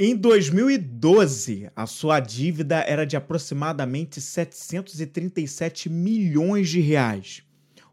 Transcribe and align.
Em 0.00 0.14
2012, 0.14 1.72
a 1.74 1.84
sua 1.84 2.20
dívida 2.20 2.84
era 2.86 3.04
de 3.04 3.16
aproximadamente 3.16 4.20
737 4.20 5.88
milhões 5.90 6.68
de 6.68 6.78
reais. 6.78 7.42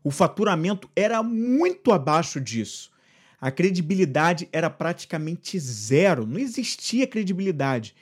O 0.03 0.11
faturamento 0.11 0.87
era 0.95 1.23
muito 1.23 1.91
abaixo 1.91 2.39
disso. 2.39 2.91
A 3.41 3.49
credibilidade 3.49 4.47
era 4.53 4.69
praticamente 4.69 5.57
zero, 5.57 6.27
não 6.27 6.37
existia 6.37 7.07
credibilidade 7.07 7.95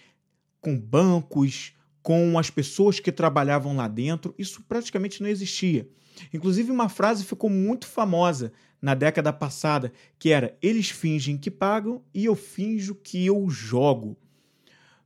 com 0.59 0.77
bancos, 0.77 1.71
com 2.01 2.37
as 2.37 2.49
pessoas 2.49 2.99
que 2.99 3.09
trabalhavam 3.09 3.73
lá 3.73 3.87
dentro, 3.87 4.35
isso 4.37 4.61
praticamente 4.67 5.23
não 5.23 5.29
existia. 5.29 5.87
Inclusive, 6.33 6.71
uma 6.71 6.89
frase 6.89 7.23
ficou 7.23 7.49
muito 7.49 7.87
famosa 7.87 8.51
na 8.83 8.93
década 8.93 9.31
passada, 9.31 9.93
que 10.19 10.29
era: 10.29 10.57
eles 10.61 10.89
fingem 10.89 11.37
que 11.37 11.49
pagam 11.49 12.03
e 12.13 12.25
eu 12.25 12.35
finjo 12.35 12.93
que 12.93 13.25
eu 13.25 13.49
jogo. 13.49 14.17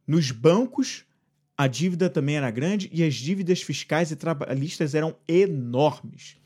Nos 0.08 0.32
bancos, 0.32 1.06
a 1.56 1.68
dívida 1.68 2.10
também 2.10 2.38
era 2.38 2.50
grande 2.50 2.90
e 2.92 3.04
as 3.04 3.14
dívidas 3.14 3.62
fiscais 3.62 4.10
e 4.10 4.16
trabalhistas 4.16 4.96
eram 4.96 5.16
enormes. 5.28 6.38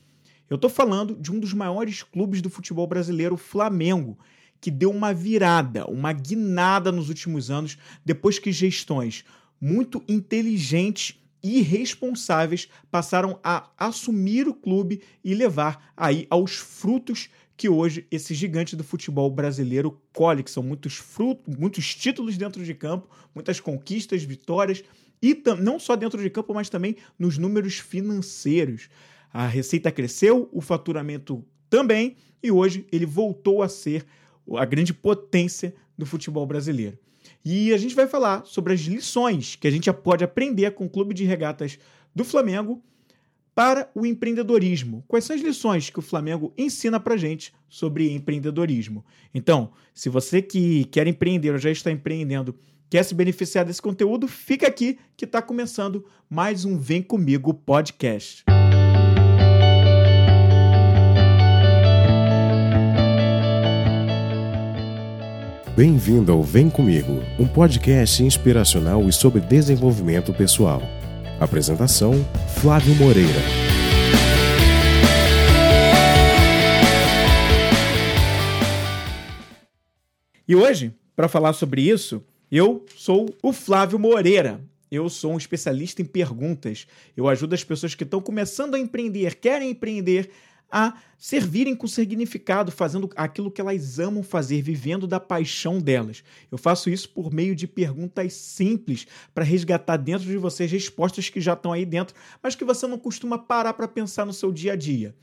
Eu 0.49 0.55
estou 0.55 0.69
falando 0.69 1.15
de 1.15 1.31
um 1.31 1.39
dos 1.39 1.53
maiores 1.53 2.03
clubes 2.03 2.41
do 2.41 2.49
futebol 2.49 2.85
brasileiro, 2.85 3.35
o 3.35 3.37
Flamengo, 3.37 4.19
que 4.59 4.69
deu 4.69 4.91
uma 4.91 5.13
virada, 5.13 5.89
uma 5.89 6.11
guinada 6.11 6.91
nos 6.91 7.07
últimos 7.07 7.49
anos, 7.49 7.77
depois 8.03 8.39
que 8.39 8.51
gestões 8.51 9.23
muito 9.59 10.03
inteligentes 10.05 11.17
e 11.43 11.61
responsáveis 11.61 12.67
passaram 12.89 13.39
a 13.43 13.69
assumir 13.77 14.47
o 14.47 14.53
clube 14.53 15.01
e 15.23 15.33
levar 15.33 15.91
aí 15.95 16.27
aos 16.29 16.55
frutos 16.55 17.29
que 17.57 17.69
hoje 17.69 18.07
esse 18.09 18.33
gigante 18.33 18.75
do 18.75 18.83
futebol 18.83 19.29
brasileiro 19.29 20.01
colhe, 20.13 20.43
que 20.43 20.49
são 20.49 20.63
muitos 20.63 20.95
frutos, 20.95 21.55
muitos 21.55 21.93
títulos 21.93 22.37
dentro 22.37 22.63
de 22.63 22.73
campo, 22.73 23.07
muitas 23.35 23.59
conquistas, 23.59 24.23
vitórias 24.23 24.83
e 25.21 25.39
não 25.59 25.79
só 25.79 25.95
dentro 25.95 26.21
de 26.21 26.29
campo, 26.29 26.53
mas 26.53 26.69
também 26.69 26.95
nos 27.19 27.37
números 27.37 27.75
financeiros. 27.75 28.89
A 29.31 29.45
receita 29.45 29.91
cresceu, 29.91 30.49
o 30.51 30.59
faturamento 30.59 31.45
também, 31.69 32.17
e 32.41 32.51
hoje 32.51 32.87
ele 32.91 33.05
voltou 33.05 33.61
a 33.61 33.69
ser 33.69 34.05
a 34.57 34.65
grande 34.65 34.93
potência 34.93 35.73
do 35.97 36.05
futebol 36.05 36.45
brasileiro. 36.45 36.97
E 37.43 37.73
a 37.73 37.77
gente 37.77 37.95
vai 37.95 38.07
falar 38.07 38.45
sobre 38.45 38.73
as 38.73 38.81
lições 38.81 39.55
que 39.55 39.67
a 39.67 39.71
gente 39.71 39.91
pode 39.91 40.23
aprender 40.23 40.71
com 40.71 40.85
o 40.85 40.89
Clube 40.89 41.13
de 41.13 41.25
Regatas 41.25 41.79
do 42.15 42.23
Flamengo 42.23 42.81
para 43.55 43.89
o 43.93 44.05
empreendedorismo. 44.05 45.03
Quais 45.07 45.25
são 45.25 45.35
as 45.35 45.41
lições 45.41 45.89
que 45.89 45.99
o 45.99 46.03
Flamengo 46.03 46.53
ensina 46.57 46.99
para 46.99 47.17
gente 47.17 47.53
sobre 47.67 48.11
empreendedorismo? 48.11 49.03
Então, 49.33 49.71
se 49.93 50.07
você 50.07 50.41
que 50.41 50.85
quer 50.85 51.07
empreender 51.07 51.51
ou 51.51 51.57
já 51.57 51.71
está 51.71 51.91
empreendendo, 51.91 52.55
quer 52.89 53.03
se 53.03 53.15
beneficiar 53.15 53.65
desse 53.65 53.81
conteúdo, 53.81 54.27
fica 54.27 54.67
aqui 54.67 54.99
que 55.17 55.25
está 55.25 55.41
começando 55.41 56.05
mais 56.29 56.63
um 56.63 56.77
Vem 56.77 57.01
Comigo 57.01 57.53
podcast. 57.53 58.45
Bem-vindo 65.83 66.31
ao 66.31 66.43
Vem 66.43 66.69
Comigo, 66.69 67.23
um 67.39 67.47
podcast 67.47 68.21
inspiracional 68.21 69.09
e 69.09 69.11
sobre 69.11 69.41
desenvolvimento 69.41 70.31
pessoal. 70.31 70.79
Apresentação: 71.39 72.13
Flávio 72.61 72.93
Moreira. 72.93 73.41
E 80.47 80.55
hoje, 80.55 80.93
para 81.15 81.27
falar 81.27 81.53
sobre 81.53 81.81
isso, 81.81 82.23
eu 82.51 82.85
sou 82.95 83.35
o 83.41 83.51
Flávio 83.51 83.97
Moreira. 83.97 84.61
Eu 84.91 85.09
sou 85.09 85.33
um 85.33 85.37
especialista 85.37 85.99
em 85.99 86.05
perguntas. 86.05 86.85
Eu 87.17 87.27
ajudo 87.27 87.55
as 87.55 87.63
pessoas 87.63 87.95
que 87.95 88.03
estão 88.03 88.21
começando 88.21 88.75
a 88.75 88.79
empreender, 88.79 89.33
querem 89.33 89.71
empreender, 89.71 90.29
a 90.71 90.95
servirem 91.17 91.75
com 91.75 91.85
significado, 91.85 92.71
fazendo 92.71 93.09
aquilo 93.15 93.51
que 93.51 93.59
elas 93.59 93.99
amam 93.99 94.23
fazer, 94.23 94.61
vivendo 94.61 95.05
da 95.05 95.19
paixão 95.19 95.79
delas. 95.79 96.23
Eu 96.51 96.57
faço 96.57 96.89
isso 96.89 97.09
por 97.09 97.31
meio 97.31 97.55
de 97.55 97.67
perguntas 97.67 98.33
simples 98.33 99.05
para 99.33 99.43
resgatar 99.43 99.97
dentro 99.97 100.25
de 100.25 100.37
vocês 100.37 100.71
respostas 100.71 101.29
que 101.29 101.41
já 101.41 101.53
estão 101.53 101.73
aí 101.73 101.85
dentro, 101.85 102.15
mas 102.41 102.55
que 102.55 102.63
você 102.63 102.87
não 102.87 102.97
costuma 102.97 103.37
parar 103.37 103.73
para 103.73 103.87
pensar 103.87 104.25
no 104.25 104.33
seu 104.33 104.51
dia 104.51 104.73
a 104.73 104.75
dia. 104.75 105.13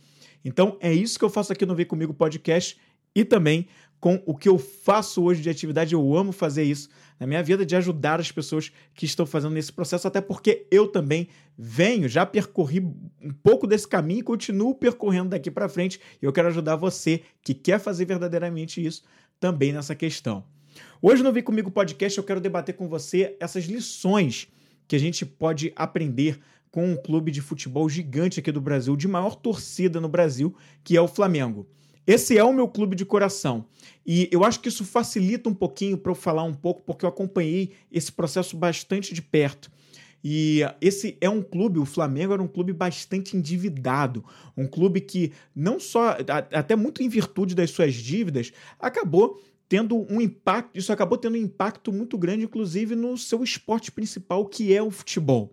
Então 0.45 0.77
é 0.81 0.93
isso 0.93 1.19
que 1.19 1.25
eu 1.25 1.31
faço 1.31 1.53
aqui 1.53 1.67
no 1.67 1.75
Vem 1.75 1.87
Comigo 1.87 2.15
Podcast 2.15 2.79
e 3.15 3.25
também 3.25 3.67
com 4.01 4.23
o 4.27 4.37
que 4.37 4.49
eu 4.49 4.59
faço 4.59 5.23
hoje 5.23 5.43
de 5.43 5.51
atividade. 5.51 5.95
Eu 5.95 6.17
amo 6.17 6.33
fazer 6.33 6.63
isso 6.63 6.89
na 7.19 7.27
minha 7.27 7.43
vida, 7.43 7.67
de 7.67 7.75
ajudar 7.75 8.21
as 8.21 8.31
pessoas 8.31 8.71
que 8.95 9.05
estão 9.05 9.27
fazendo 9.27 9.55
nesse 9.55 9.73
processo, 9.73 10.07
até 10.07 10.21
porque 10.21 10.67
eu 10.71 10.87
também 10.87 11.29
venho, 11.57 12.09
já 12.09 12.25
percorri 12.25 12.81
um 12.81 13.33
pouco 13.43 13.67
desse 13.67 13.89
caminho 13.89 14.21
e 14.21 14.23
continuo 14.23 14.75
percorrendo 14.75 15.31
daqui 15.31 15.51
para 15.51 15.69
frente. 15.69 16.01
E 16.23 16.25
eu 16.25 16.33
quero 16.33 16.49
ajudar 16.49 16.77
você 16.77 17.23
que 17.43 17.55
quer 17.55 17.81
fazer 17.81 18.05
verdadeiramente 18.05 18.85
isso 18.85 19.03
também 19.41 19.73
nessa 19.73 19.95
questão. 19.95 20.45
Hoje 21.03 21.23
no 21.23 21.33
Vem 21.33 21.43
Comigo 21.43 21.71
Podcast 21.71 22.17
eu 22.17 22.25
quero 22.25 22.41
debater 22.41 22.75
com 22.77 22.89
você 22.89 23.37
essas 23.41 23.65
lições 23.65 24.49
que 24.87 24.95
a 24.95 24.99
gente 24.99 25.27
pode 25.27 25.73
aprender 25.75 26.41
com 26.71 26.93
um 26.93 26.97
clube 26.97 27.31
de 27.31 27.41
futebol 27.41 27.89
gigante 27.89 28.41
aqui 28.41 28.53
do 28.53 28.61
Brasil, 28.61 28.97
de 28.97 29.09
maior 29.09 29.35
torcida 29.35 30.01
no 30.01 30.09
Brasil, 30.09 30.55
que 30.85 30.97
é 30.97 31.01
o 31.01 31.09
Flamengo. 31.09 31.67
Esse 32.09 32.39
é 32.39 32.43
o 32.43 32.55
meu 32.55 32.67
clube 32.67 32.97
de 32.97 33.05
coração. 33.05 33.67
E 34.07 34.31
eu 34.33 34.43
acho 34.43 34.61
que 34.61 34.69
isso 34.71 34.83
facilita 34.83 35.47
um 35.51 35.55
pouquinho 35.55 35.99
para 35.99 36.11
eu 36.11 36.17
falar 36.17 36.43
um 36.43 36.55
pouco, 36.55 36.81
porque 36.81 37.05
eu 37.05 37.09
acompanhei 37.11 37.73
esse 37.93 38.11
processo 38.11 38.57
bastante 38.57 39.13
de 39.13 39.21
perto. 39.21 39.71
E 40.25 40.61
esse 40.81 41.19
é 41.21 41.29
um 41.29 41.43
clube, 41.43 41.79
o 41.79 41.85
Flamengo 41.85 42.33
era 42.33 42.43
um 42.43 42.49
clube 42.49 42.73
bastante 42.73 43.37
endividado, 43.37 44.25
um 44.57 44.67
clube 44.67 45.03
que 45.03 45.33
não 45.55 45.79
só, 45.79 46.17
até 46.51 46.75
muito 46.75 47.03
em 47.03 47.11
virtude 47.11 47.55
das 47.55 47.73
suas 47.73 47.93
dívidas, 47.93 48.55
acabou 48.81 49.39
tendo 49.69 49.95
um 50.11 50.19
impacto, 50.19 50.79
isso 50.79 50.91
acabou 50.91 51.19
tendo 51.19 51.35
um 51.35 51.43
impacto 51.43 51.93
muito 51.93 52.17
grande, 52.17 52.45
inclusive, 52.45 52.97
no 52.97 53.19
seu 53.19 53.45
esporte 53.45 53.93
principal, 53.93 54.47
que 54.47 54.75
é 54.75 54.83
o 54.83 54.91
futebol. 54.91 55.53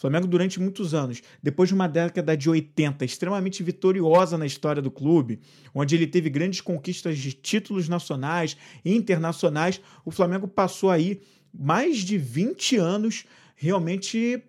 O 0.00 0.08
Flamengo, 0.08 0.26
durante 0.26 0.58
muitos 0.58 0.94
anos, 0.94 1.20
depois 1.42 1.68
de 1.68 1.74
uma 1.74 1.86
década 1.86 2.34
de 2.34 2.48
80 2.48 3.04
extremamente 3.04 3.62
vitoriosa 3.62 4.38
na 4.38 4.46
história 4.46 4.80
do 4.80 4.90
clube, 4.90 5.40
onde 5.74 5.94
ele 5.94 6.06
teve 6.06 6.30
grandes 6.30 6.62
conquistas 6.62 7.18
de 7.18 7.34
títulos 7.34 7.86
nacionais 7.86 8.56
e 8.82 8.96
internacionais, 8.96 9.78
o 10.02 10.10
Flamengo 10.10 10.48
passou 10.48 10.88
aí 10.88 11.20
mais 11.52 11.98
de 11.98 12.16
20 12.16 12.78
anos 12.78 13.26
realmente 13.54 14.42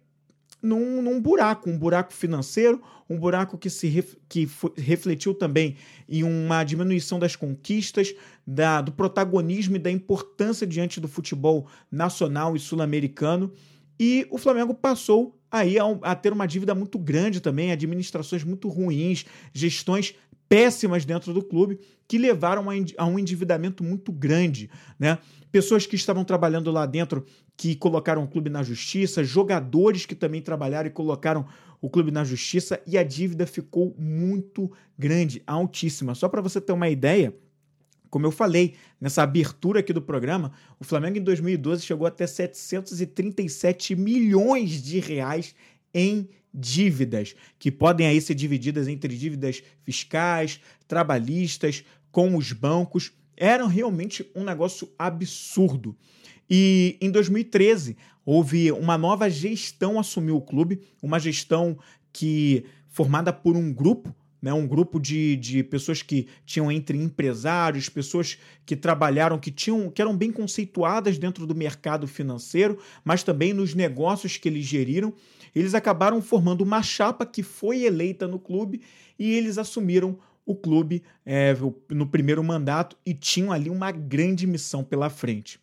num, 0.63 1.01
num, 1.01 1.19
buraco, 1.19 1.69
um 1.69 1.77
buraco 1.77 2.13
financeiro, 2.13 2.81
um 3.09 3.19
buraco 3.19 3.57
que 3.57 3.69
se 3.69 3.89
ref, 3.89 4.15
que 4.29 4.49
refletiu 4.77 5.33
também 5.33 5.75
em 6.07 6.23
uma 6.23 6.63
diminuição 6.63 7.19
das 7.19 7.35
conquistas, 7.35 8.15
da, 8.47 8.79
do 8.79 8.93
protagonismo 8.93 9.75
e 9.75 9.79
da 9.79 9.91
importância 9.91 10.65
diante 10.65 11.01
do 11.01 11.09
futebol 11.09 11.67
nacional 11.91 12.55
e 12.55 12.59
sul-americano. 12.59 13.51
E 13.99 14.25
o 14.31 14.37
Flamengo 14.37 14.73
passou 14.73 15.40
aí 15.51 15.77
a, 15.77 15.83
a 16.01 16.15
ter 16.15 16.31
uma 16.31 16.47
dívida 16.47 16.73
muito 16.73 16.97
grande 16.97 17.41
também, 17.41 17.71
administrações 17.71 18.43
muito 18.43 18.69
ruins, 18.69 19.25
gestões 19.53 20.15
péssimas 20.47 21.05
dentro 21.05 21.33
do 21.33 21.43
clube 21.43 21.79
que 22.07 22.17
levaram 22.17 22.65
a, 22.97 23.05
um 23.05 23.17
endividamento 23.17 23.83
muito 23.83 24.11
grande, 24.11 24.69
né? 24.99 25.17
Pessoas 25.51 25.85
que 25.85 25.95
estavam 25.95 26.23
trabalhando 26.23 26.71
lá 26.71 26.85
dentro 26.85 27.25
que 27.55 27.75
colocaram 27.75 28.23
o 28.23 28.27
clube 28.27 28.49
na 28.49 28.63
justiça, 28.63 29.23
jogadores 29.23 30.05
que 30.05 30.15
também 30.15 30.41
trabalharam 30.41 30.87
e 30.87 30.91
colocaram 30.91 31.45
o 31.81 31.89
clube 31.89 32.11
na 32.11 32.23
justiça 32.23 32.81
e 32.85 32.97
a 32.97 33.03
dívida 33.03 33.47
ficou 33.47 33.95
muito 33.97 34.71
grande, 34.97 35.41
altíssima. 35.47 36.13
Só 36.15 36.27
para 36.27 36.41
você 36.41 36.59
ter 36.59 36.73
uma 36.73 36.89
ideia, 36.89 37.33
como 38.11 38.27
eu 38.27 38.31
falei 38.31 38.75
nessa 38.99 39.23
abertura 39.23 39.79
aqui 39.79 39.93
do 39.93 40.01
programa, 40.01 40.51
o 40.77 40.83
Flamengo 40.83 41.17
em 41.17 41.23
2012 41.23 41.83
chegou 41.83 42.05
até 42.05 42.27
737 42.27 43.95
milhões 43.95 44.83
de 44.83 44.99
reais 44.99 45.55
em 45.93 46.27
dívidas, 46.53 47.33
que 47.57 47.71
podem 47.71 48.05
aí 48.05 48.19
ser 48.19 48.35
divididas 48.35 48.89
entre 48.89 49.17
dívidas 49.17 49.63
fiscais, 49.83 50.59
trabalhistas, 50.89 51.85
com 52.11 52.35
os 52.35 52.51
bancos. 52.51 53.13
Era 53.37 53.65
realmente 53.65 54.29
um 54.35 54.43
negócio 54.43 54.91
absurdo. 54.99 55.95
E 56.49 56.97
em 56.99 57.09
2013 57.09 57.95
houve 58.25 58.73
uma 58.73 58.97
nova 58.97 59.29
gestão 59.29 59.97
assumiu 59.97 60.35
o 60.35 60.41
clube, 60.41 60.81
uma 61.01 61.17
gestão 61.17 61.77
que 62.11 62.65
formada 62.89 63.31
por 63.31 63.55
um 63.55 63.73
grupo 63.73 64.13
né, 64.41 64.51
um 64.51 64.65
grupo 64.65 64.99
de, 64.99 65.35
de 65.35 65.63
pessoas 65.63 66.01
que 66.01 66.27
tinham 66.45 66.71
entre 66.71 66.97
empresários, 66.97 67.87
pessoas 67.87 68.37
que 68.65 68.75
trabalharam, 68.75 69.37
que 69.37 69.51
tinham, 69.51 69.89
que 69.89 70.01
eram 70.01 70.17
bem 70.17 70.31
conceituadas 70.31 71.17
dentro 71.17 71.45
do 71.45 71.53
mercado 71.53 72.07
financeiro, 72.07 72.79
mas 73.03 73.21
também 73.21 73.53
nos 73.53 73.75
negócios 73.75 74.37
que 74.37 74.49
eles 74.49 74.65
geriram. 74.65 75.13
Eles 75.53 75.75
acabaram 75.75 76.21
formando 76.21 76.61
uma 76.61 76.81
chapa 76.81 77.25
que 77.25 77.43
foi 77.43 77.83
eleita 77.83 78.27
no 78.27 78.39
clube 78.39 78.81
e 79.19 79.31
eles 79.31 79.57
assumiram 79.57 80.17
o 80.45 80.55
clube 80.55 81.03
é, 81.25 81.55
no 81.89 82.07
primeiro 82.07 82.43
mandato 82.43 82.97
e 83.05 83.13
tinham 83.13 83.51
ali 83.51 83.69
uma 83.69 83.91
grande 83.91 84.47
missão 84.47 84.83
pela 84.83 85.09
frente. 85.09 85.59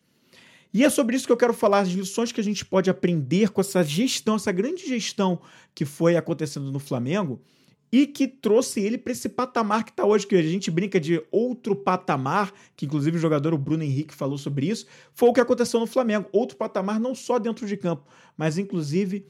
E 0.73 0.85
é 0.85 0.89
sobre 0.89 1.15
isso 1.15 1.25
que 1.25 1.31
eu 1.31 1.37
quero 1.37 1.53
falar, 1.53 1.79
as 1.79 1.89
lições 1.89 2.31
que 2.31 2.39
a 2.39 2.43
gente 2.43 2.63
pode 2.63 2.89
aprender 2.89 3.49
com 3.49 3.59
essa 3.59 3.83
gestão, 3.83 4.35
essa 4.35 4.51
grande 4.51 4.87
gestão 4.87 5.41
que 5.73 5.83
foi 5.83 6.15
acontecendo 6.15 6.71
no 6.71 6.79
Flamengo 6.79 7.41
e 7.91 8.05
que 8.05 8.27
trouxe 8.27 8.79
ele 8.79 8.97
para 8.97 9.11
esse 9.11 9.27
patamar 9.27 9.83
que 9.83 9.91
está 9.91 10.05
hoje, 10.05 10.27
que 10.27 10.35
a 10.35 10.41
gente 10.41 10.69
brinca 10.69 10.99
de 10.99 11.21
outro 11.31 11.75
patamar, 11.75 12.53
que 12.75 12.85
inclusive 12.85 13.17
o 13.17 13.19
jogador 13.19 13.53
o 13.53 13.57
Bruno 13.57 13.83
Henrique 13.83 14.13
falou 14.13 14.37
sobre 14.37 14.67
isso, 14.67 14.85
foi 15.13 15.29
o 15.29 15.33
que 15.33 15.41
aconteceu 15.41 15.79
no 15.79 15.87
Flamengo. 15.87 16.27
Outro 16.31 16.57
patamar 16.57 16.99
não 16.99 17.15
só 17.15 17.39
dentro 17.39 17.65
de 17.65 17.75
campo, 17.75 18.03
mas 18.37 18.57
inclusive 18.57 19.25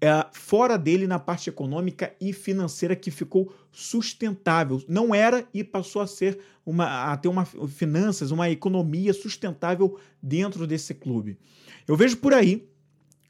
é, 0.00 0.26
fora 0.32 0.76
dele 0.76 1.06
na 1.06 1.18
parte 1.18 1.48
econômica 1.48 2.14
e 2.20 2.32
financeira 2.32 2.94
que 2.94 3.10
ficou 3.10 3.52
sustentável. 3.72 4.82
Não 4.86 5.14
era 5.14 5.46
e 5.54 5.64
passou 5.64 6.02
a 6.02 6.06
ser 6.06 6.38
uma 6.64 7.12
a 7.12 7.16
ter 7.16 7.28
uma 7.28 7.44
finanças, 7.44 8.30
uma 8.30 8.50
economia 8.50 9.14
sustentável 9.14 9.98
dentro 10.22 10.66
desse 10.66 10.92
clube. 10.94 11.38
Eu 11.88 11.96
vejo 11.96 12.18
por 12.18 12.34
aí 12.34 12.68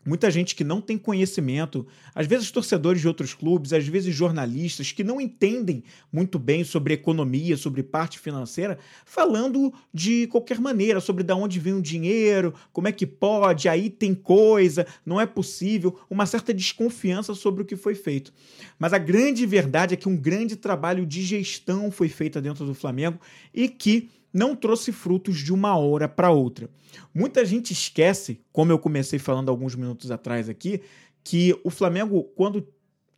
muita 0.07 0.31
gente 0.31 0.55
que 0.55 0.63
não 0.63 0.81
tem 0.81 0.97
conhecimento, 0.97 1.87
às 2.15 2.27
vezes 2.27 2.51
torcedores 2.51 3.01
de 3.01 3.09
outros 3.09 3.35
clubes, 3.35 3.73
às 3.73 3.87
vezes 3.87 4.15
jornalistas 4.15 4.93
que 4.93 5.03
não 5.03 5.21
entendem 5.21 5.83
muito 6.13 6.39
bem 6.39 6.63
sobre 6.63 6.95
economia, 6.95 7.57
sobre 7.57 7.83
parte 7.83 8.19
financeira, 8.19 8.79
falando 9.05 9.75
de 9.93 10.29
qualquer 10.29 10.61
maneira 10.61 11.01
sobre 11.01 11.25
de 11.25 11.33
onde 11.33 11.59
vem 11.59 11.75
o 11.75 11.83
dinheiro, 11.83 12.55
como 12.73 12.87
é 12.87 12.93
que 12.93 13.07
pode, 13.07 13.69
aí 13.69 13.91
tem 13.91 14.15
coisa, 14.15 14.87
não 15.05 15.21
é 15.21 15.27
possível, 15.27 15.99
uma 16.09 16.25
certa 16.25 16.55
desconfiança 16.55 17.35
sobre 17.35 17.63
o 17.63 17.67
que 17.67 17.77
foi 17.77 17.97
feito. 17.97 18.33
Mas 18.79 18.93
a 18.93 18.99
grande 18.99 19.45
verdade 19.45 19.95
é 19.95 19.97
que 19.97 20.09
um 20.09 20.17
grande 20.17 20.55
trabalho 20.55 21.05
de 21.05 21.23
gestão 21.23 21.91
foi 21.91 22.09
feito 22.09 22.41
dentro 22.41 22.65
do 22.65 22.75
Flamengo 22.75 23.19
e 23.53 23.69
que 23.69 24.09
não 24.37 24.55
trouxe 24.55 24.93
frutos 24.93 25.39
de 25.39 25.53
uma 25.53 25.77
hora 25.79 26.07
para 26.07 26.31
outra. 26.31 26.69
Muita 27.15 27.43
gente 27.45 27.73
esquece, 27.73 28.41
como 28.53 28.71
eu 28.71 28.79
comecei 28.79 29.19
falando 29.19 29.49
alguns 29.49 29.75
minutos 29.75 30.11
atrás 30.11 30.49
aqui, 30.49 30.83
que 31.25 31.59
o 31.65 31.71
Flamengo, 31.71 32.23
quando 32.37 32.69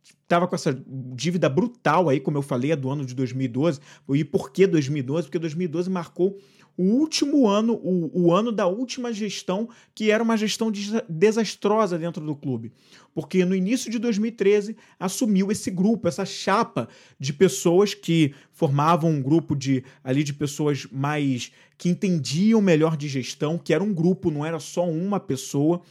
estava 0.01 0.47
com 0.47 0.55
essa 0.55 0.73
dívida 1.13 1.49
brutal 1.49 2.07
aí, 2.07 2.21
como 2.21 2.37
eu 2.37 2.41
falei, 2.41 2.71
é 2.71 2.75
do 2.75 2.89
ano 2.89 3.05
de 3.05 3.13
2012. 3.13 3.81
E 4.09 4.23
por 4.23 4.51
que 4.51 4.65
2012? 4.65 5.27
Porque 5.27 5.37
2012 5.39 5.89
marcou 5.89 6.37
o 6.77 6.83
último 6.83 7.47
ano, 7.47 7.73
o, 7.73 8.27
o 8.27 8.33
ano 8.33 8.51
da 8.51 8.65
última 8.67 9.11
gestão, 9.11 9.69
que 9.93 10.11
era 10.11 10.23
uma 10.23 10.37
gestão 10.37 10.71
desastrosa 11.09 11.97
dentro 11.97 12.25
do 12.25 12.35
clube. 12.35 12.71
Porque 13.13 13.43
no 13.43 13.55
início 13.55 13.91
de 13.91 13.99
2013 13.99 14.77
assumiu 14.99 15.51
esse 15.51 15.69
grupo, 15.69 16.07
essa 16.07 16.25
chapa 16.25 16.87
de 17.19 17.33
pessoas 17.33 17.93
que 17.93 18.33
formavam 18.51 19.11
um 19.11 19.21
grupo 19.21 19.55
de 19.55 19.83
ali 20.03 20.23
de 20.23 20.33
pessoas 20.33 20.87
mais 20.91 21.51
que 21.77 21.89
entendiam 21.89 22.61
melhor 22.61 22.95
de 22.95 23.07
gestão, 23.07 23.57
que 23.57 23.73
era 23.73 23.83
um 23.83 23.93
grupo, 23.93 24.31
não 24.31 24.45
era 24.45 24.59
só 24.59 24.89
uma 24.89 25.19
pessoa, 25.19 25.81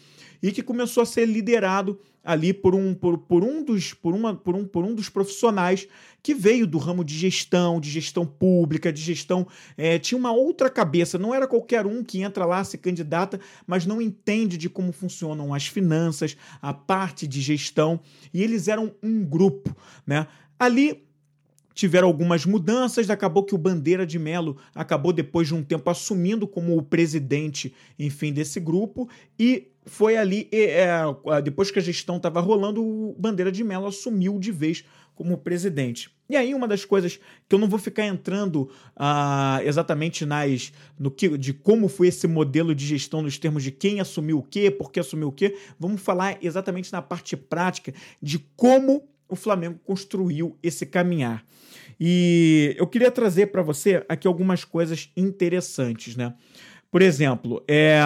e 0.43 0.53
que 0.53 0.63
começou 0.63 1.03
a 1.03 1.07
ser 1.07 1.27
liderado 1.27 1.99
ali 2.29 2.53
por 2.53 2.75
um, 2.75 2.93
por, 2.93 3.17
por 3.17 3.43
um 3.43 3.65
dos 3.65 3.95
por 3.95 4.15
uma, 4.15 4.35
por 4.35 4.55
um, 4.55 4.63
por 4.67 4.85
um 4.85 4.95
dos 4.95 5.09
profissionais 5.09 5.89
que 6.23 6.35
veio 6.35 6.67
do 6.67 6.77
ramo 6.77 7.03
de 7.03 7.17
gestão, 7.17 7.81
de 7.81 7.89
gestão 7.89 8.27
pública, 8.27 8.93
de 8.93 9.01
gestão. 9.01 9.47
É, 9.79 9.99
tinha 9.99 10.19
uma 10.19 10.31
outra 10.31 10.69
cabeça, 10.69 11.17
não 11.17 11.35
era 11.35 11.49
qualquer 11.49 11.87
um 11.87 12.05
que 12.05 12.21
entra 12.21 12.45
lá, 12.45 12.63
se 12.63 12.77
candidata, 12.77 13.41
mas 13.67 13.87
não 13.87 14.03
entende 14.03 14.59
de 14.59 14.69
como 14.69 14.93
funcionam 14.93 15.55
as 15.55 15.69
finanças, 15.69 16.37
a 16.61 16.75
parte 16.75 17.27
de 17.27 17.41
gestão. 17.41 17.99
E 18.35 18.43
eles 18.43 18.69
eram 18.69 18.95
um 19.03 19.25
grupo. 19.25 19.75
Né? 20.07 20.27
Ali 20.59 21.09
tiveram 21.73 22.09
algumas 22.09 22.45
mudanças, 22.45 23.09
acabou 23.09 23.43
que 23.43 23.55
o 23.55 23.59
Bandeira 23.59 24.05
de 24.05 24.19
Melo 24.19 24.59
acabou 24.75 25.15
depois 25.15 25.49
de 25.49 25.55
um 25.55 25.63
tempo 25.63 25.89
assumindo 25.89 26.47
como 26.47 26.77
o 26.77 26.83
presidente, 26.83 27.73
enfim, 27.99 28.35
desse 28.35 28.61
grupo 28.61 29.09
e 29.39 29.69
foi 29.89 30.17
ali, 30.17 30.49
é, 30.53 30.87
depois 31.43 31.71
que 31.71 31.79
a 31.79 31.83
gestão 31.83 32.19
estava 32.19 32.41
rolando, 32.41 32.85
o 32.85 33.15
Bandeira 33.19 33.51
de 33.51 33.65
Mello 33.65 33.87
assumiu 33.87 34.39
de 34.39 34.53
vez 34.53 34.85
como 35.15 35.37
presidente. 35.37 36.11
E 36.31 36.37
aí, 36.37 36.55
uma 36.55 36.69
das 36.69 36.85
coisas 36.85 37.19
que 37.49 37.55
eu 37.55 37.59
não 37.59 37.69
vou 37.69 37.79
ficar 37.79 38.07
entrando 38.07 38.71
ah, 38.95 39.61
exatamente 39.65 40.25
nas 40.25 40.73
no 40.97 41.11
que, 41.11 41.37
de 41.37 41.53
como 41.53 41.89
foi 41.89 42.09
esse 42.09 42.29
modelo 42.29 42.75
de 42.75 42.87
gestão 42.87 43.23
nos 43.23 43.39
termos 43.39 43.65
de 43.65 43.73
quem 43.73 43.99
assumiu 43.99 44.39
o 44.39 44.43
quê, 44.43 44.71
por 44.71 44.93
que 44.93 45.01
assumiu 45.01 45.29
o 45.29 45.33
quê, 45.33 45.57
vamos 45.79 46.01
falar 46.01 46.39
exatamente 46.41 46.93
na 46.93 47.03
parte 47.03 47.37
prática 47.37 47.93
de 48.23 48.39
como 48.55 49.09
o 49.29 49.35
Flamengo 49.35 49.81
construiu 49.85 50.57
esse 50.63 50.87
caminhar. 50.87 51.45
E 51.99 52.77
eu 52.79 52.87
queria 52.87 53.11
trazer 53.11 53.47
para 53.47 53.63
você 53.63 54.05
aqui 54.09 54.29
algumas 54.29 54.65
coisas 54.65 55.11
interessantes, 55.17 56.15
né? 56.15 56.35
Por 56.91 57.03
exemplo, 57.03 57.63
é 57.67 58.01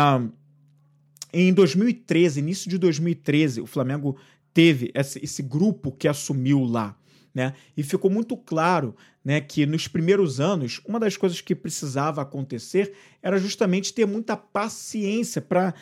em 1.33 1.53
2013, 1.53 2.41
início 2.41 2.69
de 2.69 2.79
2013, 2.79 3.61
o 3.61 3.67
Flamengo 3.67 4.17
teve 4.53 4.91
esse, 4.95 5.19
esse 5.23 5.43
grupo 5.43 5.91
que 5.91 6.07
assumiu 6.07 6.63
lá. 6.65 6.97
Né? 7.35 7.55
E 7.75 7.83
ficou 7.83 8.11
muito 8.11 8.37
claro 8.37 8.95
né, 9.25 9.41
que 9.41 9.65
nos 9.65 9.89
primeiros 9.89 10.39
anos, 10.39 10.83
uma 10.87 11.01
das 11.01 11.17
coisas 11.17 11.41
que 11.41 11.55
precisava 11.55 12.21
acontecer 12.21 12.93
era 13.23 13.39
justamente 13.39 13.95
ter 13.95 14.07
muita 14.07 14.37
paciência 14.37 15.41
para 15.41 15.75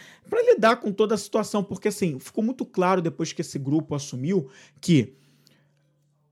lidar 0.46 0.76
com 0.76 0.92
toda 0.92 1.16
a 1.16 1.18
situação, 1.18 1.64
porque 1.64 1.88
assim, 1.88 2.20
ficou 2.20 2.44
muito 2.44 2.64
claro 2.64 3.02
depois 3.02 3.32
que 3.32 3.40
esse 3.40 3.58
grupo 3.58 3.96
assumiu 3.96 4.48
que 4.80 5.14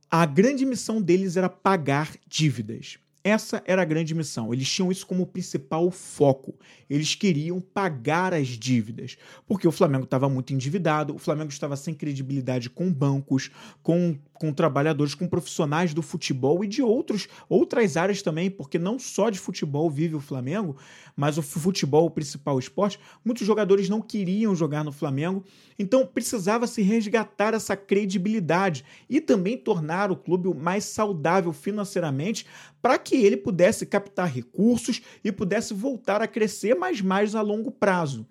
a 0.09 0.25
grande 0.25 0.65
missão 0.65 1.03
deles 1.03 1.37
era 1.37 1.49
pagar 1.49 2.15
dívidas. 2.26 2.99
Essa 3.23 3.62
era 3.67 3.82
a 3.82 3.85
grande 3.85 4.15
missão. 4.15 4.53
Eles 4.53 4.70
tinham 4.70 4.93
isso 4.93 5.06
como 5.06 5.26
principal 5.26 5.91
foco. 5.91 6.55
Eles 6.88 7.15
queriam 7.15 7.61
pagar 7.61 8.32
as 8.32 8.49
dívidas, 8.49 9.17
porque 9.47 9.67
o 9.67 9.73
Flamengo 9.73 10.05
estava 10.05 10.29
muito 10.29 10.53
endividado, 10.53 11.15
o 11.15 11.19
Flamengo 11.19 11.50
estava 11.50 11.76
sem 11.76 11.94
credibilidade 11.94 12.70
com 12.70 12.93
bancos, 12.93 13.50
com 13.82 14.17
com 14.38 14.52
trabalhadores, 14.52 15.14
com 15.14 15.26
profissionais 15.26 15.93
do 15.93 16.02
futebol 16.02 16.64
e 16.64 16.69
de 16.69 16.82
outros, 16.82 17.29
outras 17.49 17.96
áreas 17.96 18.23
também, 18.23 18.50
porque 18.50 18.79
não 18.79 18.99
só 18.99 19.31
de 19.31 19.38
futebol 19.38 19.90
vive 19.90 20.14
o 20.14 20.20
Flamengo, 20.20 20.76
mas 21.17 21.38
o 21.38 21.43
futebol, 21.43 22.06
o 22.06 22.11
principal 22.11 22.58
esporte, 22.58 22.99
muitos 23.25 23.46
jogadores 23.46 23.88
não 23.88 24.00
queriam 24.00 24.55
jogar 24.55 24.85
no 24.85 24.93
Flamengo, 24.93 25.44
então 25.79 26.06
precisava 26.06 26.67
se 26.67 26.82
resgatar 26.82 27.55
essa 27.55 27.76
credibilidade 27.76 28.85
e 29.08 29.20
também 29.20 29.56
tornar 29.56 30.11
o 30.11 30.17
clube 30.17 30.52
mais 30.55 30.84
saudável 30.84 31.52
financeiramente 31.52 32.46
para 32.81 32.99
que 32.99 33.17
ele 33.17 33.37
pudesse 33.37 33.84
captar 33.84 34.32
recursos 34.32 35.02
e 35.25 35.32
pudesse 35.32 35.75
voltar 35.75 36.23
a 36.23 36.29
crescer, 36.29 36.75
mas 36.75 37.00
mais 37.00 37.34
a 37.34 37.41
longo 37.41 37.70
prazo. 37.70 38.26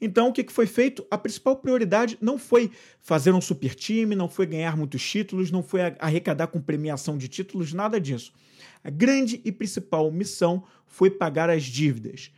Então, 0.00 0.28
o 0.28 0.32
que 0.32 0.44
foi 0.52 0.66
feito? 0.66 1.04
A 1.10 1.18
principal 1.18 1.56
prioridade 1.56 2.16
não 2.20 2.38
foi 2.38 2.70
fazer 3.00 3.32
um 3.32 3.40
super 3.40 3.74
time, 3.74 4.14
não 4.14 4.28
foi 4.28 4.46
ganhar 4.46 4.76
muitos 4.76 5.02
títulos, 5.02 5.50
não 5.50 5.62
foi 5.62 5.80
arrecadar 5.98 6.46
com 6.48 6.60
premiação 6.60 7.18
de 7.18 7.28
títulos, 7.28 7.72
nada 7.72 8.00
disso. 8.00 8.32
A 8.82 8.90
grande 8.90 9.40
e 9.44 9.50
principal 9.50 10.10
missão 10.10 10.62
foi 10.86 11.10
pagar 11.10 11.50
as 11.50 11.64
dívidas. 11.64 12.30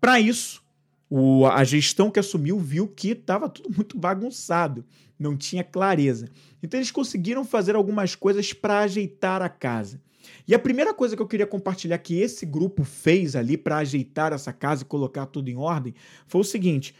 Para 0.00 0.20
isso, 0.20 0.62
o, 1.10 1.46
a 1.46 1.64
gestão 1.64 2.10
que 2.10 2.20
assumiu 2.20 2.58
viu 2.58 2.86
que 2.86 3.10
estava 3.10 3.48
tudo 3.48 3.70
muito 3.74 3.98
bagunçado, 3.98 4.84
não 5.18 5.36
tinha 5.36 5.64
clareza. 5.64 6.28
Então, 6.62 6.78
eles 6.78 6.92
conseguiram 6.92 7.44
fazer 7.44 7.74
algumas 7.74 8.14
coisas 8.14 8.52
para 8.52 8.80
ajeitar 8.80 9.42
a 9.42 9.48
casa. 9.48 10.00
E 10.46 10.54
a 10.54 10.58
primeira 10.58 10.94
coisa 10.94 11.14
que 11.14 11.22
eu 11.22 11.26
queria 11.26 11.46
compartilhar 11.46 11.98
que 11.98 12.20
esse 12.20 12.46
grupo 12.46 12.84
fez 12.84 13.36
ali 13.36 13.56
para 13.56 13.78
ajeitar 13.78 14.32
essa 14.32 14.52
casa 14.52 14.82
e 14.82 14.86
colocar 14.86 15.26
tudo 15.26 15.48
em 15.48 15.56
ordem 15.56 15.94
foi 16.26 16.40
o 16.40 16.44
seguinte: 16.44 16.94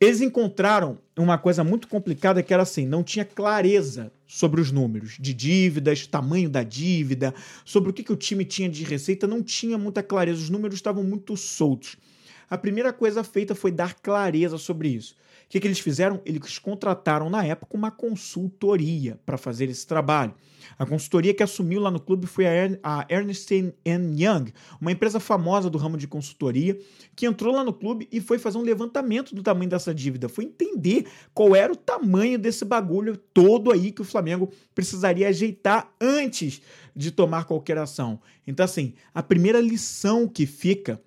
eles 0.00 0.22
encontraram 0.22 0.98
uma 1.14 1.36
coisa 1.36 1.62
muito 1.62 1.86
complicada 1.86 2.42
que 2.42 2.54
era 2.54 2.62
assim, 2.62 2.86
não 2.86 3.04
tinha 3.04 3.24
clareza 3.24 4.10
sobre 4.26 4.58
os 4.58 4.72
números 4.72 5.18
de 5.20 5.34
dívidas, 5.34 6.06
tamanho 6.06 6.48
da 6.48 6.62
dívida, 6.62 7.34
sobre 7.66 7.90
o 7.90 7.92
que, 7.92 8.02
que 8.02 8.12
o 8.12 8.16
time 8.16 8.44
tinha 8.44 8.68
de 8.68 8.82
receita, 8.82 9.26
não 9.26 9.42
tinha 9.42 9.76
muita 9.76 10.02
clareza, 10.02 10.40
os 10.40 10.48
números 10.48 10.76
estavam 10.76 11.04
muito 11.04 11.36
soltos. 11.36 11.96
A 12.48 12.56
primeira 12.56 12.92
coisa 12.92 13.22
feita 13.22 13.54
foi 13.54 13.70
dar 13.70 13.94
clareza 13.94 14.56
sobre 14.56 14.88
isso. 14.88 15.14
Que, 15.50 15.58
que 15.58 15.66
eles 15.66 15.80
fizeram? 15.80 16.22
Eles 16.24 16.60
contrataram 16.60 17.28
na 17.28 17.44
época 17.44 17.76
uma 17.76 17.90
consultoria 17.90 19.18
para 19.26 19.36
fazer 19.36 19.68
esse 19.68 19.84
trabalho. 19.84 20.32
A 20.78 20.86
consultoria 20.86 21.34
que 21.34 21.42
assumiu 21.42 21.80
lá 21.80 21.90
no 21.90 21.98
clube 21.98 22.28
foi 22.28 22.46
a 22.46 23.06
Ernst 23.08 23.50
Young, 23.50 24.52
uma 24.80 24.92
empresa 24.92 25.18
famosa 25.18 25.68
do 25.68 25.76
ramo 25.76 25.96
de 25.96 26.06
consultoria, 26.06 26.78
que 27.16 27.26
entrou 27.26 27.52
lá 27.52 27.64
no 27.64 27.72
clube 27.72 28.08
e 28.12 28.20
foi 28.20 28.38
fazer 28.38 28.58
um 28.58 28.62
levantamento 28.62 29.34
do 29.34 29.42
tamanho 29.42 29.68
dessa 29.68 29.92
dívida, 29.92 30.28
foi 30.28 30.44
entender 30.44 31.08
qual 31.34 31.56
era 31.56 31.72
o 31.72 31.76
tamanho 31.76 32.38
desse 32.38 32.64
bagulho 32.64 33.16
todo 33.16 33.72
aí 33.72 33.90
que 33.90 34.02
o 34.02 34.04
Flamengo 34.04 34.52
precisaria 34.72 35.26
ajeitar 35.26 35.92
antes 36.00 36.62
de 36.94 37.10
tomar 37.10 37.44
qualquer 37.44 37.76
ação. 37.76 38.20
Então, 38.46 38.62
assim, 38.62 38.94
a 39.12 39.20
primeira 39.20 39.60
lição 39.60 40.28
que 40.28 40.46
fica 40.46 41.02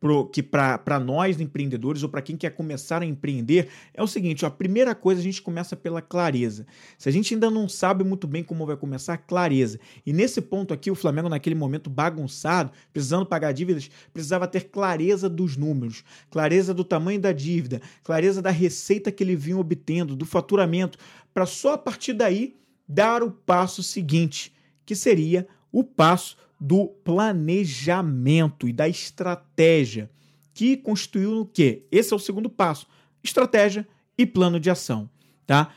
pro, 0.00 0.26
que 0.26 0.42
para 0.42 1.00
nós 1.00 1.40
empreendedores 1.40 2.02
ou 2.02 2.08
para 2.08 2.22
quem 2.22 2.36
quer 2.36 2.50
começar 2.50 3.02
a 3.02 3.06
empreender 3.06 3.68
é 3.92 4.02
o 4.02 4.06
seguinte: 4.06 4.44
ó, 4.44 4.48
a 4.48 4.50
primeira 4.50 4.94
coisa 4.94 5.20
a 5.20 5.24
gente 5.24 5.42
começa 5.42 5.76
pela 5.76 6.00
clareza. 6.00 6.66
Se 6.96 7.08
a 7.08 7.12
gente 7.12 7.34
ainda 7.34 7.50
não 7.50 7.68
sabe 7.68 8.04
muito 8.04 8.26
bem 8.26 8.42
como 8.42 8.66
vai 8.66 8.76
começar, 8.76 9.16
clareza. 9.18 9.78
E 10.04 10.12
nesse 10.12 10.40
ponto 10.40 10.72
aqui, 10.72 10.90
o 10.90 10.94
Flamengo, 10.94 11.28
naquele 11.28 11.54
momento 11.54 11.90
bagunçado, 11.90 12.72
precisando 12.92 13.26
pagar 13.26 13.52
dívidas, 13.52 13.90
precisava 14.12 14.46
ter 14.46 14.64
clareza 14.68 15.28
dos 15.28 15.56
números, 15.56 16.04
clareza 16.30 16.72
do 16.72 16.84
tamanho 16.84 17.20
da 17.20 17.32
dívida, 17.32 17.80
clareza 18.02 18.40
da 18.40 18.50
receita 18.50 19.10
que 19.10 19.22
ele 19.22 19.36
vinha 19.36 19.58
obtendo, 19.58 20.16
do 20.16 20.24
faturamento, 20.24 20.98
para 21.32 21.46
só 21.46 21.74
a 21.74 21.78
partir 21.78 22.12
daí 22.12 22.56
dar 22.88 23.22
o 23.22 23.30
passo 23.30 23.82
seguinte, 23.82 24.54
que 24.86 24.94
seria 24.94 25.46
o 25.70 25.84
passo 25.84 26.36
do 26.60 26.86
planejamento 26.86 28.68
e 28.68 28.72
da 28.72 28.88
estratégia, 28.88 30.10
que 30.52 30.76
constituiu 30.76 31.32
no 31.32 31.46
quê? 31.46 31.84
Esse 31.90 32.12
é 32.12 32.16
o 32.16 32.20
segundo 32.20 32.50
passo: 32.50 32.86
estratégia 33.22 33.86
e 34.16 34.26
plano 34.26 34.58
de 34.58 34.70
ação, 34.70 35.08
tá? 35.46 35.72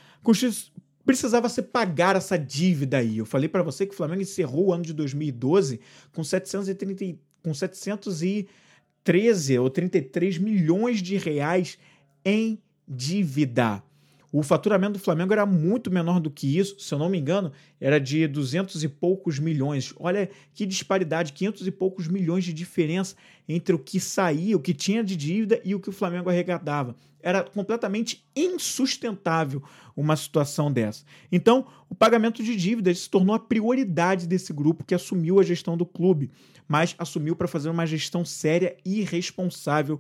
Precisava 1.06 1.50
se 1.50 1.62
pagar 1.62 2.16
essa 2.16 2.38
dívida 2.38 2.98
aí. 2.98 3.18
Eu 3.18 3.26
falei 3.26 3.50
para 3.50 3.64
você 3.64 3.86
que 3.86 3.94
o 3.94 3.98
Flamengo 3.98 4.22
encerrou 4.22 4.68
o 4.68 4.74
ano 4.74 4.84
de 4.84 4.94
2012 4.94 5.80
com 6.14 6.24
730 6.24 7.20
com 7.44 7.54
713 7.54 9.60
ou 9.60 9.70
33 9.70 10.38
milhões 10.38 11.02
de 11.02 11.18
reais 11.18 11.78
em 12.24 12.60
dívida. 12.88 13.84
O 14.32 14.42
faturamento 14.42 14.94
do 14.94 15.00
Flamengo 15.00 15.34
era 15.34 15.46
muito 15.46 15.92
menor 15.92 16.22
do 16.22 16.32
que 16.32 16.58
isso, 16.58 16.80
se 16.80 16.94
eu 16.94 16.98
não 16.98 17.10
me 17.10 17.20
engano, 17.20 17.52
era 17.82 18.00
de 18.00 18.26
200 18.28 18.82
e 18.82 18.88
poucos 18.88 19.38
milhões. 19.40 19.94
Olha 20.00 20.30
que 20.54 20.66
disparidade, 20.66 21.34
500 21.34 21.68
e 21.68 21.72
poucos 21.72 22.08
milhões 22.08 22.46
de 22.46 22.54
diferença 22.54 23.16
entre 23.48 23.76
o 23.76 23.80
que 23.80 24.00
saía, 24.00 24.56
o 24.56 24.62
que 24.62 24.74
tinha 24.74 25.04
de 25.04 25.18
dívida 25.18 25.60
e 25.66 25.76
o 25.76 25.80
que 25.82 25.90
o 25.90 25.94
Flamengo 25.94 26.30
arrecadava. 26.30 26.96
Era 27.22 27.44
completamente 27.44 28.26
insustentável 28.34 29.62
uma 29.96 30.16
situação 30.16 30.72
dessa. 30.72 31.04
Então, 31.30 31.68
o 31.90 31.94
pagamento 31.94 32.42
de 32.42 32.56
dívidas 32.56 33.00
se 33.00 33.10
tornou 33.10 33.36
a 33.36 33.40
prioridade 33.40 34.28
desse 34.28 34.54
grupo 34.54 34.86
que 34.86 34.96
assumiu 34.96 35.40
a 35.40 35.44
gestão 35.44 35.76
do 35.76 35.86
clube, 35.86 36.32
mas 36.68 36.96
assumiu 36.98 37.36
para 37.36 37.50
fazer 37.50 37.70
uma 37.70 37.86
gestão 37.86 38.24
séria 38.24 38.78
e 38.86 39.02
responsável 39.02 40.00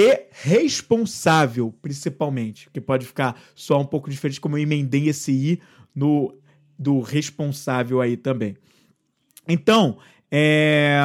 e 0.00 0.28
responsável, 0.30 1.74
principalmente, 1.82 2.70
que 2.72 2.80
pode 2.80 3.04
ficar 3.04 3.36
só 3.52 3.80
um 3.80 3.84
pouco 3.84 4.08
diferente, 4.08 4.40
como 4.40 4.56
eu 4.56 4.62
emendei 4.62 5.08
esse 5.08 5.32
i 5.32 5.60
no 5.92 6.32
do 6.78 7.00
responsável 7.00 8.00
aí 8.00 8.16
também. 8.16 8.56
Então, 9.48 9.98
é, 10.30 11.00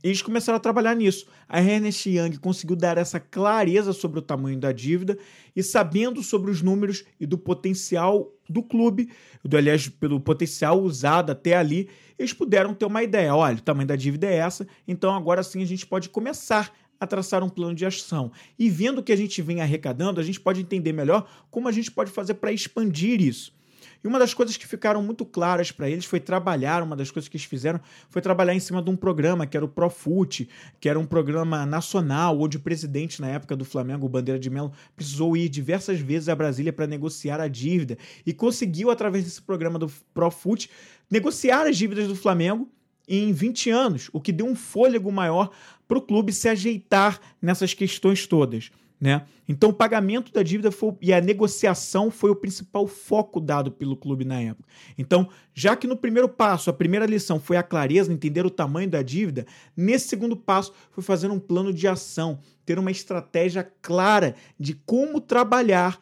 eles 0.00 0.22
começaram 0.22 0.58
a 0.58 0.60
trabalhar 0.60 0.94
nisso. 0.94 1.26
A 1.48 1.60
Ernest 1.60 2.08
Young 2.08 2.36
conseguiu 2.36 2.76
dar 2.76 2.96
essa 2.98 3.18
clareza 3.18 3.92
sobre 3.92 4.20
o 4.20 4.22
tamanho 4.22 4.60
da 4.60 4.70
dívida 4.70 5.18
e 5.56 5.60
sabendo 5.60 6.22
sobre 6.22 6.52
os 6.52 6.62
números 6.62 7.04
e 7.18 7.26
do 7.26 7.36
potencial 7.36 8.32
do 8.48 8.62
clube, 8.62 9.10
do, 9.44 9.56
aliás, 9.56 9.88
pelo 9.88 10.20
potencial 10.20 10.80
usado 10.80 11.32
até 11.32 11.56
ali, 11.56 11.88
eles 12.16 12.32
puderam 12.32 12.74
ter 12.74 12.84
uma 12.84 13.02
ideia. 13.02 13.34
Olha, 13.34 13.56
o 13.56 13.60
tamanho 13.60 13.88
da 13.88 13.96
dívida 13.96 14.28
é 14.28 14.36
essa, 14.36 14.68
então 14.86 15.12
agora 15.12 15.42
sim 15.42 15.60
a 15.62 15.66
gente 15.66 15.84
pode 15.84 16.08
começar 16.08 16.72
a 17.00 17.06
traçar 17.06 17.42
um 17.42 17.48
plano 17.48 17.74
de 17.74 17.86
ação. 17.86 18.30
E 18.58 18.68
vendo 18.68 18.98
o 18.98 19.02
que 19.02 19.12
a 19.12 19.16
gente 19.16 19.40
vem 19.40 19.62
arrecadando, 19.62 20.20
a 20.20 20.22
gente 20.22 20.38
pode 20.38 20.60
entender 20.60 20.92
melhor 20.92 21.26
como 21.50 21.66
a 21.66 21.72
gente 21.72 21.90
pode 21.90 22.10
fazer 22.10 22.34
para 22.34 22.52
expandir 22.52 23.20
isso. 23.22 23.58
E 24.02 24.08
uma 24.08 24.18
das 24.18 24.32
coisas 24.32 24.56
que 24.56 24.66
ficaram 24.66 25.02
muito 25.02 25.26
claras 25.26 25.70
para 25.70 25.88
eles 25.88 26.06
foi 26.06 26.20
trabalhar, 26.20 26.82
uma 26.82 26.96
das 26.96 27.10
coisas 27.10 27.28
que 27.28 27.36
eles 27.36 27.46
fizeram 27.46 27.80
foi 28.08 28.22
trabalhar 28.22 28.54
em 28.54 28.60
cima 28.60 28.82
de 28.82 28.88
um 28.88 28.96
programa 28.96 29.46
que 29.46 29.56
era 29.56 29.64
o 29.64 29.68
Profut, 29.68 30.48
que 30.80 30.88
era 30.88 30.98
um 30.98 31.04
programa 31.04 31.66
nacional, 31.66 32.40
onde 32.40 32.56
o 32.56 32.60
presidente 32.60 33.20
na 33.20 33.28
época 33.28 33.54
do 33.54 33.64
Flamengo, 33.64 34.06
o 34.06 34.08
Bandeira 34.08 34.38
de 34.38 34.48
Melo, 34.48 34.72
precisou 34.96 35.36
ir 35.36 35.48
diversas 35.50 36.00
vezes 36.00 36.30
a 36.30 36.34
Brasília 36.34 36.72
para 36.72 36.86
negociar 36.86 37.40
a 37.40 37.48
dívida 37.48 37.98
e 38.24 38.32
conseguiu, 38.32 38.90
através 38.90 39.24
desse 39.24 39.42
programa 39.42 39.78
do 39.78 39.92
Profut, 40.14 40.70
negociar 41.10 41.66
as 41.66 41.76
dívidas 41.76 42.08
do 42.08 42.16
Flamengo 42.16 42.70
em 43.08 43.32
20 43.32 43.70
anos, 43.70 44.10
o 44.12 44.20
que 44.20 44.32
deu 44.32 44.46
um 44.46 44.54
fôlego 44.54 45.10
maior 45.10 45.50
para 45.88 45.98
o 45.98 46.02
clube 46.02 46.32
se 46.32 46.48
ajeitar 46.48 47.20
nessas 47.42 47.74
questões 47.74 48.26
todas. 48.26 48.70
Né? 49.00 49.22
Então, 49.48 49.70
o 49.70 49.72
pagamento 49.72 50.30
da 50.30 50.42
dívida 50.42 50.70
foi, 50.70 50.94
e 51.00 51.10
a 51.10 51.20
negociação 51.22 52.10
foi 52.10 52.30
o 52.30 52.36
principal 52.36 52.86
foco 52.86 53.40
dado 53.40 53.72
pelo 53.72 53.96
clube 53.96 54.26
na 54.26 54.38
época. 54.40 54.68
Então, 54.98 55.28
já 55.54 55.74
que 55.74 55.86
no 55.86 55.96
primeiro 55.96 56.28
passo, 56.28 56.68
a 56.68 56.72
primeira 56.72 57.06
lição 57.06 57.40
foi 57.40 57.56
a 57.56 57.62
clareza, 57.62 58.12
entender 58.12 58.44
o 58.44 58.50
tamanho 58.50 58.90
da 58.90 59.00
dívida, 59.00 59.46
nesse 59.74 60.08
segundo 60.08 60.36
passo 60.36 60.74
foi 60.90 61.02
fazer 61.02 61.30
um 61.30 61.38
plano 61.38 61.72
de 61.72 61.88
ação, 61.88 62.40
ter 62.66 62.78
uma 62.78 62.90
estratégia 62.90 63.68
clara 63.80 64.34
de 64.58 64.74
como 64.74 65.18
trabalhar 65.18 65.98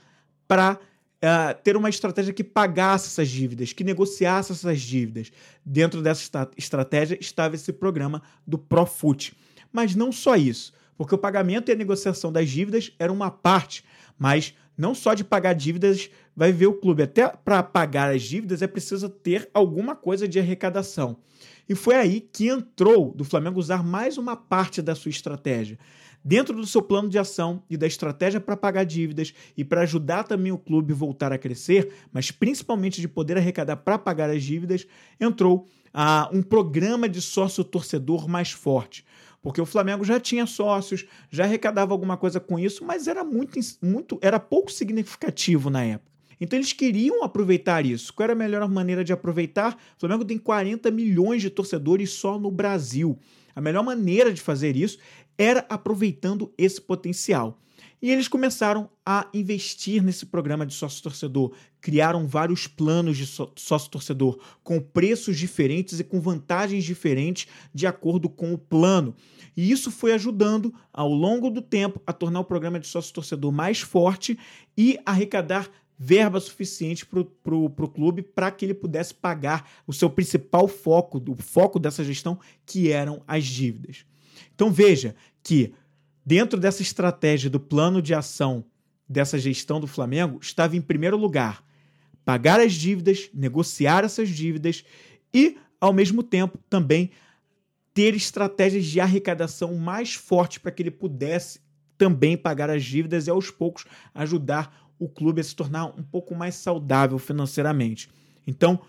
para 0.48 0.80
uh, 1.22 1.54
ter 1.62 1.76
uma 1.76 1.88
estratégia 1.88 2.32
que 2.32 2.44
pagasse 2.44 3.08
essas 3.08 3.28
dívidas, 3.28 3.72
que 3.72 3.84
negociasse 3.84 4.52
essas 4.52 4.80
dívidas. 4.80 5.30
Dentro 5.64 6.02
dessa 6.02 6.48
estratégia 6.56 7.18
estava 7.20 7.54
esse 7.54 7.72
programa 7.72 8.22
do 8.46 8.58
Profut. 8.58 9.36
Mas 9.72 9.94
não 9.94 10.10
só 10.10 10.36
isso, 10.36 10.72
porque 10.96 11.14
o 11.14 11.18
pagamento 11.18 11.68
e 11.68 11.72
a 11.72 11.76
negociação 11.76 12.32
das 12.32 12.48
dívidas 12.48 12.92
era 12.98 13.12
uma 13.12 13.30
parte, 13.30 13.84
mas 14.18 14.54
não 14.76 14.94
só 14.94 15.12
de 15.12 15.24
pagar 15.24 15.54
dívidas 15.54 16.08
vai 16.34 16.52
ver 16.52 16.66
o 16.66 16.74
clube. 16.74 17.02
Até 17.02 17.28
para 17.28 17.62
pagar 17.62 18.14
as 18.14 18.22
dívidas 18.22 18.62
é 18.62 18.66
preciso 18.66 19.08
ter 19.08 19.50
alguma 19.52 19.94
coisa 19.96 20.26
de 20.26 20.38
arrecadação. 20.38 21.16
E 21.68 21.74
foi 21.74 21.96
aí 21.96 22.20
que 22.20 22.48
entrou 22.48 23.12
do 23.12 23.24
Flamengo 23.24 23.60
usar 23.60 23.84
mais 23.84 24.16
uma 24.16 24.34
parte 24.34 24.80
da 24.80 24.94
sua 24.94 25.10
estratégia. 25.10 25.78
Dentro 26.24 26.56
do 26.56 26.66
seu 26.66 26.82
plano 26.82 27.08
de 27.08 27.18
ação 27.18 27.62
e 27.68 27.76
da 27.76 27.86
estratégia 27.86 28.40
para 28.40 28.56
pagar 28.56 28.84
dívidas 28.84 29.32
e 29.56 29.64
para 29.64 29.82
ajudar 29.82 30.24
também 30.24 30.50
o 30.50 30.58
clube 30.58 30.92
voltar 30.92 31.32
a 31.32 31.38
crescer, 31.38 31.92
mas 32.12 32.30
principalmente 32.30 33.00
de 33.00 33.08
poder 33.08 33.36
arrecadar 33.36 33.76
para 33.76 33.98
pagar 33.98 34.30
as 34.30 34.42
dívidas, 34.42 34.86
entrou 35.20 35.68
ah, 35.92 36.28
um 36.32 36.42
programa 36.42 37.08
de 37.08 37.20
sócio 37.20 37.62
torcedor 37.62 38.28
mais 38.28 38.50
forte 38.50 39.04
porque 39.40 39.60
o 39.60 39.66
Flamengo 39.66 40.04
já 40.04 40.18
tinha 40.18 40.46
sócios, 40.46 41.06
já 41.30 41.44
arrecadava 41.44 41.94
alguma 41.94 42.16
coisa 42.16 42.40
com 42.40 42.58
isso, 42.58 42.84
mas 42.84 43.06
era 43.06 43.22
muito, 43.22 43.58
muito 43.80 44.18
era 44.20 44.40
pouco 44.40 44.70
significativo 44.70 45.70
na 45.70 45.84
época. 45.84 46.17
Então 46.40 46.58
eles 46.58 46.72
queriam 46.72 47.22
aproveitar 47.22 47.84
isso. 47.84 48.12
Qual 48.12 48.24
era 48.24 48.32
a 48.32 48.36
melhor 48.36 48.68
maneira 48.68 49.04
de 49.04 49.12
aproveitar? 49.12 49.74
O 49.96 50.00
Flamengo 50.00 50.24
tem 50.24 50.38
40 50.38 50.90
milhões 50.90 51.42
de 51.42 51.50
torcedores 51.50 52.10
só 52.10 52.38
no 52.38 52.50
Brasil. 52.50 53.18
A 53.54 53.60
melhor 53.60 53.82
maneira 53.82 54.32
de 54.32 54.40
fazer 54.40 54.76
isso 54.76 54.98
era 55.36 55.64
aproveitando 55.68 56.52
esse 56.56 56.80
potencial. 56.80 57.60
E 58.00 58.10
eles 58.10 58.28
começaram 58.28 58.88
a 59.04 59.28
investir 59.34 60.02
nesse 60.02 60.24
programa 60.26 60.64
de 60.64 60.72
sócio-torcedor. 60.72 61.52
Criaram 61.80 62.28
vários 62.28 62.68
planos 62.68 63.16
de 63.16 63.26
sócio-torcedor 63.26 64.38
com 64.62 64.80
preços 64.80 65.36
diferentes 65.36 65.98
e 65.98 66.04
com 66.04 66.20
vantagens 66.20 66.84
diferentes 66.84 67.48
de 67.74 67.86
acordo 67.86 68.28
com 68.28 68.52
o 68.52 68.58
plano. 68.58 69.16
E 69.56 69.72
isso 69.72 69.90
foi 69.90 70.12
ajudando, 70.12 70.72
ao 70.92 71.12
longo 71.12 71.50
do 71.50 71.60
tempo, 71.60 72.00
a 72.06 72.12
tornar 72.12 72.38
o 72.38 72.44
programa 72.44 72.78
de 72.78 72.86
sócio-torcedor 72.86 73.50
mais 73.50 73.80
forte 73.80 74.38
e 74.76 74.96
arrecadar 75.04 75.68
verba 75.98 76.38
suficiente 76.38 77.04
para 77.04 77.20
o 77.54 77.88
clube 77.88 78.22
para 78.22 78.50
que 78.50 78.64
ele 78.64 78.74
pudesse 78.74 79.12
pagar 79.12 79.68
o 79.86 79.92
seu 79.92 80.08
principal 80.08 80.68
foco, 80.68 81.22
o 81.28 81.42
foco 81.42 81.78
dessa 81.78 82.04
gestão, 82.04 82.38
que 82.64 82.92
eram 82.92 83.22
as 83.26 83.44
dívidas. 83.44 84.04
Então 84.54 84.70
veja 84.70 85.16
que 85.42 85.74
dentro 86.24 86.60
dessa 86.60 86.82
estratégia 86.82 87.50
do 87.50 87.58
plano 87.58 88.00
de 88.00 88.14
ação 88.14 88.64
dessa 89.08 89.38
gestão 89.38 89.80
do 89.80 89.86
Flamengo, 89.86 90.38
estava 90.42 90.76
em 90.76 90.82
primeiro 90.82 91.16
lugar 91.16 91.64
pagar 92.24 92.60
as 92.60 92.74
dívidas, 92.74 93.30
negociar 93.32 94.04
essas 94.04 94.28
dívidas 94.28 94.84
e, 95.32 95.56
ao 95.80 95.94
mesmo 95.94 96.22
tempo, 96.22 96.58
também 96.68 97.10
ter 97.94 98.14
estratégias 98.14 98.84
de 98.84 99.00
arrecadação 99.00 99.74
mais 99.74 100.12
fortes 100.12 100.58
para 100.58 100.70
que 100.70 100.82
ele 100.82 100.90
pudesse 100.90 101.60
também 101.96 102.36
pagar 102.36 102.68
as 102.68 102.84
dívidas 102.84 103.26
e, 103.26 103.30
aos 103.30 103.50
poucos, 103.50 103.86
ajudar 104.14 104.87
o 104.98 105.08
clube 105.08 105.40
a 105.40 105.44
se 105.44 105.54
tornar 105.54 105.86
um 105.86 106.02
pouco 106.02 106.34
mais 106.34 106.54
saudável 106.54 107.18
financeiramente. 107.18 108.08
Então, 108.46 108.80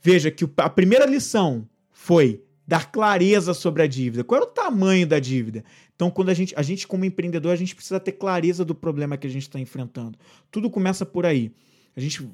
veja 0.00 0.30
que 0.30 0.48
a 0.58 0.70
primeira 0.70 1.06
lição 1.06 1.68
foi 1.90 2.42
dar 2.66 2.90
clareza 2.90 3.54
sobre 3.54 3.82
a 3.82 3.86
dívida. 3.86 4.24
Qual 4.24 4.40
era 4.40 4.50
o 4.50 4.52
tamanho 4.52 5.06
da 5.06 5.18
dívida? 5.18 5.64
Então, 5.94 6.10
quando 6.10 6.30
a 6.30 6.34
gente, 6.34 6.54
a 6.56 6.62
gente 6.62 6.86
como 6.86 7.04
empreendedor, 7.04 7.52
a 7.52 7.56
gente 7.56 7.74
precisa 7.74 8.00
ter 8.00 8.12
clareza 8.12 8.64
do 8.64 8.74
problema 8.74 9.16
que 9.16 9.26
a 9.26 9.30
gente 9.30 9.42
está 9.42 9.60
enfrentando. 9.60 10.18
Tudo 10.50 10.68
começa 10.68 11.06
por 11.06 11.24
aí. 11.24 11.52
A 11.96 12.00
gente 12.00 12.28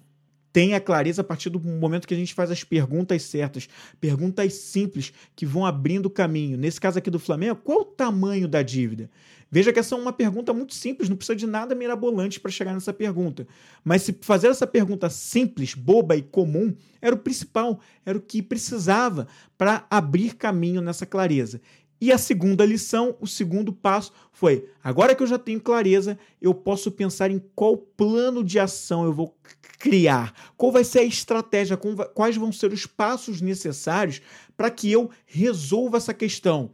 tem 0.52 0.74
a 0.74 0.80
clareza 0.80 1.22
a 1.22 1.24
partir 1.24 1.48
do 1.48 1.58
momento 1.58 2.06
que 2.06 2.14
a 2.14 2.16
gente 2.16 2.34
faz 2.34 2.50
as 2.50 2.62
perguntas 2.62 3.22
certas, 3.22 3.68
perguntas 4.00 4.52
simples 4.54 5.12
que 5.34 5.46
vão 5.46 5.64
abrindo 5.64 6.06
o 6.06 6.10
caminho. 6.10 6.58
Nesse 6.58 6.80
caso 6.80 6.98
aqui 6.98 7.10
do 7.10 7.18
Flamengo, 7.18 7.56
qual 7.56 7.80
o 7.80 7.84
tamanho 7.84 8.46
da 8.46 8.62
dívida? 8.62 9.10
Veja 9.54 9.70
que 9.70 9.78
essa 9.78 9.94
é 9.94 9.98
uma 9.98 10.14
pergunta 10.14 10.54
muito 10.54 10.72
simples, 10.72 11.10
não 11.10 11.16
precisa 11.16 11.36
de 11.36 11.46
nada 11.46 11.74
mirabolante 11.74 12.40
para 12.40 12.50
chegar 12.50 12.72
nessa 12.72 12.90
pergunta. 12.90 13.46
Mas 13.84 14.00
se 14.00 14.16
fazer 14.22 14.46
essa 14.48 14.66
pergunta 14.66 15.10
simples, 15.10 15.74
boba 15.74 16.16
e 16.16 16.22
comum 16.22 16.74
era 17.02 17.14
o 17.14 17.18
principal, 17.18 17.78
era 18.06 18.16
o 18.16 18.20
que 18.22 18.40
precisava 18.40 19.28
para 19.58 19.86
abrir 19.90 20.36
caminho 20.36 20.80
nessa 20.80 21.04
clareza. 21.04 21.60
E 22.00 22.10
a 22.10 22.16
segunda 22.16 22.64
lição, 22.64 23.14
o 23.20 23.26
segundo 23.26 23.74
passo 23.74 24.10
foi: 24.32 24.70
agora 24.82 25.14
que 25.14 25.22
eu 25.22 25.26
já 25.26 25.38
tenho 25.38 25.60
clareza, 25.60 26.18
eu 26.40 26.54
posso 26.54 26.90
pensar 26.90 27.30
em 27.30 27.38
qual 27.54 27.76
plano 27.76 28.42
de 28.42 28.58
ação 28.58 29.04
eu 29.04 29.12
vou 29.12 29.36
criar, 29.78 30.32
qual 30.56 30.72
vai 30.72 30.82
ser 30.82 31.00
a 31.00 31.04
estratégia, 31.04 31.78
quais 32.14 32.38
vão 32.38 32.50
ser 32.50 32.72
os 32.72 32.86
passos 32.86 33.42
necessários 33.42 34.22
para 34.56 34.70
que 34.70 34.90
eu 34.90 35.10
resolva 35.26 35.98
essa 35.98 36.14
questão. 36.14 36.70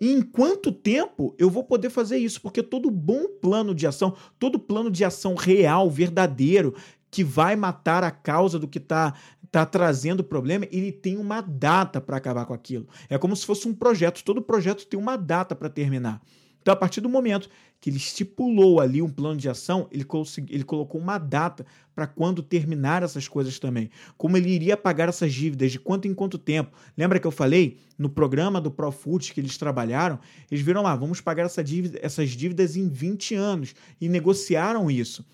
E 0.00 0.12
em 0.12 0.22
quanto 0.22 0.70
tempo 0.70 1.34
eu 1.38 1.50
vou 1.50 1.64
poder 1.64 1.90
fazer 1.90 2.18
isso? 2.18 2.40
Porque 2.40 2.62
todo 2.62 2.90
bom 2.90 3.26
plano 3.40 3.74
de 3.74 3.86
ação, 3.86 4.14
todo 4.38 4.58
plano 4.58 4.90
de 4.90 5.04
ação 5.04 5.34
real, 5.34 5.90
verdadeiro, 5.90 6.74
que 7.10 7.24
vai 7.24 7.56
matar 7.56 8.04
a 8.04 8.10
causa 8.10 8.58
do 8.58 8.68
que 8.68 8.78
está 8.78 9.14
tá 9.50 9.64
trazendo 9.64 10.20
o 10.20 10.24
problema, 10.24 10.66
ele 10.70 10.92
tem 10.92 11.16
uma 11.16 11.40
data 11.40 12.00
para 12.00 12.16
acabar 12.16 12.44
com 12.44 12.52
aquilo. 12.52 12.86
É 13.08 13.16
como 13.16 13.34
se 13.34 13.46
fosse 13.46 13.66
um 13.66 13.74
projeto. 13.74 14.22
Todo 14.22 14.42
projeto 14.42 14.86
tem 14.86 14.98
uma 14.98 15.16
data 15.16 15.54
para 15.54 15.70
terminar. 15.70 16.22
Então, 16.60 16.74
a 16.74 16.76
partir 16.76 17.00
do 17.00 17.08
momento 17.08 17.48
que 17.80 17.90
ele 17.90 17.96
estipulou 17.96 18.80
ali 18.80 19.00
um 19.00 19.08
plano 19.08 19.38
de 19.38 19.48
ação, 19.48 19.88
ele, 19.90 20.04
ele 20.48 20.64
colocou 20.64 21.00
uma 21.00 21.18
data 21.18 21.64
para 21.94 22.06
quando 22.06 22.42
terminar 22.42 23.02
essas 23.02 23.28
coisas 23.28 23.58
também. 23.58 23.90
Como 24.16 24.36
ele 24.36 24.50
iria 24.50 24.76
pagar 24.76 25.08
essas 25.08 25.32
dívidas, 25.32 25.72
de 25.72 25.78
quanto 25.78 26.08
em 26.08 26.14
quanto 26.14 26.38
tempo. 26.38 26.76
Lembra 26.96 27.20
que 27.20 27.26
eu 27.26 27.30
falei 27.30 27.78
no 27.96 28.08
programa 28.08 28.60
do 28.60 28.70
Profut 28.70 29.32
que 29.32 29.40
eles 29.40 29.56
trabalharam? 29.56 30.18
Eles 30.50 30.64
viram 30.64 30.82
lá, 30.82 30.94
vamos 30.96 31.20
pagar 31.20 31.44
essa 31.44 31.62
dívida, 31.62 31.98
essas 32.02 32.30
dívidas 32.30 32.76
em 32.76 32.88
20 32.88 33.34
anos 33.34 33.74
e 34.00 34.08
negociaram 34.08 34.90
isso 34.90 35.24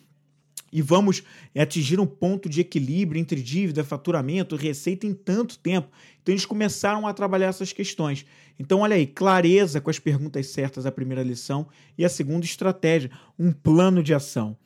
e 0.75 0.83
vamos 0.83 1.23
atingir 1.57 2.01
um 2.01 2.07
ponto 2.07 2.49
de 2.49 2.61
equilíbrio 2.61 3.21
entre 3.21 3.41
dívida, 3.41 3.85
faturamento, 3.85 4.57
receita 4.57 5.07
em 5.07 5.15
tanto 5.15 5.57
tempo. 5.57 5.89
Então 6.21 6.33
eles 6.33 6.45
começaram 6.45 7.07
a 7.07 7.15
trabalhar 7.15 7.47
essas 7.47 7.73
questões. 7.73 8.27
Então, 8.59 8.81
olha 8.81 8.97
aí, 8.97 9.07
clareza 9.07 9.81
com 9.81 9.89
as 9.89 10.01
perguntas 10.01 10.49
certas, 10.49 10.85
a 10.85 10.91
primeira 10.91 11.23
lição, 11.23 11.69
e 11.97 12.05
a 12.05 12.09
segunda 12.09 12.45
estratégia, 12.45 13.09
um 13.39 13.53
plano 13.53 14.03
de 14.03 14.13
ação. 14.13 14.57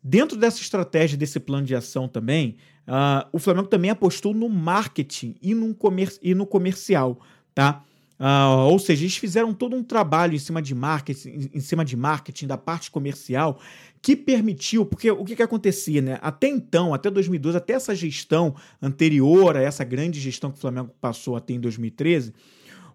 Dentro 0.00 0.38
dessa 0.38 0.60
estratégia, 0.60 1.18
desse 1.18 1.40
plano 1.40 1.66
de 1.66 1.74
ação 1.74 2.06
também, 2.06 2.56
uh, 2.86 3.28
o 3.32 3.40
Flamengo 3.40 3.66
também 3.66 3.90
apostou 3.90 4.32
no 4.32 4.48
marketing 4.48 5.34
e 5.42 5.54
no, 5.54 5.74
comer 5.74 6.16
e 6.22 6.36
no 6.36 6.46
comercial, 6.46 7.20
tá? 7.52 7.84
Uh, 8.18 8.66
ou 8.70 8.78
seja, 8.80 9.04
eles 9.04 9.16
fizeram 9.16 9.54
todo 9.54 9.76
um 9.76 9.82
trabalho 9.82 10.34
em 10.34 10.38
cima 10.38 10.60
de 10.60 10.74
marketing, 10.74 11.50
em 11.54 11.60
cima 11.60 11.84
de 11.84 11.96
marketing 11.96 12.48
da 12.48 12.58
parte 12.58 12.90
comercial 12.90 13.60
que 14.02 14.16
permitiu, 14.16 14.84
porque 14.84 15.10
o 15.10 15.24
que, 15.24 15.36
que 15.36 15.42
acontecia, 15.42 16.02
né? 16.02 16.18
Até 16.20 16.48
então, 16.48 16.92
até 16.92 17.10
2012, 17.10 17.56
até 17.56 17.74
essa 17.74 17.94
gestão 17.94 18.56
anterior 18.82 19.56
a 19.56 19.62
essa 19.62 19.84
grande 19.84 20.18
gestão 20.18 20.50
que 20.50 20.58
o 20.58 20.60
Flamengo 20.60 20.90
passou 21.00 21.36
até 21.36 21.52
em 21.52 21.60
2013, 21.60 22.32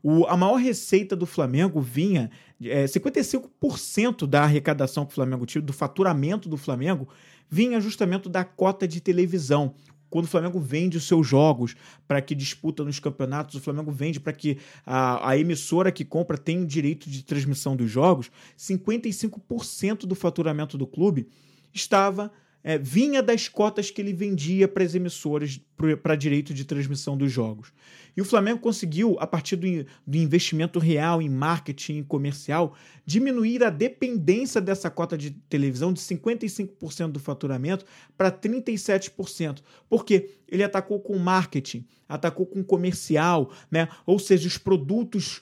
o, 0.02 0.26
a 0.26 0.36
maior 0.36 0.58
receita 0.58 1.16
do 1.16 1.26
Flamengo 1.26 1.80
vinha, 1.80 2.30
é, 2.62 2.84
55% 2.84 4.28
da 4.28 4.44
arrecadação 4.44 5.06
que 5.06 5.14
o 5.14 5.16
Flamengo 5.16 5.46
tinha, 5.46 5.62
do 5.62 5.72
faturamento 5.72 6.50
do 6.50 6.58
Flamengo, 6.58 7.08
vinha 7.50 7.80
justamente 7.80 8.28
da 8.28 8.44
cota 8.44 8.86
de 8.86 9.00
televisão 9.00 9.74
quando 10.14 10.26
o 10.26 10.30
Flamengo 10.30 10.60
vende 10.60 10.96
os 10.96 11.08
seus 11.08 11.26
jogos 11.26 11.76
para 12.08 12.22
que 12.22 12.36
disputa 12.36 12.84
nos 12.84 13.00
campeonatos, 13.00 13.56
o 13.56 13.60
Flamengo 13.60 13.92
vende 13.92 14.20
para 14.20 14.32
que 14.32 14.60
a, 14.86 15.30
a, 15.30 15.36
emissora 15.40 15.92
que 15.92 16.06
compra 16.06 16.38
tenha 16.38 16.62
o 16.62 16.68
direito 16.68 17.10
de 17.10 17.24
transmissão 17.24 17.76
dos 17.76 17.90
jogos, 17.90 18.30
55% 18.56 20.06
do 20.06 20.14
faturamento 20.14 20.78
do 20.78 20.86
clube 20.86 21.28
estava 21.74 22.32
é, 22.64 22.78
vinha 22.78 23.22
das 23.22 23.50
cotas 23.50 23.92
que 23.92 24.02
ele 24.02 24.14
vendia 24.14 24.68
para 24.68 24.84
as 24.84 24.96
emissoras 24.96 25.60
para 26.02 26.16
direito 26.16 26.54
de 26.54 26.64
transmissão 26.64 27.18
dos 27.18 27.32
jogos. 27.32 27.74
E 28.16 28.22
o 28.22 28.26
Flamengo 28.26 28.60
conseguiu, 28.60 29.18
a 29.20 29.28
partir 29.28 29.56
do, 29.56 29.68
do 30.06 30.18
investimento 30.18 30.80
real 30.80 31.22
em 31.22 31.30
marketing 31.30 31.98
e 32.00 32.04
comercial, 32.04 32.76
diminuir 33.06 33.64
a 33.64 33.70
dependência 33.70 34.62
dessa 34.62 34.90
cota 34.90 35.18
de 35.18 35.32
televisão 35.32 35.92
de 35.92 36.00
55% 36.00 37.12
do 37.12 37.20
faturamento 37.20 37.86
para 38.18 38.32
37%. 38.32 39.62
Porque 39.90 40.30
ele 40.48 40.64
atacou 40.64 41.00
com 41.00 41.18
marketing, 41.18 41.86
atacou 42.08 42.46
com 42.46 42.64
comercial, 42.64 43.52
né? 43.70 43.90
ou 44.06 44.20
seja, 44.20 44.48
os 44.48 44.58
produtos 44.58 45.42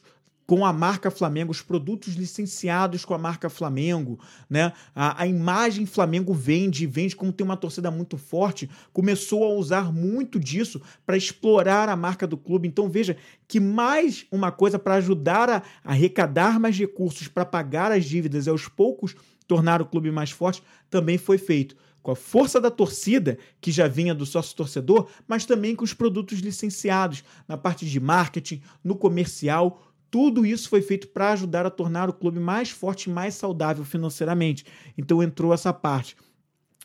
com 0.52 0.66
a 0.66 0.74
marca 0.74 1.10
Flamengo, 1.10 1.50
os 1.50 1.62
produtos 1.62 2.16
licenciados 2.16 3.06
com 3.06 3.14
a 3.14 3.18
marca 3.18 3.50
Flamengo, 3.50 4.20
né? 4.50 4.74
A, 4.94 5.22
a 5.22 5.26
imagem 5.26 5.86
Flamengo 5.86 6.34
vende, 6.34 6.86
vende 6.86 7.16
como 7.16 7.32
tem 7.32 7.46
uma 7.46 7.56
torcida 7.56 7.90
muito 7.90 8.18
forte, 8.18 8.70
começou 8.92 9.46
a 9.46 9.54
usar 9.54 9.94
muito 9.94 10.38
disso 10.38 10.82
para 11.06 11.16
explorar 11.16 11.88
a 11.88 11.96
marca 11.96 12.28
do 12.28 12.36
clube. 12.36 12.68
Então 12.68 12.90
veja 12.90 13.16
que 13.48 13.62
mais 13.62 14.26
uma 14.30 14.52
coisa 14.52 14.78
para 14.78 14.96
ajudar 14.96 15.50
a, 15.50 15.64
a 15.86 15.92
arrecadar 15.92 16.60
mais 16.60 16.78
recursos 16.78 17.30
para 17.30 17.46
pagar 17.46 17.90
as 17.94 18.04
dívidas 18.04 18.46
e 18.46 18.50
aos 18.50 18.68
poucos 18.68 19.16
tornar 19.48 19.82
o 19.82 19.86
clube 19.86 20.12
mais 20.12 20.32
forte 20.32 20.62
também 20.90 21.18
foi 21.18 21.38
feito 21.38 21.78
com 22.02 22.12
a 22.12 22.16
força 22.16 22.60
da 22.60 22.72
torcida, 22.72 23.38
que 23.60 23.72
já 23.72 23.88
vinha 23.88 24.16
do 24.16 24.26
sócio 24.26 24.56
torcedor, 24.56 25.08
mas 25.28 25.46
também 25.46 25.76
com 25.76 25.84
os 25.84 25.94
produtos 25.94 26.40
licenciados, 26.40 27.24
na 27.48 27.58
parte 27.58 27.86
de 27.86 28.00
marketing, 28.00 28.62
no 28.84 28.96
comercial, 28.96 29.84
tudo 30.12 30.46
isso 30.46 30.70
foi 30.70 30.82
feito 30.82 31.08
para 31.08 31.32
ajudar 31.32 31.66
a 31.66 31.72
tornar 31.72 32.10
o 32.10 32.14
clube 32.14 32.40
mais 32.40 32.70
forte 32.70 33.10
e 33.10 33.14
mais 33.14 33.34
saudável 33.34 33.86
financeiramente. 33.86 34.66
Então 34.98 35.24
entrou 35.24 35.54
essa 35.54 35.74
parte. 35.74 36.16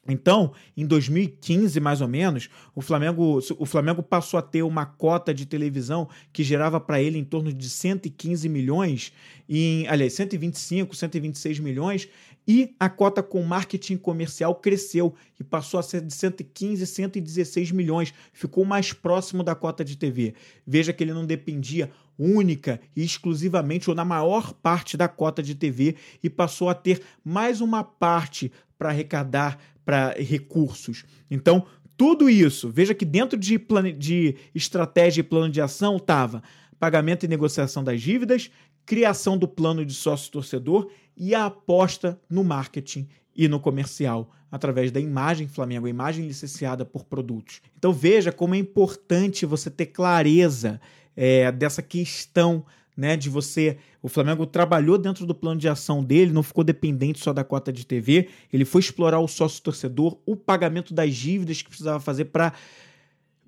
Então, 0.09 0.53
em 0.77 0.87
2015, 0.87 1.81
mais 1.81 2.01
ou 2.01 2.09
menos, 2.09 2.49
o 2.75 2.81
Flamengo, 2.81 3.41
o 3.59 3.67
Flamengo 3.67 4.03
passou 4.03 4.39
a 4.39 4.43
ter 4.43 4.63
uma 4.63 4.87
cota 4.87 5.35
de 5.35 5.45
televisão 5.45 6.09
que 6.33 6.45
gerava 6.45 6.79
para 6.79 7.03
ele 7.03 7.19
em 7.19 7.25
torno 7.25 7.53
de 7.53 7.69
115 7.69 8.49
milhões, 8.49 9.13
em, 9.49 9.87
aliás, 9.89 10.13
125, 10.13 10.95
126 10.95 11.59
milhões, 11.59 12.09
e 12.47 12.75
a 12.79 12.89
cota 12.89 13.23
com 13.23 13.43
marketing 13.43 13.97
comercial 13.97 14.55
cresceu 14.55 15.15
e 15.39 15.45
passou 15.45 15.81
a 15.81 15.83
ser 15.83 16.01
de 16.01 16.15
115, 16.15 16.87
116 16.87 17.73
milhões, 17.73 18.15
ficou 18.33 18.65
mais 18.65 18.93
próximo 18.93 19.43
da 19.43 19.55
cota 19.55 19.85
de 19.85 19.97
TV. 19.97 20.35
Veja 20.67 20.93
que 20.93 21.03
ele 21.03 21.13
não 21.13 21.27
dependia 21.27 21.91
única 22.19 22.81
e 22.95 23.05
exclusivamente 23.05 23.91
ou 23.91 23.97
na 23.97 24.05
maior 24.05 24.53
parte 24.55 24.97
da 24.97 25.09
cota 25.09 25.43
de 25.43 25.55
TV 25.55 25.97
e 26.23 26.31
passou 26.31 26.69
a 26.69 26.75
ter 26.75 27.03
mais 27.25 27.61
uma 27.61 27.83
parte 27.83 28.53
para 28.79 28.91
arrecadar 28.91 29.59
para 29.85 30.15
recursos. 30.19 31.05
Então, 31.31 31.67
tudo 31.97 32.29
isso, 32.29 32.71
veja 32.71 32.95
que 32.95 33.05
dentro 33.05 33.39
de, 33.39 33.59
plane, 33.59 33.93
de 33.93 34.37
estratégia 34.55 35.21
e 35.21 35.25
plano 35.25 35.51
de 35.51 35.61
ação 35.61 35.97
estava 35.97 36.43
pagamento 36.79 37.25
e 37.25 37.29
negociação 37.29 37.83
das 37.83 38.01
dívidas, 38.03 38.51
criação 38.87 39.37
do 39.37 39.49
plano 39.49 39.85
de 39.85 39.93
sócio-torcedor 39.93 40.89
e 41.17 41.35
a 41.35 41.47
aposta 41.47 42.19
no 42.31 42.45
marketing 42.45 43.09
e 43.35 43.49
no 43.49 43.61
comercial, 43.61 44.31
através 44.51 44.91
da 44.91 45.01
imagem 45.01 45.49
Flamengo, 45.49 45.87
a 45.87 45.91
imagem 45.91 46.27
licenciada 46.27 46.85
por 46.85 47.05
produtos. 47.05 47.61
Então 47.77 47.93
veja 47.93 48.33
como 48.33 48.55
é 48.55 48.59
importante 48.59 49.45
você 49.45 49.69
ter 49.69 49.87
clareza 49.87 50.81
é, 51.15 51.51
dessa 51.53 51.83
questão 51.83 52.65
né, 52.97 53.17
de 53.17 53.29
você. 53.29 53.77
O 54.01 54.09
Flamengo 54.09 54.47
trabalhou 54.47 54.97
dentro 54.97 55.27
do 55.27 55.35
plano 55.35 55.61
de 55.61 55.69
ação 55.69 56.03
dele, 56.03 56.33
não 56.33 56.43
ficou 56.43 56.65
dependente 56.65 57.19
só 57.19 57.33
da 57.33 57.45
cota 57.45 57.73
de 57.73 57.85
TV, 57.85 58.29
ele 58.51 58.65
foi 58.65 58.81
explorar 58.81 59.19
o 59.21 59.29
sócio 59.29 59.63
torcedor, 59.63 60.17
o 60.25 60.35
pagamento 60.35 60.95
das 60.95 61.15
dívidas 61.15 61.61
que 61.61 61.69
precisava 61.69 62.01
fazer 62.01 62.27
para 62.27 62.55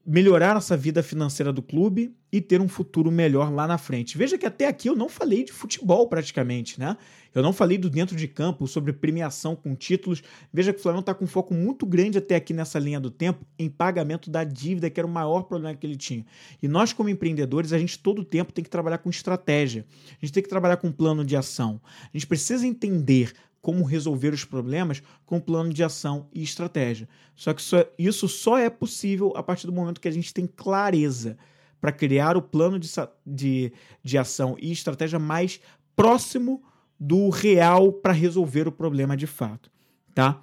melhorar 0.08 0.56
essa 0.56 0.74
vida 0.74 1.02
financeira 1.02 1.52
do 1.52 1.60
clube 1.60 2.16
e 2.32 2.40
ter 2.40 2.62
um 2.62 2.68
futuro 2.68 3.10
melhor 3.10 3.52
lá 3.52 3.66
na 3.66 3.76
frente. 3.76 4.16
Veja 4.16 4.38
que 4.38 4.46
até 4.46 4.66
aqui 4.66 4.88
eu 4.88 4.96
não 4.96 5.06
falei 5.06 5.44
de 5.44 5.52
futebol 5.52 6.08
praticamente, 6.08 6.80
né? 6.80 6.96
Eu 7.34 7.42
não 7.42 7.52
falei 7.52 7.76
do 7.76 7.90
dentro 7.90 8.16
de 8.16 8.26
campo, 8.26 8.66
sobre 8.66 8.90
premiação 8.92 9.54
com 9.54 9.74
títulos. 9.74 10.22
Veja 10.50 10.72
que 10.72 10.78
o 10.78 10.82
Flamengo 10.82 11.00
está 11.00 11.14
com 11.14 11.26
um 11.26 11.28
foco 11.28 11.52
muito 11.52 11.84
grande 11.84 12.16
até 12.16 12.36
aqui 12.36 12.54
nessa 12.54 12.78
linha 12.78 12.98
do 12.98 13.10
tempo 13.10 13.44
em 13.58 13.68
pagamento 13.68 14.30
da 14.30 14.44
dívida, 14.44 14.88
que 14.88 14.98
era 14.98 15.06
o 15.06 15.10
maior 15.10 15.42
problema 15.42 15.76
que 15.76 15.86
ele 15.86 15.96
tinha. 15.96 16.24
E 16.62 16.66
nós, 16.66 16.90
como 16.90 17.10
empreendedores, 17.10 17.74
a 17.74 17.78
gente 17.78 17.98
todo 17.98 18.24
tempo 18.24 18.50
tem 18.50 18.64
que 18.64 18.70
trabalhar 18.70 18.98
com 18.98 19.10
estratégia. 19.10 19.84
A 20.10 20.24
gente 20.24 20.32
tem 20.32 20.42
que 20.42 20.48
trabalhar 20.48 20.78
com 20.78 20.90
plano 20.90 21.22
de 21.22 21.36
ação. 21.36 21.80
A 22.02 22.16
gente 22.16 22.26
precisa 22.26 22.66
entender 22.66 23.34
como 23.60 23.84
resolver 23.84 24.32
os 24.32 24.44
problemas 24.44 25.02
com 25.26 25.40
plano 25.40 25.72
de 25.72 25.82
ação 25.82 26.28
e 26.32 26.42
estratégia. 26.42 27.08
Só 27.34 27.52
que 27.52 27.62
isso 27.98 28.28
só 28.28 28.58
é 28.58 28.70
possível 28.70 29.32
a 29.36 29.42
partir 29.42 29.66
do 29.66 29.72
momento 29.72 30.00
que 30.00 30.08
a 30.08 30.12
gente 30.12 30.32
tem 30.32 30.46
clareza 30.46 31.36
para 31.80 31.92
criar 31.92 32.36
o 32.36 32.42
plano 32.42 32.78
de, 32.78 32.88
de, 33.26 33.72
de 34.02 34.18
ação 34.18 34.56
e 34.60 34.72
estratégia 34.72 35.18
mais 35.18 35.60
próximo 35.94 36.62
do 36.98 37.28
real 37.28 37.92
para 37.92 38.12
resolver 38.12 38.66
o 38.66 38.72
problema 38.72 39.16
de 39.16 39.26
fato, 39.26 39.70
tá? 40.14 40.40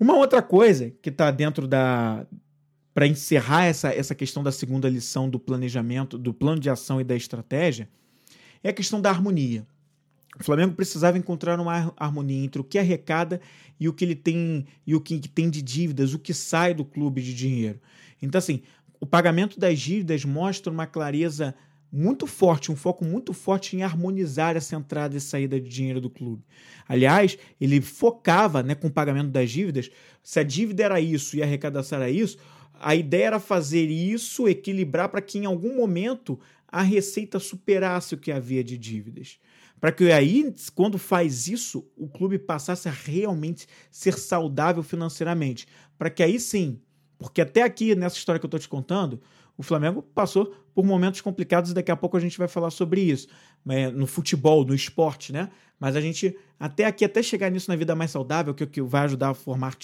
Uma 0.00 0.16
outra 0.16 0.40
coisa 0.40 0.90
que 1.02 1.10
está 1.10 1.30
dentro 1.30 1.66
da 1.66 2.26
para 2.94 3.06
encerrar 3.06 3.64
essa, 3.64 3.94
essa 3.94 4.12
questão 4.12 4.42
da 4.42 4.50
segunda 4.50 4.88
lição 4.88 5.30
do 5.30 5.38
planejamento, 5.38 6.18
do 6.18 6.34
plano 6.34 6.60
de 6.60 6.68
ação 6.68 7.00
e 7.00 7.04
da 7.04 7.14
estratégia, 7.14 7.88
é 8.62 8.70
a 8.70 8.72
questão 8.72 9.00
da 9.00 9.08
harmonia. 9.08 9.64
O 10.38 10.44
Flamengo 10.44 10.74
precisava 10.74 11.18
encontrar 11.18 11.58
uma 11.58 11.92
harmonia 11.96 12.44
entre 12.44 12.60
o 12.60 12.64
que 12.64 12.78
arrecada 12.78 13.40
e 13.78 13.88
o 13.88 13.92
que 13.92 14.04
ele 14.04 14.14
tem 14.14 14.66
e 14.86 14.94
o 14.94 15.00
que 15.00 15.18
tem 15.28 15.48
de 15.48 15.62
dívidas, 15.62 16.14
o 16.14 16.18
que 16.18 16.34
sai 16.34 16.74
do 16.74 16.84
clube 16.84 17.22
de 17.22 17.34
dinheiro. 17.34 17.80
Então, 18.20 18.38
assim, 18.38 18.62
o 19.00 19.06
pagamento 19.06 19.58
das 19.58 19.78
dívidas 19.78 20.24
mostra 20.24 20.72
uma 20.72 20.86
clareza 20.86 21.54
muito 21.90 22.26
forte, 22.26 22.70
um 22.70 22.76
foco 22.76 23.04
muito 23.04 23.32
forte 23.32 23.76
em 23.76 23.82
harmonizar 23.82 24.56
essa 24.56 24.76
entrada 24.76 25.16
e 25.16 25.20
saída 25.20 25.58
de 25.58 25.68
dinheiro 25.68 26.00
do 26.00 26.10
clube. 26.10 26.42
Aliás, 26.86 27.38
ele 27.60 27.80
focava 27.80 28.62
né, 28.62 28.74
com 28.74 28.88
o 28.88 28.92
pagamento 28.92 29.30
das 29.30 29.50
dívidas. 29.50 29.90
Se 30.22 30.38
a 30.38 30.42
dívida 30.42 30.84
era 30.84 31.00
isso 31.00 31.36
e 31.36 31.42
a 31.42 31.46
arrecadação 31.46 31.98
era 31.98 32.10
isso, 32.10 32.36
a 32.80 32.94
ideia 32.94 33.26
era 33.26 33.40
fazer 33.40 33.86
isso, 33.86 34.48
equilibrar 34.48 35.08
para 35.08 35.22
que 35.22 35.38
em 35.38 35.46
algum 35.46 35.76
momento 35.76 36.38
a 36.70 36.82
receita 36.82 37.38
superasse 37.38 38.14
o 38.14 38.18
que 38.18 38.30
havia 38.30 38.62
de 38.62 38.76
dívidas. 38.76 39.38
Para 39.80 39.92
que 39.92 40.10
aí, 40.10 40.54
quando 40.74 40.98
faz 40.98 41.48
isso, 41.48 41.86
o 41.96 42.08
clube 42.08 42.38
passasse 42.38 42.88
a 42.88 42.92
realmente 42.92 43.66
ser 43.90 44.14
saudável 44.18 44.82
financeiramente. 44.82 45.66
Para 45.96 46.10
que 46.10 46.22
aí 46.22 46.40
sim, 46.40 46.80
porque 47.18 47.40
até 47.40 47.62
aqui, 47.62 47.94
nessa 47.94 48.16
história 48.16 48.38
que 48.38 48.46
eu 48.46 48.48
estou 48.48 48.60
te 48.60 48.68
contando, 48.68 49.20
o 49.58 49.62
Flamengo 49.64 50.00
passou 50.00 50.54
por 50.72 50.86
momentos 50.86 51.20
complicados 51.20 51.72
e 51.72 51.74
daqui 51.74 51.90
a 51.90 51.96
pouco 51.96 52.16
a 52.16 52.20
gente 52.20 52.38
vai 52.38 52.46
falar 52.46 52.70
sobre 52.70 53.00
isso. 53.00 53.26
É, 53.68 53.90
no 53.90 54.06
futebol, 54.06 54.64
no 54.64 54.72
esporte, 54.72 55.32
né? 55.32 55.50
Mas 55.80 55.96
a 55.96 56.00
gente, 56.00 56.36
até 56.58 56.84
aqui, 56.84 57.04
até 57.04 57.22
chegar 57.22 57.50
nisso 57.50 57.68
na 57.68 57.76
vida 57.76 57.94
mais 57.94 58.12
saudável, 58.12 58.54
que, 58.54 58.64
que 58.66 58.80
vai 58.80 59.02
ajudar 59.02 59.30
a 59.30 59.34
formar 59.34 59.76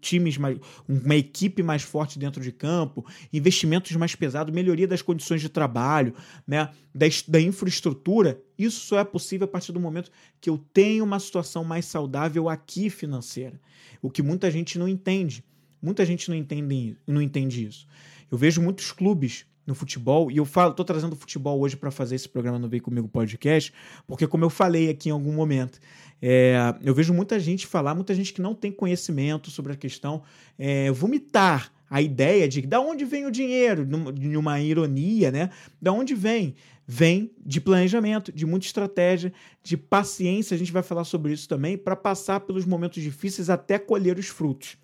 times, 0.00 0.38
mais, 0.38 0.58
uma 0.88 1.14
equipe 1.14 1.62
mais 1.62 1.82
forte 1.82 2.18
dentro 2.18 2.42
de 2.42 2.50
campo, 2.50 3.04
investimentos 3.30 3.94
mais 3.96 4.14
pesados, 4.14 4.54
melhoria 4.54 4.88
das 4.88 5.02
condições 5.02 5.42
de 5.42 5.50
trabalho, 5.50 6.14
né? 6.46 6.70
da, 6.94 7.06
da 7.28 7.40
infraestrutura, 7.40 8.40
isso 8.58 8.80
só 8.80 8.98
é 8.98 9.04
possível 9.04 9.44
a 9.44 9.48
partir 9.48 9.72
do 9.72 9.80
momento 9.80 10.10
que 10.40 10.48
eu 10.48 10.58
tenho 10.72 11.04
uma 11.04 11.20
situação 11.20 11.64
mais 11.64 11.84
saudável 11.84 12.48
aqui 12.48 12.88
financeira. 12.88 13.60
O 14.00 14.10
que 14.10 14.22
muita 14.22 14.50
gente 14.50 14.78
não 14.78 14.88
entende. 14.88 15.44
Muita 15.80 16.04
gente 16.04 16.28
não 16.28 16.36
entende, 16.36 16.96
não 17.06 17.22
entende 17.22 17.66
isso. 17.66 17.86
Eu 18.30 18.36
vejo 18.36 18.60
muitos 18.60 18.92
clubes 18.92 19.46
no 19.68 19.74
futebol, 19.74 20.30
e 20.30 20.38
eu 20.38 20.46
falo, 20.46 20.72
tô 20.72 20.82
trazendo 20.82 21.12
o 21.12 21.16
futebol 21.16 21.60
hoje 21.60 21.76
para 21.76 21.90
fazer 21.90 22.14
esse 22.14 22.26
programa 22.26 22.58
no 22.58 22.70
Vem 22.70 22.80
Comigo 22.80 23.06
Podcast, 23.06 23.70
porque 24.06 24.26
como 24.26 24.42
eu 24.42 24.48
falei 24.48 24.88
aqui 24.88 25.10
em 25.10 25.12
algum 25.12 25.32
momento, 25.32 25.78
é, 26.22 26.74
eu 26.82 26.94
vejo 26.94 27.12
muita 27.12 27.38
gente 27.38 27.66
falar, 27.66 27.94
muita 27.94 28.14
gente 28.14 28.32
que 28.32 28.40
não 28.40 28.54
tem 28.54 28.72
conhecimento 28.72 29.50
sobre 29.50 29.74
a 29.74 29.76
questão, 29.76 30.22
é, 30.58 30.90
vomitar 30.90 31.70
a 31.90 32.00
ideia 32.00 32.48
de 32.48 32.62
da 32.62 32.80
onde 32.80 33.04
vem 33.04 33.26
o 33.26 33.30
dinheiro, 33.30 33.86
de 34.14 34.36
uma 34.36 34.58
ironia, 34.58 35.30
né? 35.30 35.50
Da 35.80 35.92
onde 35.92 36.14
vem? 36.14 36.54
Vem 36.86 37.30
de 37.44 37.60
planejamento, 37.60 38.32
de 38.32 38.46
muita 38.46 38.64
estratégia, 38.64 39.32
de 39.62 39.76
paciência, 39.76 40.54
a 40.54 40.58
gente 40.58 40.72
vai 40.72 40.82
falar 40.82 41.04
sobre 41.04 41.34
isso 41.34 41.46
também, 41.46 41.76
para 41.76 41.94
passar 41.94 42.40
pelos 42.40 42.64
momentos 42.64 43.02
difíceis 43.02 43.50
até 43.50 43.78
colher 43.78 44.18
os 44.18 44.28
frutos 44.28 44.78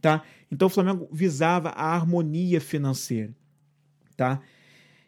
tá? 0.00 0.22
Então 0.50 0.66
o 0.66 0.70
Flamengo 0.70 1.08
visava 1.12 1.70
a 1.70 1.94
harmonia 1.94 2.60
financeira, 2.60 3.34
tá? 4.16 4.40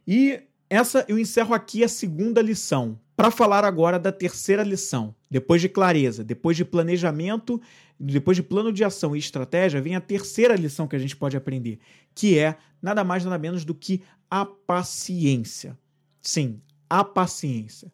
E 0.06 0.40
essa 0.68 1.04
eu 1.08 1.18
encerro 1.18 1.54
aqui 1.54 1.84
a 1.84 1.88
segunda 1.88 2.40
lição, 2.40 2.98
para 3.16 3.30
falar 3.30 3.64
agora 3.64 3.98
da 3.98 4.10
terceira 4.10 4.62
lição. 4.62 5.14
Depois 5.30 5.60
de 5.60 5.68
clareza, 5.68 6.24
depois 6.24 6.56
de 6.56 6.64
planejamento, 6.64 7.60
depois 7.98 8.36
de 8.36 8.42
plano 8.42 8.72
de 8.72 8.82
ação 8.82 9.14
e 9.14 9.18
estratégia, 9.18 9.80
vem 9.80 9.94
a 9.94 10.00
terceira 10.00 10.56
lição 10.56 10.88
que 10.88 10.96
a 10.96 10.98
gente 10.98 11.16
pode 11.16 11.36
aprender, 11.36 11.78
que 12.14 12.38
é 12.38 12.56
nada 12.80 13.04
mais 13.04 13.24
nada 13.24 13.38
menos 13.38 13.64
do 13.64 13.74
que 13.74 14.02
a 14.30 14.44
paciência. 14.44 15.78
Sim, 16.20 16.60
a 16.88 17.04
paciência. 17.04 17.92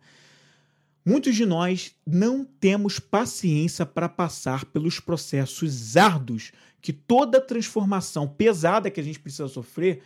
Muitos 1.08 1.36
de 1.36 1.46
nós 1.46 1.94
não 2.06 2.44
temos 2.44 2.98
paciência 3.00 3.86
para 3.86 4.10
passar 4.10 4.66
pelos 4.66 5.00
processos 5.00 5.96
árduos 5.96 6.52
que 6.82 6.92
toda 6.92 7.40
transformação 7.40 8.28
pesada 8.28 8.90
que 8.90 9.00
a 9.00 9.02
gente 9.02 9.18
precisa 9.18 9.48
sofrer 9.48 10.02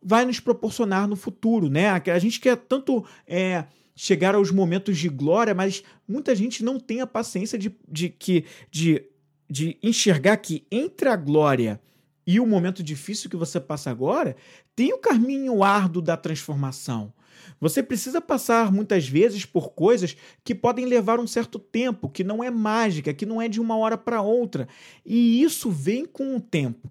vai 0.00 0.24
nos 0.24 0.38
proporcionar 0.38 1.08
no 1.08 1.16
futuro, 1.16 1.68
né? 1.68 1.88
A 1.90 2.18
gente 2.20 2.38
quer 2.38 2.56
tanto 2.56 3.04
é, 3.26 3.64
chegar 3.96 4.36
aos 4.36 4.52
momentos 4.52 4.96
de 4.96 5.08
glória, 5.08 5.56
mas 5.56 5.82
muita 6.06 6.36
gente 6.36 6.62
não 6.62 6.78
tem 6.78 7.00
a 7.00 7.06
paciência 7.06 7.58
de, 7.58 7.76
de, 7.90 8.14
de, 8.16 8.44
de, 8.70 9.04
de 9.50 9.78
enxergar 9.82 10.36
que 10.36 10.64
entre 10.70 11.08
a 11.08 11.16
glória 11.16 11.80
e 12.24 12.38
o 12.38 12.46
momento 12.46 12.80
difícil 12.80 13.28
que 13.28 13.34
você 13.34 13.58
passa 13.58 13.90
agora, 13.90 14.36
tem 14.76 14.92
o 14.92 14.98
caminho 14.98 15.64
árduo 15.64 16.00
da 16.00 16.16
transformação. 16.16 17.12
Você 17.60 17.82
precisa 17.82 18.20
passar 18.20 18.72
muitas 18.72 19.08
vezes 19.08 19.44
por 19.44 19.70
coisas 19.70 20.16
que 20.42 20.54
podem 20.54 20.86
levar 20.86 21.20
um 21.20 21.26
certo 21.26 21.58
tempo, 21.58 22.08
que 22.08 22.24
não 22.24 22.42
é 22.42 22.50
mágica, 22.50 23.14
que 23.14 23.26
não 23.26 23.40
é 23.40 23.48
de 23.48 23.60
uma 23.60 23.76
hora 23.76 23.96
para 23.96 24.22
outra. 24.22 24.68
E 25.04 25.42
isso 25.42 25.70
vem 25.70 26.04
com 26.04 26.36
o 26.36 26.40
tempo. 26.40 26.90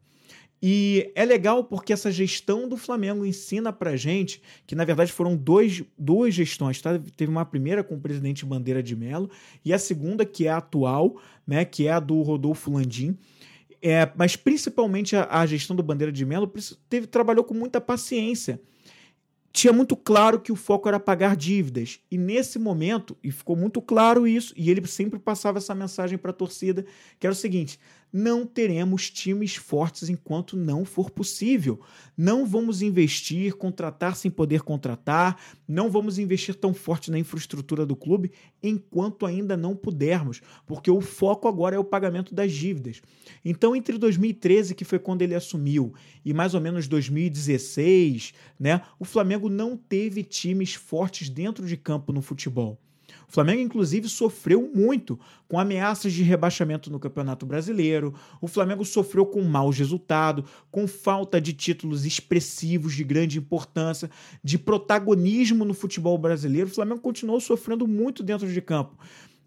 E 0.63 1.11
é 1.15 1.25
legal 1.25 1.63
porque 1.63 1.91
essa 1.91 2.11
gestão 2.11 2.69
do 2.69 2.77
Flamengo 2.77 3.25
ensina 3.25 3.73
pra 3.73 3.95
gente 3.95 4.41
que, 4.67 4.75
na 4.75 4.85
verdade, 4.85 5.11
foram 5.11 5.35
dois, 5.35 5.83
duas 5.97 6.35
gestões, 6.35 6.79
tá? 6.79 6.99
Teve 7.17 7.31
uma 7.31 7.43
primeira 7.43 7.83
com 7.83 7.95
o 7.95 7.99
presidente 7.99 8.45
Bandeira 8.45 8.83
de 8.83 8.95
Mello 8.95 9.29
e 9.65 9.73
a 9.73 9.79
segunda, 9.79 10.23
que 10.23 10.45
é 10.45 10.51
a 10.51 10.57
atual, 10.57 11.19
né? 11.47 11.65
Que 11.65 11.87
é 11.87 11.93
a 11.93 11.99
do 11.99 12.21
Rodolfo 12.21 12.71
Landim. 12.71 13.17
É, 13.81 14.11
mas 14.15 14.35
principalmente 14.35 15.15
a, 15.15 15.27
a 15.31 15.45
gestão 15.47 15.75
do 15.75 15.81
Bandeira 15.81 16.11
de 16.11 16.23
Mello 16.23 16.51
teve, 16.87 17.07
trabalhou 17.07 17.43
com 17.43 17.55
muita 17.55 17.81
paciência 17.81 18.61
tinha 19.51 19.73
muito 19.73 19.95
claro 19.95 20.39
que 20.39 20.51
o 20.51 20.55
foco 20.55 20.87
era 20.87 20.99
pagar 20.99 21.35
dívidas. 21.35 21.99
E 22.09 22.17
nesse 22.17 22.57
momento, 22.57 23.17
e 23.23 23.31
ficou 23.31 23.55
muito 23.55 23.81
claro 23.81 24.27
isso, 24.27 24.53
e 24.55 24.69
ele 24.69 24.85
sempre 24.87 25.19
passava 25.19 25.57
essa 25.57 25.75
mensagem 25.75 26.17
para 26.17 26.31
a 26.31 26.33
torcida, 26.33 26.85
que 27.19 27.27
era 27.27 27.33
o 27.33 27.35
seguinte: 27.35 27.79
não 28.11 28.45
teremos 28.45 29.09
times 29.09 29.55
fortes 29.55 30.09
enquanto 30.09 30.57
não 30.57 30.83
for 30.83 31.09
possível. 31.09 31.79
Não 32.17 32.45
vamos 32.45 32.81
investir, 32.81 33.55
contratar 33.55 34.15
sem 34.15 34.29
poder 34.29 34.61
contratar, 34.61 35.39
não 35.67 35.89
vamos 35.89 36.19
investir 36.19 36.55
tão 36.55 36.73
forte 36.73 37.09
na 37.09 37.17
infraestrutura 37.17 37.85
do 37.85 37.95
clube 37.95 38.31
enquanto 38.61 39.25
ainda 39.25 39.55
não 39.55 39.75
pudermos, 39.75 40.41
porque 40.65 40.91
o 40.91 41.01
foco 41.01 41.47
agora 41.47 41.75
é 41.75 41.79
o 41.79 41.83
pagamento 41.83 42.35
das 42.35 42.51
dívidas. 42.51 43.01
Então, 43.43 43.75
entre 43.75 43.97
2013, 43.97 44.75
que 44.75 44.85
foi 44.85 44.99
quando 44.99 45.21
ele 45.21 45.35
assumiu, 45.35 45.93
e 46.23 46.33
mais 46.33 46.53
ou 46.53 46.61
menos 46.61 46.87
2016, 46.87 48.33
né, 48.59 48.81
o 48.99 49.05
Flamengo 49.05 49.49
não 49.49 49.77
teve 49.77 50.23
times 50.23 50.73
fortes 50.73 51.29
dentro 51.29 51.65
de 51.65 51.77
campo 51.77 52.11
no 52.11 52.21
futebol. 52.21 52.79
O 53.31 53.33
Flamengo, 53.33 53.61
inclusive, 53.61 54.09
sofreu 54.09 54.69
muito 54.75 55.17
com 55.47 55.57
ameaças 55.57 56.11
de 56.11 56.21
rebaixamento 56.21 56.91
no 56.91 56.99
Campeonato 56.99 57.45
Brasileiro. 57.45 58.13
O 58.41 58.47
Flamengo 58.47 58.83
sofreu 58.83 59.25
com 59.25 59.41
maus 59.41 59.77
resultados, 59.77 60.43
com 60.69 60.85
falta 60.85 61.39
de 61.39 61.53
títulos 61.53 62.05
expressivos 62.05 62.93
de 62.93 63.05
grande 63.05 63.37
importância, 63.37 64.11
de 64.43 64.59
protagonismo 64.59 65.63
no 65.63 65.73
futebol 65.73 66.17
brasileiro. 66.17 66.67
O 66.67 66.73
Flamengo 66.73 66.99
continuou 66.99 67.39
sofrendo 67.39 67.87
muito 67.87 68.21
dentro 68.21 68.51
de 68.51 68.61
campo 68.61 68.97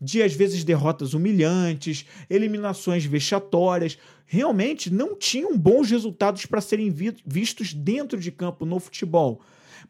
de 0.00 0.22
às 0.22 0.34
vezes 0.34 0.64
derrotas 0.64 1.14
humilhantes, 1.14 2.04
eliminações 2.28 3.04
vexatórias, 3.04 3.96
realmente 4.26 4.92
não 4.92 5.14
tinham 5.14 5.56
bons 5.56 5.90
resultados 5.90 6.44
para 6.46 6.60
serem 6.60 6.94
vistos 7.24 7.72
dentro 7.72 8.18
de 8.18 8.32
campo 8.32 8.66
no 8.66 8.78
futebol 8.80 9.40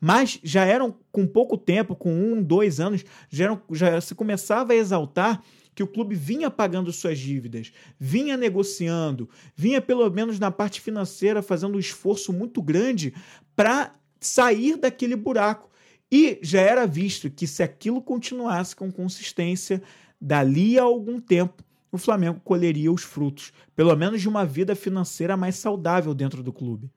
mas 0.00 0.38
já 0.42 0.64
eram 0.64 0.94
com 1.10 1.26
pouco 1.26 1.56
tempo, 1.56 1.94
com 1.94 2.12
um, 2.12 2.42
dois 2.42 2.80
anos, 2.80 3.04
já, 3.28 3.44
eram, 3.44 3.62
já 3.72 4.00
se 4.00 4.14
começava 4.14 4.72
a 4.72 4.76
exaltar 4.76 5.42
que 5.74 5.82
o 5.82 5.88
clube 5.88 6.14
vinha 6.14 6.50
pagando 6.50 6.92
suas 6.92 7.18
dívidas, 7.18 7.72
vinha 7.98 8.36
negociando, 8.36 9.28
vinha 9.56 9.80
pelo 9.80 10.08
menos 10.10 10.38
na 10.38 10.50
parte 10.50 10.80
financeira 10.80 11.42
fazendo 11.42 11.76
um 11.76 11.80
esforço 11.80 12.32
muito 12.32 12.62
grande 12.62 13.12
para 13.56 13.94
sair 14.20 14.76
daquele 14.76 15.16
buraco. 15.16 15.68
E 16.10 16.38
já 16.42 16.60
era 16.60 16.86
visto 16.86 17.28
que 17.28 17.46
se 17.46 17.62
aquilo 17.62 18.00
continuasse 18.00 18.76
com 18.76 18.92
consistência, 18.92 19.82
dali 20.20 20.78
a 20.78 20.82
algum 20.82 21.20
tempo, 21.20 21.64
o 21.90 21.98
Flamengo 21.98 22.40
colheria 22.42 22.92
os 22.92 23.02
frutos, 23.02 23.52
pelo 23.74 23.94
menos 23.96 24.20
de 24.20 24.28
uma 24.28 24.44
vida 24.44 24.74
financeira 24.74 25.36
mais 25.36 25.56
saudável 25.56 26.14
dentro 26.14 26.42
do 26.42 26.52
clube. 26.52 26.90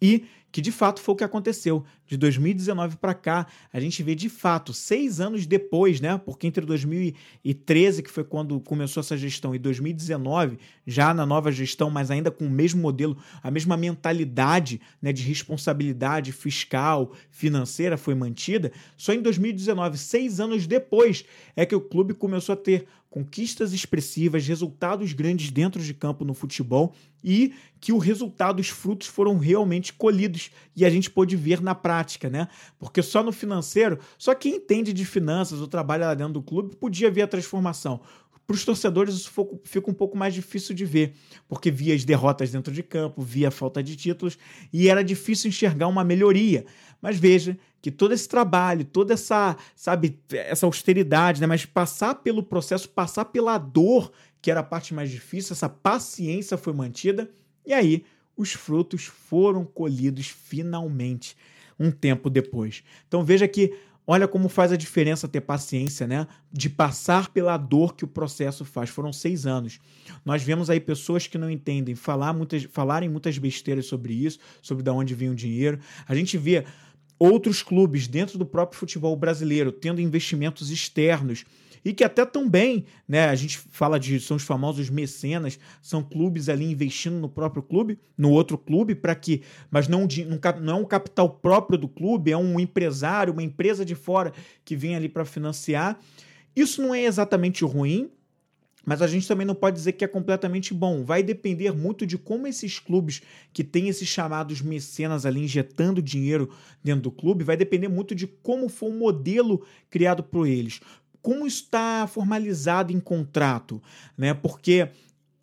E 0.00 0.24
que 0.52 0.60
de 0.60 0.72
fato 0.72 1.00
foi 1.00 1.14
o 1.14 1.16
que 1.16 1.24
aconteceu. 1.24 1.84
De 2.06 2.16
2019 2.16 2.96
para 2.96 3.14
cá, 3.14 3.46
a 3.72 3.78
gente 3.78 4.02
vê 4.02 4.14
de 4.14 4.28
fato, 4.28 4.72
seis 4.72 5.20
anos 5.20 5.46
depois, 5.46 6.00
né? 6.00 6.18
Porque 6.18 6.46
entre 6.46 6.66
2013, 6.66 8.02
que 8.02 8.10
foi 8.10 8.24
quando 8.24 8.60
começou 8.60 9.00
essa 9.00 9.16
gestão, 9.16 9.54
e 9.54 9.58
2019, 9.58 10.58
já 10.86 11.14
na 11.14 11.24
nova 11.24 11.52
gestão, 11.52 11.88
mas 11.90 12.10
ainda 12.10 12.30
com 12.30 12.46
o 12.46 12.50
mesmo 12.50 12.82
modelo, 12.82 13.16
a 13.42 13.50
mesma 13.50 13.76
mentalidade 13.76 14.80
né, 15.00 15.12
de 15.12 15.22
responsabilidade 15.22 16.32
fiscal, 16.32 17.12
financeira 17.30 17.96
foi 17.96 18.14
mantida, 18.14 18.72
só 18.96 19.12
em 19.12 19.22
2019, 19.22 19.98
seis 19.98 20.40
anos 20.40 20.66
depois, 20.66 21.24
é 21.54 21.64
que 21.64 21.74
o 21.74 21.80
clube 21.80 22.14
começou 22.14 22.54
a 22.54 22.56
ter 22.56 22.86
conquistas 23.10 23.72
expressivas, 23.72 24.46
resultados 24.46 25.12
grandes 25.12 25.50
dentro 25.50 25.82
de 25.82 25.92
campo 25.92 26.24
no 26.24 26.32
futebol 26.32 26.94
e 27.22 27.52
que 27.80 27.92
o 27.92 27.98
resultado, 27.98 28.60
os 28.60 28.68
frutos 28.68 29.08
foram 29.08 29.36
realmente 29.36 29.92
colhidos 29.92 30.50
e 30.76 30.84
a 30.84 30.90
gente 30.90 31.10
pôde 31.10 31.34
ver 31.34 31.60
na 31.60 31.74
prática, 31.74 32.30
né? 32.30 32.46
Porque 32.78 33.02
só 33.02 33.22
no 33.22 33.32
financeiro, 33.32 33.98
só 34.16 34.32
quem 34.32 34.56
entende 34.56 34.92
de 34.92 35.04
finanças 35.04 35.60
ou 35.60 35.66
trabalha 35.66 36.06
lá 36.06 36.14
dentro 36.14 36.34
do 36.34 36.42
clube 36.42 36.76
podia 36.76 37.10
ver 37.10 37.22
a 37.22 37.26
transformação. 37.26 38.00
Para 38.46 38.54
os 38.54 38.64
torcedores 38.64 39.14
isso 39.14 39.30
fica 39.64 39.90
um 39.90 39.94
pouco 39.94 40.16
mais 40.16 40.34
difícil 40.34 40.74
de 40.74 40.84
ver, 40.84 41.14
porque 41.48 41.70
via 41.70 41.94
as 41.94 42.04
derrotas 42.04 42.50
dentro 42.50 42.72
de 42.72 42.82
campo, 42.82 43.22
via 43.22 43.48
a 43.48 43.50
falta 43.50 43.82
de 43.82 43.96
títulos 43.96 44.38
e 44.72 44.88
era 44.88 45.04
difícil 45.04 45.48
enxergar 45.48 45.88
uma 45.88 46.02
melhoria. 46.02 46.64
Mas 47.00 47.16
veja 47.16 47.58
que 47.80 47.90
todo 47.90 48.12
esse 48.12 48.28
trabalho, 48.28 48.84
toda 48.84 49.14
essa, 49.14 49.56
sabe, 49.74 50.18
essa 50.32 50.66
austeridade, 50.66 51.40
né? 51.40 51.46
Mas 51.46 51.64
passar 51.64 52.16
pelo 52.16 52.42
processo, 52.42 52.88
passar 52.88 53.26
pela 53.26 53.56
dor, 53.58 54.12
que 54.42 54.50
era 54.50 54.60
a 54.60 54.64
parte 54.64 54.92
mais 54.92 55.10
difícil, 55.10 55.52
essa 55.52 55.68
paciência 55.68 56.56
foi 56.56 56.72
mantida. 56.72 57.30
E 57.66 57.72
aí, 57.72 58.04
os 58.36 58.52
frutos 58.52 59.04
foram 59.04 59.64
colhidos 59.64 60.28
finalmente, 60.28 61.36
um 61.78 61.90
tempo 61.90 62.28
depois. 62.28 62.82
Então 63.06 63.24
veja 63.24 63.46
que 63.48 63.74
Olha 64.12 64.26
como 64.26 64.48
faz 64.48 64.72
a 64.72 64.76
diferença 64.76 65.28
ter 65.28 65.40
paciência, 65.40 66.04
né? 66.04 66.26
De 66.50 66.68
passar 66.68 67.28
pela 67.28 67.56
dor 67.56 67.94
que 67.94 68.02
o 68.02 68.08
processo 68.08 68.64
faz. 68.64 68.90
Foram 68.90 69.12
seis 69.12 69.46
anos. 69.46 69.78
Nós 70.24 70.42
vemos 70.42 70.68
aí 70.68 70.80
pessoas 70.80 71.28
que 71.28 71.38
não 71.38 71.48
entendem 71.48 71.94
falar 71.94 72.32
muitas, 72.32 72.64
falarem 72.64 73.08
muitas 73.08 73.38
besteiras 73.38 73.86
sobre 73.86 74.12
isso, 74.12 74.40
sobre 74.60 74.82
de 74.82 74.90
onde 74.90 75.14
vem 75.14 75.30
o 75.30 75.34
dinheiro. 75.34 75.78
A 76.08 76.14
gente 76.16 76.36
vê 76.36 76.64
outros 77.20 77.62
clubes 77.62 78.08
dentro 78.08 78.38
do 78.38 78.46
próprio 78.46 78.80
futebol 78.80 79.14
brasileiro 79.14 79.70
tendo 79.70 80.00
investimentos 80.00 80.70
externos 80.70 81.44
e 81.84 81.92
que 81.92 82.04
até 82.04 82.24
também, 82.26 82.84
né, 83.08 83.28
a 83.28 83.34
gente 83.34 83.58
fala 83.58 83.98
de 83.98 84.20
são 84.20 84.36
os 84.36 84.42
famosos 84.42 84.90
mecenas, 84.90 85.58
são 85.80 86.02
clubes 86.02 86.48
ali 86.48 86.70
investindo 86.70 87.18
no 87.18 87.28
próprio 87.28 87.62
clube, 87.62 87.98
no 88.16 88.30
outro 88.30 88.58
clube 88.58 88.94
para 88.94 89.14
que, 89.14 89.42
mas 89.70 89.88
não, 89.88 90.06
não 90.60 90.74
é 90.74 90.76
um 90.80 90.84
capital 90.84 91.28
próprio 91.28 91.78
do 91.78 91.88
clube, 91.88 92.32
é 92.32 92.36
um 92.36 92.58
empresário, 92.60 93.32
uma 93.32 93.42
empresa 93.42 93.84
de 93.84 93.94
fora 93.94 94.32
que 94.64 94.76
vem 94.76 94.94
ali 94.94 95.08
para 95.08 95.24
financiar. 95.24 95.98
Isso 96.54 96.82
não 96.82 96.94
é 96.94 97.04
exatamente 97.04 97.64
ruim, 97.64 98.10
mas 98.84 99.02
a 99.02 99.06
gente 99.06 99.26
também 99.26 99.46
não 99.46 99.54
pode 99.54 99.76
dizer 99.76 99.92
que 99.92 100.04
é 100.04 100.08
completamente 100.08 100.72
bom. 100.72 101.04
Vai 101.04 101.22
depender 101.22 101.72
muito 101.72 102.06
de 102.06 102.16
como 102.16 102.46
esses 102.46 102.78
clubes 102.78 103.22
que 103.52 103.62
têm 103.62 103.88
esses 103.88 104.08
chamados 104.08 104.60
mecenas 104.60 105.26
ali 105.26 105.44
injetando 105.44 106.02
dinheiro 106.02 106.50
dentro 106.82 107.02
do 107.02 107.10
clube, 107.10 107.44
vai 107.44 107.56
depender 107.56 107.88
muito 107.88 108.14
de 108.14 108.26
como 108.26 108.68
for 108.68 108.88
o 108.88 108.98
modelo 108.98 109.64
criado 109.90 110.22
por 110.22 110.46
eles 110.46 110.80
como 111.22 111.46
está 111.46 112.06
formalizado 112.06 112.92
em 112.92 113.00
contrato, 113.00 113.82
né? 114.16 114.32
Porque 114.32 114.88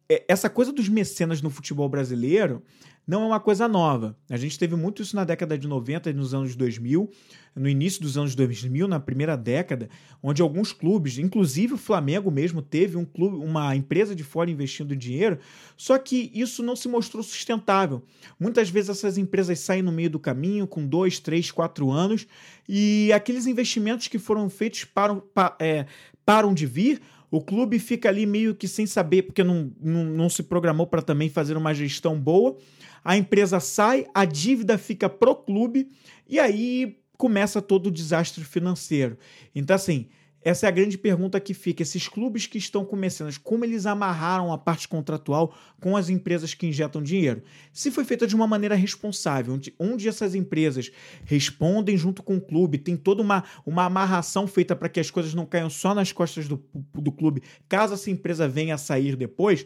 é, 0.10 0.24
essa 0.28 0.50
coisa 0.50 0.72
dos 0.72 0.90
mecenas 0.90 1.42
no 1.42 1.50
futebol 1.50 1.88
brasileiro 1.88 2.64
não 3.08 3.24
é 3.24 3.26
uma 3.26 3.40
coisa 3.40 3.70
nova. 3.70 4.18
A 4.30 4.36
gente 4.36 4.60
teve 4.60 4.76
muito 4.76 5.02
isso 5.02 5.16
na 5.16 5.24
década 5.24 5.58
de 5.58 5.66
90 5.66 6.10
e 6.10 6.14
nos 6.14 6.34
anos 6.34 6.58
2000, 6.58 7.10
no 7.56 7.70
início 7.70 8.02
dos 8.02 8.18
anos 8.18 8.36
2000, 8.36 8.86
na 8.86 9.00
primeira 9.00 9.38
década, 9.38 9.90
onde 10.22 10.42
alguns 10.42 10.74
clubes, 10.74 11.18
inclusive 11.18 11.76
o 11.76 11.78
Flamengo 11.78 12.30
mesmo, 12.30 12.62
teve 12.62 12.98
um 12.98 13.06
clube, 13.06 13.38
uma 13.38 13.74
empresa 13.78 14.14
de 14.14 14.26
fora 14.26 14.52
investindo 14.52 14.94
dinheiro, 14.94 15.40
só 15.78 15.98
que 15.98 16.30
isso 16.36 16.62
não 16.62 16.76
se 16.76 16.90
mostrou 16.90 17.24
sustentável. 17.24 18.04
Muitas 18.38 18.70
vezes 18.70 18.90
essas 18.90 19.18
empresas 19.18 19.60
saem 19.60 19.82
no 19.82 19.92
meio 19.92 20.10
do 20.10 20.20
caminho 20.20 20.68
com 20.68 20.86
dois, 20.86 21.18
três, 21.18 21.50
quatro 21.50 21.90
anos 21.90 22.28
e 22.68 23.10
aqueles 23.14 23.48
investimentos 23.48 24.10
que 24.10 24.20
foram 24.20 24.50
feitos 24.50 24.84
param, 24.84 25.24
é, 25.60 25.86
param 26.26 26.54
de 26.54 26.66
vir 26.66 27.02
o 27.30 27.42
clube 27.42 27.78
fica 27.78 28.08
ali 28.08 28.26
meio 28.26 28.56
que 28.56 28.68
sem 28.68 28.86
saber, 28.86 29.24
porque 29.24 29.44
não, 29.44 29.70
não, 29.82 30.06
não 30.06 30.30
se 30.30 30.44
programou 30.44 30.88
para 30.88 31.02
também 31.02 31.30
fazer 31.30 31.58
uma 31.58 31.74
gestão 31.74 32.18
boa 32.18 32.58
a 33.08 33.16
empresa 33.16 33.62
sai, 33.62 34.06
a 34.14 34.26
dívida 34.26 34.78
fica 34.78 35.08
pro 35.08 35.34
clube 35.34 35.88
e 36.28 36.38
aí 36.38 37.00
começa 37.18 37.62
todo 37.62 37.88
o 37.88 37.92
desastre 37.92 38.44
financeiro. 38.44 39.18
Então, 39.56 39.74
assim, 39.74 40.10
essa 40.42 40.66
é 40.66 40.68
a 40.68 40.74
grande 40.74 40.98
pergunta 40.98 41.40
que 41.40 41.54
fica. 41.54 41.82
Esses 41.82 42.10
clubes 42.10 42.48
que 42.48 42.58
estão 42.58 42.84
começando, 42.84 43.34
como 43.40 43.64
eles 43.64 43.86
amarraram 43.86 44.52
a 44.52 44.58
parte 44.58 44.90
contratual 44.90 45.56
com 45.80 45.96
as 45.96 46.10
empresas 46.10 46.54
que 46.54 46.68
injetam 46.68 47.02
dinheiro? 47.02 47.44
Se 47.72 47.92
foi 47.92 48.04
feita 48.04 48.28
de 48.28 48.36
uma 48.36 48.46
maneira 48.46 48.76
responsável, 48.76 49.54
onde, 49.54 49.74
onde 49.80 50.10
essas 50.10 50.36
empresas 50.36 50.92
respondem 51.24 51.96
junto 51.96 52.22
com 52.22 52.36
o 52.36 52.42
clube, 52.42 52.78
tem 52.78 52.98
toda 52.98 53.22
uma, 53.22 53.46
uma 53.66 53.86
amarração 53.86 54.46
feita 54.48 54.76
para 54.76 54.90
que 54.90 55.00
as 55.00 55.10
coisas 55.10 55.34
não 55.34 55.46
caiam 55.46 55.70
só 55.70 55.96
nas 55.96 56.12
costas 56.12 56.46
do, 56.46 56.62
do 56.94 57.12
clube, 57.14 57.42
caso 57.70 57.94
essa 57.94 58.12
empresa 58.12 58.50
venha 58.50 58.76
a 58.76 58.78
sair 58.78 59.16
depois 59.16 59.66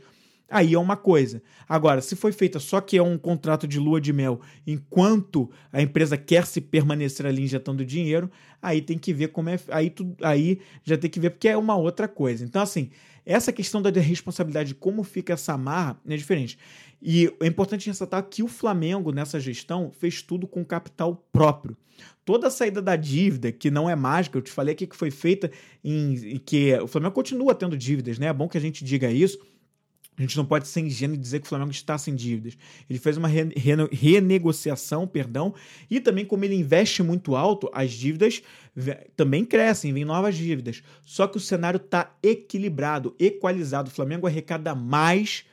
aí 0.52 0.74
é 0.74 0.80
uma 0.80 0.98
coisa. 0.98 1.42
Agora, 1.68 2.02
se 2.02 2.16
foi 2.16 2.32
feita 2.32 2.60
só 2.60 2.82
que 2.82 2.98
é 2.98 3.02
um 3.02 3.18
contrato 3.18 3.68
de 3.68 3.80
lua 3.80 4.02
de 4.02 4.12
mel, 4.12 4.42
enquanto 4.68 5.50
a 5.72 5.82
empresa 5.82 6.18
quer 6.18 6.46
se 6.46 6.60
permanecer 6.60 7.26
ali 7.26 7.42
injetando 7.42 7.86
dinheiro, 7.86 8.30
aí 8.62 8.82
tem 8.82 8.98
que 8.98 9.14
ver 9.14 9.30
como 9.30 9.50
é. 9.50 9.60
Aí, 9.70 9.90
tu, 9.90 10.16
aí 10.22 10.60
já 10.84 10.98
tem 10.98 11.10
que 11.10 11.20
ver, 11.20 11.32
porque 11.32 11.48
é 11.48 11.58
uma 11.58 11.76
outra 11.76 12.08
coisa. 12.08 12.44
Então, 12.44 12.62
assim, 12.62 12.92
essa 13.26 13.54
questão 13.54 13.82
da 13.82 13.90
responsabilidade, 13.90 14.76
como 14.76 15.04
fica 15.04 15.34
essa 15.34 15.54
amarra, 15.54 16.00
é 16.08 16.18
diferente. 16.18 16.58
E 17.02 17.34
é 17.40 17.48
importante 17.48 17.88
ressaltar 17.88 18.22
que 18.24 18.44
o 18.44 18.48
Flamengo, 18.48 19.12
nessa 19.12 19.40
gestão, 19.40 19.92
fez 19.92 20.22
tudo 20.22 20.46
com 20.46 20.64
capital 20.64 21.26
próprio. 21.32 21.76
Toda 22.26 22.48
a 22.48 22.52
saída 22.52 22.82
da 22.82 22.96
dívida, 22.96 23.52
que 23.52 23.72
não 23.72 23.90
é 23.90 23.96
mágica, 23.96 24.38
eu 24.38 24.42
te 24.42 24.52
falei 24.52 24.74
aqui 24.74 24.86
que 24.86 24.96
foi 24.96 25.10
feita 25.10 25.52
em. 25.84 26.38
que 26.46 26.74
o 26.80 26.88
Flamengo 26.88 27.14
continua 27.14 27.56
tendo 27.56 27.78
dívidas, 27.78 28.20
né? 28.20 28.28
É 28.28 28.34
bom 28.34 28.48
que 28.48 28.58
a 28.58 28.62
gente 28.62 28.84
diga 28.84 29.10
isso 29.12 29.40
a 30.22 30.28
gente 30.28 30.38
não 30.38 30.46
pode 30.46 30.68
ser 30.68 30.82
ingênuo 30.82 31.16
e 31.16 31.18
dizer 31.18 31.40
que 31.40 31.48
o 31.48 31.50
Flamengo 31.50 31.72
está 31.72 31.98
sem 31.98 32.14
dívidas. 32.14 32.56
Ele 32.88 33.00
fez 33.00 33.18
uma 33.18 33.28
re 33.28 33.46
re 33.56 33.72
renegociação, 33.92 35.08
perdão, 35.08 35.52
e 35.90 36.00
também 36.00 36.24
como 36.24 36.46
ele 36.46 36.54
investe 36.54 37.02
muito 37.02 37.36
alto, 37.36 37.72
as 37.74 37.92
dívidas 37.92 38.44
também 39.16 39.44
crescem, 39.44 39.92
vem 39.92 40.06
novas 40.06 40.36
dívidas. 40.36 40.84
Só 41.04 41.28
que 41.28 41.38
o 41.38 41.40
cenário 41.40 41.78
está 41.78 42.16
equilibrado, 42.22 43.16
equalizado. 43.20 43.88
O 43.88 43.92
Flamengo 43.92 44.28
arrecada 44.28 44.76
mais 44.76 45.44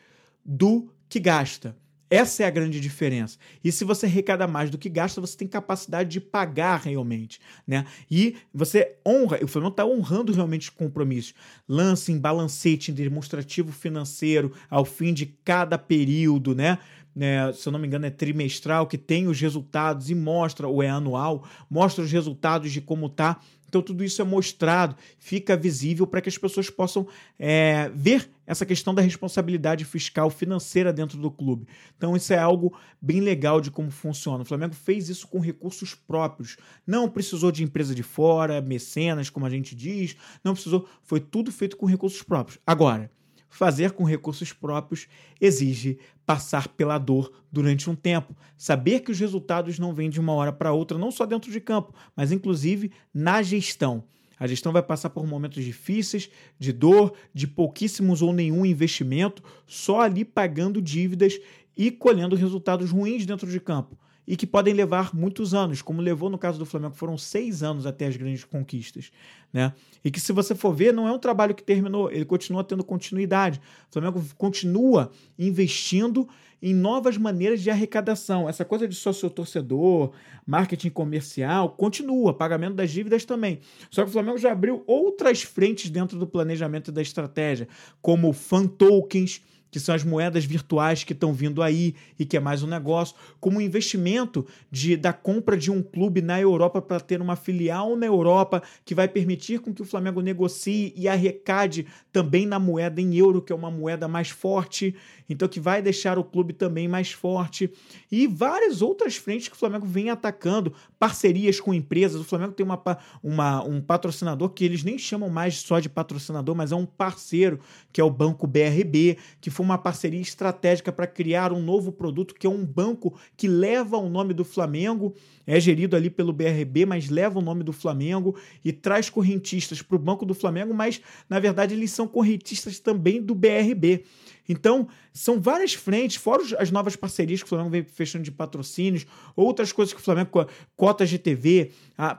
do 0.45 0.93
que 1.09 1.19
gasta. 1.19 1.75
Essa 2.11 2.43
é 2.43 2.47
a 2.47 2.51
grande 2.51 2.81
diferença. 2.81 3.39
E 3.63 3.71
se 3.71 3.85
você 3.85 4.07
arrecada 4.07 4.47
mais 4.47 4.71
do 4.71 4.79
que 4.79 4.89
gasta, 4.89 5.21
você 5.21 5.37
tem 5.37 5.47
capacidade 5.47 6.09
de 6.09 6.21
pagar 6.21 6.81
realmente, 6.81 7.41
né? 7.67 7.85
E 8.11 8.37
você 8.53 8.97
honra, 9.07 9.39
o 9.43 9.49
Flamengo 9.49 9.73
está 9.73 9.85
honrando 9.85 10.33
realmente 10.33 10.71
os 10.71 10.75
compromissos. 10.75 11.35
Lance 11.69 12.11
em 12.11 12.19
balancete 12.19 12.91
em 12.91 12.95
demonstrativo 12.95 13.73
financeiro 13.73 14.53
ao 14.71 14.85
fim 14.85 15.13
de 15.13 15.27
cada 15.27 15.77
período, 15.77 16.55
né? 16.55 16.79
Né, 17.19 17.53
se 17.53 17.69
eu 17.69 17.73
não 17.73 17.81
me 17.81 17.87
engano, 17.89 18.07
é 18.07 18.11
trimestral, 18.11 18.87
que 18.87 18.97
tem 18.97 19.27
os 19.27 19.41
resultados 19.41 20.09
e 20.09 20.15
mostra, 20.15 20.69
ou 20.69 20.81
é 20.81 20.89
anual, 20.89 21.45
mostra 21.69 22.05
os 22.05 22.13
resultados 22.13 22.71
de 22.71 22.81
como 22.81 23.07
está. 23.07 23.41
Então, 23.69 23.83
tudo 23.83 24.05
isso 24.05 24.23
é 24.23 24.25
mostrado, 24.25 24.97
fica 25.19 25.57
visível 25.57 26.07
para 26.07 26.21
que 26.21 26.29
as 26.29 26.39
pessoas 26.39 26.71
possam 26.71 27.09
é, 27.39 27.91
ver 27.93 28.31
essa 28.47 28.65
questão 28.65 28.95
da 28.95 29.03
responsabilidade 29.03 29.85
fiscal 29.85 30.31
financeira 30.31 30.93
dentro 30.93 31.19
do 31.19 31.29
clube. 31.29 31.67
Então, 31.97 32.17
isso 32.17 32.33
é 32.33 32.39
algo 32.39 32.73
bem 33.03 33.21
legal 33.21 33.61
de 33.61 33.71
como 33.71 33.91
funciona. 33.91 34.43
O 34.43 34.47
Flamengo 34.47 34.75
fez 34.75 35.09
isso 35.09 35.27
com 35.27 35.41
recursos 35.41 35.95
próprios. 35.95 36.57
Não 36.87 37.11
precisou 37.11 37.51
de 37.51 37.65
empresa 37.65 37.95
de 37.97 38.05
fora, 38.05 38.63
mecenas, 38.63 39.29
como 39.29 39.45
a 39.45 39.51
gente 39.51 39.75
diz, 39.75 40.17
não 40.43 40.55
precisou. 40.55 40.89
Foi 41.03 41.19
tudo 41.19 41.51
feito 41.51 41.77
com 41.77 41.85
recursos 41.85 42.23
próprios. 42.23 42.59
Agora, 42.65 43.11
fazer 43.49 43.93
com 43.93 44.05
recursos 44.05 44.53
próprios 44.53 45.07
exige 45.41 45.99
passar 46.27 46.69
pela 46.69 46.99
dor 46.99 47.33
durante 47.51 47.89
um 47.89 47.95
tempo, 47.95 48.37
saber 48.57 49.01
que 49.01 49.11
os 49.11 49.19
resultados 49.19 49.79
não 49.79 49.95
vêm 49.95 50.11
de 50.11 50.21
uma 50.21 50.33
hora 50.33 50.53
para 50.53 50.73
outra, 50.73 50.99
não 50.99 51.11
só 51.11 51.25
dentro 51.25 51.51
de 51.51 51.61
campo, 51.61 51.95
mas 52.15 52.31
inclusive 52.33 52.93
na 53.13 53.43
gestão. 53.43 54.05
A 54.39 54.47
gestão 54.47 54.73
vai 54.73 54.83
passar 54.83 55.11
por 55.11 55.27
momentos 55.27 55.65
difíceis, 55.65 56.31
de 56.59 56.73
dor, 56.73 57.13
de 57.35 57.47
pouquíssimos 57.47 58.23
ou 58.23 58.33
nenhum 58.33 58.65
investimento, 58.65 59.43
só 59.67 60.03
ali 60.03 60.25
pagando 60.25 60.81
dívidas 60.81 61.41
e 61.77 61.91
colhendo 61.91 62.37
resultados 62.37 62.91
ruins 62.91 63.27
dentro 63.27 63.51
de 63.51 63.59
campo 63.59 63.99
e 64.29 64.37
que 64.37 64.47
podem 64.47 64.75
levar 64.75 65.15
muitos 65.15 65.55
anos, 65.55 65.81
como 65.81 66.03
levou 66.03 66.29
no 66.29 66.37
caso 66.37 66.59
do 66.59 66.67
Flamengo, 66.67 66.95
foram 66.95 67.17
seis 67.17 67.63
anos 67.63 67.87
até 67.87 68.07
as 68.07 68.15
grandes 68.15 68.45
conquistas. 68.45 69.11
Né? 69.51 69.73
E 70.05 70.11
que, 70.11 70.21
se 70.21 70.33
você 70.33 70.55
for 70.55 70.75
ver, 70.75 70.93
não 70.93 71.09
é 71.09 71.13
um 71.13 71.19
trabalho 71.19 71.55
que 71.55 71.63
terminou, 71.63 72.13
ele 72.13 72.27
continua 72.27 72.63
tendo 72.63 72.85
continuidade. 72.85 73.59
O 73.89 73.93
Flamengo 73.95 74.23
continua 74.37 75.11
investindo 75.39 76.29
em 76.61 76.75
novas 76.75 77.17
maneiras 77.17 77.63
de 77.63 77.71
arrecadação. 77.71 78.47
Essa 78.47 78.67
coisa 78.67 78.87
de 78.87 78.95
sócio-torcedor, 78.95 80.13
marketing 80.47 80.91
comercial, 80.91 81.71
continua, 81.71 82.35
pagamento 82.35 82.75
das 82.75 82.91
dívidas 82.91 83.25
também. 83.25 83.61
Só 83.91 84.03
que 84.03 84.11
o 84.11 84.13
Flamengo 84.13 84.37
já 84.37 84.53
abriu 84.53 84.85
outras 84.87 85.41
frentes 85.41 85.89
dentro 85.89 86.19
do 86.19 86.27
planejamento 86.27 86.89
e 86.89 86.93
da 86.93 87.01
estratégia, 87.01 87.67
como 88.03 88.35
fan 88.35 88.67
tokens 88.67 89.41
que 89.71 89.81
são 89.81 89.95
as 89.95 90.05
moedas 90.05 90.45
virtuais 90.45 91.05
que 91.05 91.13
estão 91.13 91.33
vindo 91.33 91.63
aí 91.63 91.95
e 92.19 92.25
que 92.25 92.37
é 92.37 92.41
mais 92.41 92.63
um 92.63 92.67
negócio, 92.67 93.15
como 93.41 93.61
investimento 93.61 94.47
de, 94.71 94.97
da 94.97 95.13
compra 95.13 95.57
de 95.57 95.71
um 95.71 95.83
clube 95.83 96.23
na 96.23 96.41
Europa 96.41 96.81
para 96.81 97.01
ter 97.01 97.21
uma 97.21 97.37
filial 97.37 97.97
na 97.97 98.07
Europa 98.07 98.63
que 98.85 98.95
vai 98.95 99.09
permitir 99.09 99.61
com 99.61 99.73
que 99.73 99.83
o 99.83 99.85
Flamengo 99.85 100.21
negocie 100.21 100.93
e 100.97 101.09
arrecade 101.09 101.87
também 102.13 102.47
na 102.47 102.59
moeda 102.59 103.01
em 103.01 103.15
euro, 103.17 103.43
que 103.43 103.53
é 103.53 103.57
uma 103.57 103.71
moeda 103.71 104.09
mais 104.09 104.31
forte, 104.31 104.95
então 105.29 105.49
que 105.49 105.61
vai 105.61 105.83
deixar 105.83 106.19
o 106.19 106.25
clube 106.25 106.53
também 106.53 106.89
mais 106.89 107.13
forte 107.13 107.71
e 108.11 108.27
várias 108.27 108.81
outras 108.81 109.17
frentes 109.17 109.49
que 109.49 109.55
o 109.55 109.59
Flamengo 109.59 109.87
vem 109.87 110.11
atacando, 110.11 110.73
parcerias 110.99 111.61
com 111.61 111.75
empresas. 111.75 112.21
O 112.21 112.25
Flamengo 112.25 112.53
tem 112.53 112.65
uma, 112.65 112.81
uma, 113.23 113.63
um 113.65 113.81
patrocinador 113.81 114.51
que 114.51 114.65
eles 114.65 114.83
nem 114.83 114.99
chamam 114.99 115.29
mais 115.29 115.59
só 115.59 115.81
de 115.81 115.89
patrocinador, 115.89 116.55
mas 116.55 116.73
é 116.73 116.77
um 116.77 116.87
parceiro, 116.87 117.61
que 117.93 118.01
é 118.01 118.05
o 118.05 118.11
Banco 118.11 118.47
BRB, 118.47 119.19
que 119.41 119.51
foi 119.51 119.65
uma 119.65 119.79
parceria 119.79 120.21
estratégica 120.21 120.91
para 120.91 121.07
criar 121.07 121.53
um 121.53 121.63
novo 121.63 121.93
produto, 121.93 122.35
que 122.35 122.47
é 122.47 122.51
um 122.51 122.65
banco 122.65 123.19
que 123.37 123.47
leva 123.47 123.97
o 123.97 124.09
nome 124.09 124.33
do 124.33 124.45
Flamengo, 124.45 125.15
é 125.47 125.59
gerido 125.61 125.97
ali 125.97 126.11
pelo 126.11 126.33
BRB, 126.33 126.87
mas 126.87 127.09
leva 127.09 127.39
o 127.39 127.43
nome 127.43 127.63
do 127.63 127.73
Flamengo 127.73 128.37
e 128.65 128.73
traz 128.73 129.11
correntistas 129.11 129.83
para 129.83 129.97
o 129.97 129.99
Banco 129.99 130.25
do 130.25 130.35
Flamengo, 130.35 130.75
mas 130.75 131.01
na 131.29 131.39
verdade 131.39 131.75
eles 131.75 131.91
são 131.91 132.07
correntistas 132.07 132.79
também 132.79 133.23
do 133.23 133.35
BRB. 133.35 134.05
Então, 134.49 134.89
são 135.13 135.41
várias 135.41 135.75
frentes, 135.75 136.17
fora 136.17 136.43
as 136.59 136.71
novas 136.71 136.97
parcerias 136.97 137.41
que 137.41 137.47
o 137.47 137.49
Flamengo 137.49 137.71
vem 137.71 137.85
fechando 137.85 138.25
de 138.25 138.31
patrocínios, 138.31 139.05
outras 139.37 139.73
coisas 139.73 139.93
que 139.93 140.01
o 140.01 140.03
Flamengo, 140.03 140.47
cotas 140.75 141.11
de 141.11 141.19
TV, 141.19 141.73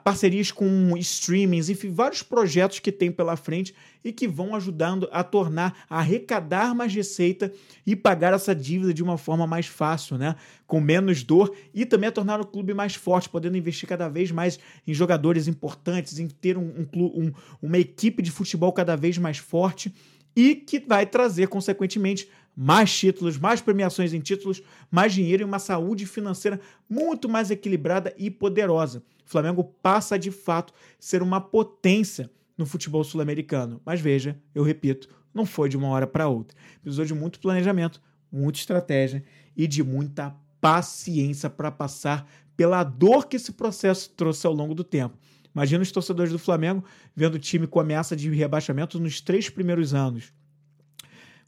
parcerias 0.03 0.51
com 0.51 0.95
streamings, 0.97 1.69
enfim, 1.69 1.91
vários 1.91 2.21
projetos 2.21 2.79
que 2.79 2.91
tem 2.91 3.11
pela 3.11 3.35
frente 3.35 3.73
e 4.03 4.11
que 4.11 4.27
vão 4.27 4.55
ajudando 4.55 5.09
a 5.11 5.23
tornar, 5.23 5.85
a 5.89 5.99
arrecadar 5.99 6.75
mais 6.75 6.93
receita 6.93 7.51
e 7.85 7.95
pagar 7.95 8.33
essa 8.33 8.53
dívida 8.53 8.93
de 8.93 9.01
uma 9.01 9.17
forma 9.17 9.47
mais 9.47 9.65
fácil, 9.65 10.17
né? 10.17 10.35
Com 10.67 10.79
menos 10.79 11.23
dor 11.23 11.53
e 11.73 11.85
também 11.85 12.09
a 12.09 12.11
tornar 12.11 12.39
o 12.39 12.45
clube 12.45 12.73
mais 12.73 12.95
forte, 12.95 13.27
podendo 13.27 13.57
investir 13.57 13.89
cada 13.89 14.07
vez 14.07 14.31
mais 14.31 14.59
em 14.85 14.93
jogadores 14.93 15.47
importantes, 15.47 16.19
em 16.19 16.27
ter 16.27 16.57
um, 16.57 16.87
um, 16.93 17.03
um, 17.05 17.31
uma 17.61 17.77
equipe 17.77 18.21
de 18.21 18.31
futebol 18.31 18.71
cada 18.71 18.95
vez 18.95 19.17
mais 19.17 19.37
forte 19.37 19.93
e 20.35 20.55
que 20.55 20.79
vai 20.79 21.05
trazer, 21.05 21.47
consequentemente, 21.47 22.29
mais 22.55 22.93
títulos, 22.93 23.37
mais 23.37 23.61
premiações 23.61 24.13
em 24.13 24.19
títulos, 24.19 24.61
mais 24.91 25.13
dinheiro 25.13 25.43
e 25.43 25.45
uma 25.45 25.59
saúde 25.59 26.05
financeira 26.05 26.59
muito 26.89 27.29
mais 27.29 27.49
equilibrada 27.49 28.13
e 28.17 28.29
poderosa. 28.29 29.03
O 29.25 29.29
Flamengo 29.29 29.63
passa 29.63 30.19
de 30.19 30.31
fato 30.31 30.73
ser 30.99 31.21
uma 31.21 31.39
potência 31.39 32.29
no 32.57 32.65
futebol 32.65 33.03
sul-americano. 33.03 33.81
Mas 33.85 34.01
veja, 34.01 34.37
eu 34.53 34.63
repito, 34.63 35.07
não 35.33 35.45
foi 35.45 35.69
de 35.69 35.77
uma 35.77 35.87
hora 35.87 36.05
para 36.05 36.27
outra. 36.27 36.57
Precisou 36.81 37.05
de 37.05 37.13
muito 37.13 37.39
planejamento, 37.39 38.01
muita 38.31 38.59
estratégia 38.59 39.23
e 39.55 39.65
de 39.65 39.81
muita 39.81 40.35
paciência 40.59 41.49
para 41.49 41.71
passar 41.71 42.29
pela 42.57 42.83
dor 42.83 43.27
que 43.27 43.37
esse 43.37 43.53
processo 43.53 44.09
trouxe 44.09 44.45
ao 44.45 44.53
longo 44.53 44.75
do 44.75 44.83
tempo. 44.83 45.17
Imagina 45.53 45.81
os 45.81 45.91
torcedores 45.91 46.31
do 46.31 46.39
Flamengo 46.39 46.83
vendo 47.15 47.35
o 47.35 47.39
time 47.39 47.67
com 47.67 47.79
ameaça 47.79 48.15
de 48.15 48.29
rebaixamento 48.29 48.99
nos 48.99 49.21
três 49.21 49.49
primeiros 49.49 49.93
anos. 49.93 50.31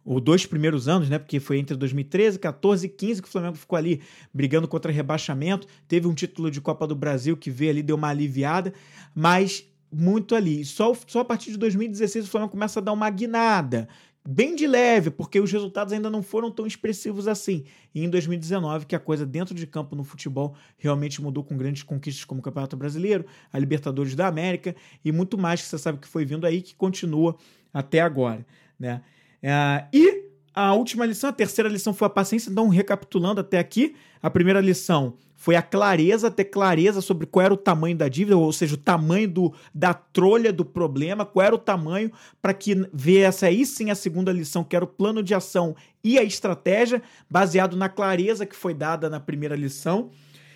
Ou 0.03 0.19
dois 0.19 0.45
primeiros 0.45 0.87
anos, 0.87 1.09
né? 1.09 1.19
Porque 1.19 1.39
foi 1.39 1.59
entre 1.59 1.77
2013, 1.77 2.39
14 2.39 2.87
e 2.87 2.89
15 2.89 3.21
que 3.21 3.27
o 3.27 3.31
Flamengo 3.31 3.55
ficou 3.55 3.77
ali 3.77 4.01
brigando 4.33 4.67
contra 4.67 4.91
rebaixamento. 4.91 5.67
Teve 5.87 6.07
um 6.07 6.13
título 6.13 6.49
de 6.49 6.59
Copa 6.59 6.87
do 6.87 6.95
Brasil 6.95 7.37
que 7.37 7.51
veio 7.51 7.71
ali, 7.71 7.83
deu 7.83 7.95
uma 7.95 8.07
aliviada, 8.07 8.73
mas 9.13 9.63
muito 9.91 10.33
ali. 10.33 10.65
Só, 10.65 10.95
só 11.05 11.19
a 11.19 11.25
partir 11.25 11.51
de 11.51 11.57
2016 11.57 12.25
o 12.25 12.27
Flamengo 12.29 12.51
começa 12.51 12.79
a 12.79 12.83
dar 12.83 12.93
uma 12.93 13.09
guinada 13.11 13.87
bem 14.25 14.55
de 14.55 14.67
leve, 14.67 15.09
porque 15.09 15.39
os 15.39 15.51
resultados 15.51 15.91
ainda 15.91 16.09
não 16.09 16.21
foram 16.21 16.51
tão 16.51 16.65
expressivos 16.65 17.27
assim. 17.27 17.65
E 17.93 18.03
em 18.03 18.09
2019, 18.09 18.85
que 18.85 18.95
a 18.95 18.99
coisa 18.99 19.25
dentro 19.25 19.55
de 19.55 19.65
campo 19.65 19.95
no 19.95 20.03
futebol 20.03 20.55
realmente 20.77 21.21
mudou 21.21 21.43
com 21.43 21.57
grandes 21.57 21.83
conquistas 21.83 22.23
como 22.23 22.39
o 22.39 22.43
Campeonato 22.43 22.77
Brasileiro, 22.77 23.25
a 23.51 23.57
Libertadores 23.57 24.15
da 24.15 24.27
América 24.27 24.75
e 25.03 25.11
muito 25.11 25.37
mais 25.37 25.61
que 25.61 25.67
você 25.67 25.77
sabe 25.77 25.99
que 25.99 26.07
foi 26.07 26.25
vindo 26.25 26.45
aí, 26.45 26.61
que 26.61 26.75
continua 26.75 27.35
até 27.73 27.99
agora. 27.99 28.45
Né? 28.79 29.01
É, 29.41 29.85
e 29.91 30.20
a 30.53 30.73
última 30.73 31.05
lição, 31.05 31.29
a 31.29 31.33
terceira 31.33 31.69
lição 31.69 31.93
foi 31.93 32.07
a 32.07 32.09
paciência. 32.09 32.49
Então, 32.49 32.67
recapitulando 32.67 33.39
até 33.39 33.57
aqui, 33.57 33.95
a 34.21 34.29
primeira 34.29 34.59
lição 34.59 35.15
foi 35.41 35.55
a 35.55 35.61
clareza, 35.61 36.29
ter 36.29 36.45
clareza 36.45 37.01
sobre 37.01 37.25
qual 37.25 37.43
era 37.43 37.53
o 37.53 37.57
tamanho 37.57 37.97
da 37.97 38.07
dívida, 38.07 38.37
ou 38.37 38.53
seja, 38.53 38.75
o 38.75 38.77
tamanho 38.77 39.27
do, 39.27 39.53
da 39.73 39.91
trolha 39.91 40.53
do 40.53 40.63
problema, 40.63 41.25
qual 41.25 41.43
era 41.43 41.55
o 41.55 41.57
tamanho, 41.57 42.11
para 42.39 42.53
que 42.53 42.87
viesse 42.93 43.43
aí 43.43 43.65
sim 43.65 43.89
a 43.89 43.95
segunda 43.95 44.31
lição, 44.31 44.63
que 44.63 44.75
era 44.75 44.85
o 44.85 44.87
plano 44.87 45.23
de 45.23 45.33
ação 45.33 45.75
e 46.03 46.19
a 46.19 46.23
estratégia, 46.23 47.01
baseado 47.27 47.75
na 47.75 47.89
clareza 47.89 48.45
que 48.45 48.55
foi 48.55 48.75
dada 48.75 49.09
na 49.09 49.19
primeira 49.19 49.55
lição. 49.55 50.11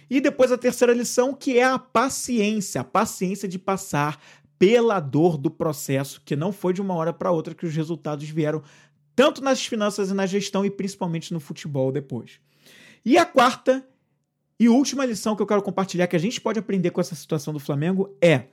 E 0.08 0.22
depois 0.22 0.52
a 0.52 0.58
terceira 0.58 0.94
lição, 0.94 1.34
que 1.34 1.58
é 1.58 1.64
a 1.64 1.80
paciência, 1.80 2.82
a 2.82 2.84
paciência 2.84 3.48
de 3.48 3.58
passar 3.58 4.20
pela 4.58 5.00
dor 5.00 5.38
do 5.38 5.52
processo, 5.52 6.22
que 6.24 6.36
não 6.36 6.52
foi 6.52 6.74
de 6.74 6.82
uma 6.82 6.94
hora 6.94 7.12
para 7.12 7.32
outra 7.32 7.54
que 7.54 7.66
os 7.66 7.76
resultados 7.76 8.30
vieram 8.30 8.62
tanto 9.15 9.41
nas 9.41 9.65
finanças 9.65 10.10
e 10.10 10.13
na 10.13 10.25
gestão 10.25 10.65
e 10.65 10.69
principalmente 10.69 11.34
no 11.34 11.39
futebol 11.39 11.91
depois. 11.91 12.39
E 13.04 13.17
a 13.17 13.25
quarta 13.25 13.88
e 14.60 14.67
última 14.67 15.06
lição 15.06 15.36
que 15.36 15.41
eu 15.41 15.47
quero 15.47 15.62
compartilhar 15.62 16.08
que 16.08 16.15
a 16.15 16.19
gente 16.19 16.41
pode 16.41 16.60
aprender 16.60 16.91
com 16.91 17.01
essa 17.01 17.15
situação 17.15 17.54
do 17.54 17.60
Flamengo 17.60 18.15
é 18.21 18.45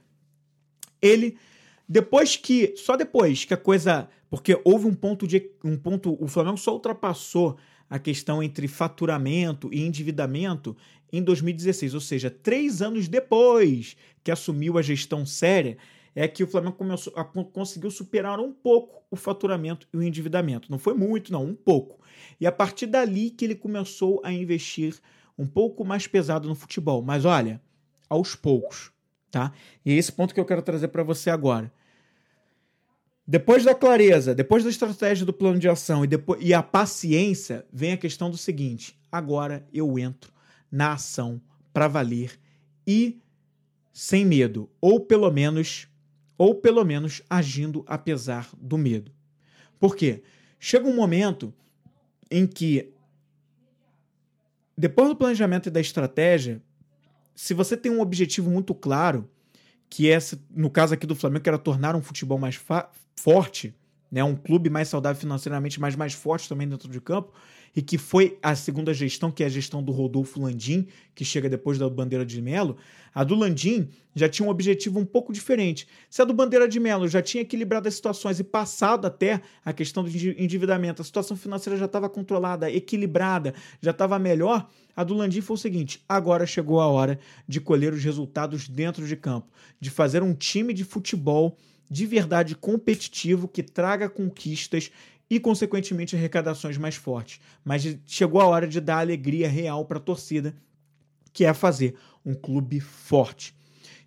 ele 1.00 1.36
depois 1.88 2.36
que 2.36 2.74
só 2.76 2.96
depois 2.96 3.44
que 3.44 3.54
a 3.54 3.56
coisa 3.56 4.08
porque 4.30 4.60
houve 4.64 4.86
um 4.86 4.94
ponto 4.94 5.26
de 5.26 5.50
um 5.64 5.76
ponto 5.76 6.16
o 6.22 6.26
Flamengo 6.26 6.56
só 6.56 6.72
ultrapassou 6.72 7.58
a 7.88 7.98
questão 7.98 8.42
entre 8.42 8.66
faturamento 8.66 9.68
e 9.72 9.82
endividamento 9.82 10.74
em 11.12 11.22
2016, 11.22 11.92
ou 11.92 12.00
seja, 12.00 12.30
três 12.30 12.80
anos 12.80 13.06
depois 13.06 13.94
que 14.24 14.30
assumiu 14.30 14.78
a 14.78 14.82
gestão 14.82 15.26
séria, 15.26 15.76
é 16.14 16.28
que 16.28 16.44
o 16.44 16.46
Flamengo 16.46 16.76
começou 16.76 17.12
a, 17.16 17.24
conseguiu 17.24 17.90
superar 17.90 18.38
um 18.38 18.52
pouco 18.52 19.02
o 19.10 19.16
faturamento 19.16 19.88
e 19.92 19.96
o 19.96 20.02
endividamento. 20.02 20.70
Não 20.70 20.78
foi 20.78 20.94
muito, 20.94 21.32
não, 21.32 21.44
um 21.44 21.54
pouco. 21.54 22.00
E 22.40 22.46
a 22.46 22.52
partir 22.52 22.86
dali 22.86 23.30
que 23.30 23.44
ele 23.44 23.54
começou 23.54 24.20
a 24.24 24.32
investir 24.32 24.98
um 25.38 25.46
pouco 25.46 25.84
mais 25.84 26.06
pesado 26.06 26.48
no 26.48 26.54
futebol. 26.54 27.02
Mas 27.02 27.24
olha, 27.24 27.60
aos 28.08 28.34
poucos, 28.34 28.92
tá? 29.30 29.52
E 29.84 29.92
é 29.92 29.94
esse 29.94 30.12
ponto 30.12 30.34
que 30.34 30.40
eu 30.40 30.44
quero 30.44 30.62
trazer 30.62 30.88
para 30.88 31.02
você 31.02 31.30
agora. 31.30 31.72
Depois 33.26 33.64
da 33.64 33.74
clareza, 33.74 34.34
depois 34.34 34.64
da 34.64 34.70
estratégia 34.70 35.24
do 35.24 35.32
plano 35.32 35.58
de 35.58 35.68
ação 35.68 36.04
e, 36.04 36.06
depois, 36.06 36.40
e 36.42 36.52
a 36.52 36.62
paciência, 36.62 37.64
vem 37.72 37.92
a 37.92 37.96
questão 37.96 38.30
do 38.30 38.36
seguinte: 38.36 38.98
agora 39.10 39.66
eu 39.72 39.98
entro 39.98 40.32
na 40.70 40.92
ação 40.92 41.40
para 41.72 41.88
valer 41.88 42.38
e 42.86 43.20
sem 43.92 44.24
medo, 44.24 44.68
ou 44.80 45.00
pelo 45.00 45.30
menos 45.30 45.86
ou 46.36 46.54
pelo 46.54 46.84
menos 46.84 47.22
agindo 47.28 47.84
apesar 47.86 48.48
do 48.56 48.76
medo. 48.78 49.12
Por 49.78 49.96
quê? 49.96 50.22
Chega 50.58 50.88
um 50.88 50.94
momento 50.94 51.52
em 52.30 52.46
que, 52.46 52.92
depois 54.76 55.08
do 55.08 55.16
planejamento 55.16 55.68
e 55.68 55.70
da 55.70 55.80
estratégia, 55.80 56.62
se 57.34 57.54
você 57.54 57.76
tem 57.76 57.90
um 57.90 58.00
objetivo 58.00 58.50
muito 58.50 58.74
claro, 58.74 59.28
que 59.88 60.10
é, 60.10 60.18
no 60.50 60.70
caso 60.70 60.94
aqui 60.94 61.06
do 61.06 61.14
Flamengo, 61.14 61.42
que 61.42 61.48
era 61.48 61.58
tornar 61.58 61.94
um 61.94 62.02
futebol 62.02 62.38
mais 62.38 62.58
forte, 63.16 63.74
né, 64.10 64.22
um 64.22 64.36
clube 64.36 64.70
mais 64.70 64.88
saudável 64.88 65.20
financeiramente, 65.20 65.80
mas 65.80 65.96
mais 65.96 66.12
forte 66.14 66.48
também 66.48 66.68
dentro 66.68 66.88
de 66.88 67.00
campo, 67.00 67.32
e 67.74 67.80
que 67.80 67.96
foi 67.96 68.38
a 68.42 68.54
segunda 68.54 68.92
gestão, 68.92 69.30
que 69.30 69.42
é 69.42 69.46
a 69.46 69.48
gestão 69.48 69.82
do 69.82 69.92
Rodolfo 69.92 70.40
Landim, 70.40 70.86
que 71.14 71.24
chega 71.24 71.48
depois 71.48 71.78
da 71.78 71.88
Bandeira 71.88 72.24
de 72.24 72.40
Melo, 72.40 72.76
a 73.14 73.24
do 73.24 73.34
Landim 73.34 73.88
já 74.14 74.28
tinha 74.28 74.46
um 74.46 74.50
objetivo 74.50 74.98
um 74.98 75.04
pouco 75.04 75.32
diferente. 75.32 75.86
Se 76.10 76.20
a 76.20 76.24
do 76.24 76.34
Bandeira 76.34 76.68
de 76.68 76.78
Melo 76.78 77.08
já 77.08 77.22
tinha 77.22 77.42
equilibrado 77.42 77.88
as 77.88 77.94
situações 77.94 78.38
e 78.38 78.44
passado 78.44 79.06
até 79.06 79.40
a 79.64 79.72
questão 79.72 80.04
do 80.04 80.10
endividamento, 80.10 81.00
a 81.00 81.04
situação 81.04 81.36
financeira 81.36 81.78
já 81.78 81.86
estava 81.86 82.08
controlada, 82.08 82.70
equilibrada, 82.70 83.54
já 83.80 83.90
estava 83.90 84.18
melhor, 84.18 84.68
a 84.94 85.02
do 85.02 85.14
Landim 85.14 85.40
foi 85.40 85.54
o 85.54 85.58
seguinte: 85.58 86.02
agora 86.08 86.46
chegou 86.46 86.80
a 86.80 86.86
hora 86.86 87.18
de 87.48 87.60
colher 87.60 87.92
os 87.92 88.04
resultados 88.04 88.68
dentro 88.68 89.06
de 89.06 89.16
campo, 89.16 89.50
de 89.80 89.90
fazer 89.90 90.22
um 90.22 90.34
time 90.34 90.74
de 90.74 90.84
futebol 90.84 91.56
de 91.92 92.06
verdade 92.06 92.54
competitivo 92.54 93.46
que 93.46 93.62
traga 93.62 94.08
conquistas 94.08 94.90
e, 95.32 95.40
consequentemente, 95.40 96.14
arrecadações 96.14 96.76
mais 96.76 96.94
fortes. 96.94 97.40
Mas 97.64 97.96
chegou 98.04 98.38
a 98.38 98.46
hora 98.46 98.68
de 98.68 98.78
dar 98.82 98.98
alegria 98.98 99.48
real 99.48 99.82
para 99.86 99.96
a 99.96 100.00
torcida, 100.00 100.54
que 101.32 101.42
é 101.46 101.54
fazer 101.54 101.94
um 102.22 102.34
clube 102.34 102.80
forte. 102.80 103.56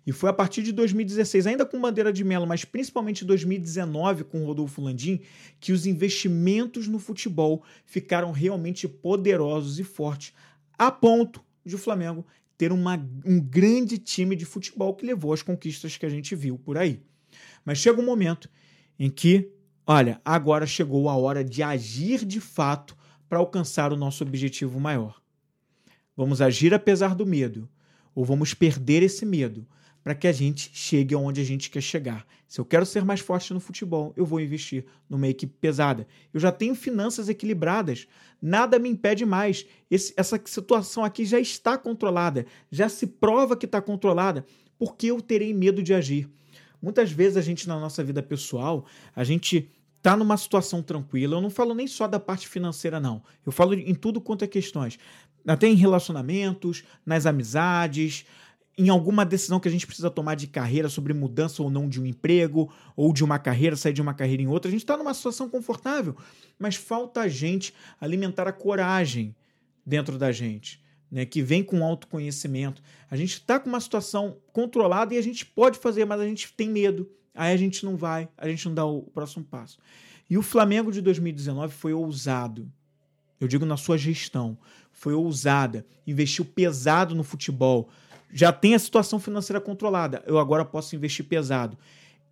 E 0.06 0.12
foi 0.12 0.30
a 0.30 0.32
partir 0.32 0.62
de 0.62 0.70
2016, 0.70 1.48
ainda 1.48 1.66
com 1.66 1.80
bandeira 1.80 2.12
de 2.12 2.22
Melo, 2.22 2.46
mas 2.46 2.64
principalmente 2.64 3.24
2019 3.24 4.22
com 4.22 4.44
Rodolfo 4.44 4.80
Landim, 4.80 5.20
que 5.58 5.72
os 5.72 5.84
investimentos 5.84 6.86
no 6.86 7.00
futebol 7.00 7.64
ficaram 7.84 8.30
realmente 8.30 8.86
poderosos 8.86 9.80
e 9.80 9.82
fortes, 9.82 10.32
a 10.78 10.92
ponto 10.92 11.44
de 11.64 11.74
o 11.74 11.78
Flamengo 11.78 12.24
ter 12.56 12.70
uma, 12.70 13.04
um 13.24 13.40
grande 13.40 13.98
time 13.98 14.36
de 14.36 14.44
futebol 14.44 14.94
que 14.94 15.04
levou 15.04 15.32
às 15.32 15.42
conquistas 15.42 15.96
que 15.96 16.06
a 16.06 16.08
gente 16.08 16.36
viu 16.36 16.56
por 16.56 16.78
aí. 16.78 17.00
Mas 17.64 17.78
chega 17.78 18.00
um 18.00 18.06
momento 18.06 18.48
em 18.96 19.10
que 19.10 19.55
olha, 19.86 20.20
agora 20.24 20.66
chegou 20.66 21.08
a 21.08 21.16
hora 21.16 21.44
de 21.44 21.62
agir 21.62 22.24
de 22.24 22.40
fato 22.40 22.96
para 23.28 23.38
alcançar 23.38 23.92
o 23.92 23.96
nosso 23.96 24.24
objetivo 24.24 24.80
maior. 24.80 25.20
Vamos 26.16 26.40
agir 26.40 26.72
apesar 26.72 27.14
do 27.14 27.26
medo, 27.26 27.68
ou 28.14 28.24
vamos 28.24 28.54
perder 28.54 29.02
esse 29.02 29.26
medo 29.26 29.66
para 30.02 30.14
que 30.14 30.28
a 30.28 30.32
gente 30.32 30.70
chegue 30.72 31.14
aonde 31.14 31.40
a 31.40 31.44
gente 31.44 31.68
quer 31.68 31.80
chegar. 31.80 32.24
Se 32.46 32.60
eu 32.60 32.64
quero 32.64 32.86
ser 32.86 33.04
mais 33.04 33.18
forte 33.18 33.52
no 33.52 33.58
futebol, 33.58 34.14
eu 34.16 34.24
vou 34.24 34.40
investir 34.40 34.86
numa 35.10 35.26
equipe 35.26 35.52
pesada. 35.60 36.06
Eu 36.32 36.38
já 36.38 36.52
tenho 36.52 36.76
finanças 36.76 37.28
equilibradas, 37.28 38.06
nada 38.40 38.78
me 38.78 38.88
impede 38.88 39.26
mais. 39.26 39.66
Esse, 39.90 40.14
essa 40.16 40.40
situação 40.44 41.04
aqui 41.04 41.24
já 41.24 41.40
está 41.40 41.76
controlada, 41.76 42.46
já 42.70 42.88
se 42.88 43.04
prova 43.04 43.56
que 43.56 43.66
está 43.66 43.82
controlada. 43.82 44.46
Por 44.78 44.96
que 44.96 45.08
eu 45.08 45.20
terei 45.20 45.52
medo 45.52 45.82
de 45.82 45.92
agir? 45.92 46.30
Muitas 46.80 47.10
vezes 47.10 47.36
a 47.36 47.42
gente, 47.42 47.66
na 47.66 47.80
nossa 47.80 48.04
vida 48.04 48.22
pessoal, 48.22 48.86
a 49.14 49.24
gente 49.24 49.68
tá 50.06 50.16
numa 50.16 50.36
situação 50.36 50.80
tranquila. 50.80 51.34
Eu 51.34 51.40
não 51.40 51.50
falo 51.50 51.74
nem 51.74 51.88
só 51.88 52.06
da 52.06 52.20
parte 52.20 52.46
financeira, 52.46 53.00
não. 53.00 53.24
Eu 53.44 53.50
falo 53.50 53.74
em 53.74 53.92
tudo 53.92 54.20
quanto 54.20 54.44
é 54.44 54.46
questões. 54.46 55.00
Até 55.44 55.66
em 55.66 55.74
relacionamentos, 55.74 56.84
nas 57.04 57.26
amizades, 57.26 58.24
em 58.78 58.88
alguma 58.88 59.24
decisão 59.24 59.58
que 59.58 59.66
a 59.66 59.70
gente 59.70 59.84
precisa 59.84 60.08
tomar 60.08 60.36
de 60.36 60.46
carreira 60.46 60.88
sobre 60.88 61.12
mudança 61.12 61.60
ou 61.60 61.68
não 61.68 61.88
de 61.88 62.00
um 62.00 62.06
emprego, 62.06 62.72
ou 62.94 63.12
de 63.12 63.24
uma 63.24 63.36
carreira, 63.36 63.74
sair 63.74 63.92
de 63.92 64.00
uma 64.00 64.14
carreira 64.14 64.40
em 64.40 64.46
outra, 64.46 64.68
a 64.68 64.70
gente 64.70 64.84
está 64.84 64.96
numa 64.96 65.12
situação 65.12 65.48
confortável, 65.48 66.16
mas 66.56 66.76
falta 66.76 67.22
a 67.22 67.28
gente 67.28 67.74
alimentar 68.00 68.46
a 68.46 68.52
coragem 68.52 69.34
dentro 69.84 70.16
da 70.16 70.30
gente, 70.30 70.80
né, 71.10 71.26
que 71.26 71.42
vem 71.42 71.64
com 71.64 71.84
autoconhecimento. 71.84 72.80
A 73.10 73.16
gente 73.16 73.32
está 73.32 73.58
com 73.58 73.68
uma 73.68 73.80
situação 73.80 74.36
controlada 74.52 75.14
e 75.16 75.18
a 75.18 75.22
gente 75.22 75.44
pode 75.44 75.80
fazer, 75.80 76.04
mas 76.04 76.20
a 76.20 76.26
gente 76.26 76.52
tem 76.52 76.70
medo. 76.70 77.10
Aí 77.36 77.52
a 77.52 77.56
gente 77.56 77.84
não 77.84 77.96
vai, 77.96 78.28
a 78.36 78.48
gente 78.48 78.66
não 78.66 78.74
dá 78.74 78.84
o 78.84 79.02
próximo 79.02 79.44
passo. 79.44 79.78
E 80.28 80.36
o 80.36 80.42
Flamengo 80.42 80.90
de 80.90 81.00
2019 81.00 81.72
foi 81.72 81.92
ousado. 81.92 82.70
Eu 83.40 83.46
digo 83.46 83.66
na 83.66 83.76
sua 83.76 83.98
gestão, 83.98 84.58
foi 84.90 85.12
ousada, 85.12 85.86
investiu 86.06 86.44
pesado 86.44 87.14
no 87.14 87.22
futebol 87.22 87.90
já 88.32 88.52
tem 88.52 88.74
a 88.74 88.78
situação 88.78 89.18
financeira 89.18 89.60
controlada. 89.60 90.22
Eu 90.26 90.38
agora 90.38 90.64
posso 90.64 90.94
investir 90.96 91.24
pesado. 91.24 91.78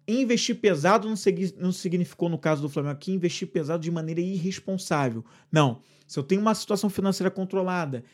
Investir 0.06 0.56
pesado 0.56 1.08
não, 1.08 1.14
não 1.58 1.72
significou, 1.72 2.28
no 2.28 2.38
caso 2.38 2.60
do 2.60 2.68
Flamengo 2.68 2.94
aqui, 2.94 3.12
investir 3.12 3.48
pesado 3.48 3.82
de 3.82 3.90
maneira 3.90 4.20
irresponsável. 4.20 5.24
Não. 5.50 5.80
Se 6.06 6.18
eu 6.18 6.22
tenho 6.22 6.40
uma 6.40 6.54
situação 6.54 6.90
financeira 6.90 7.30
controlada 7.30 8.04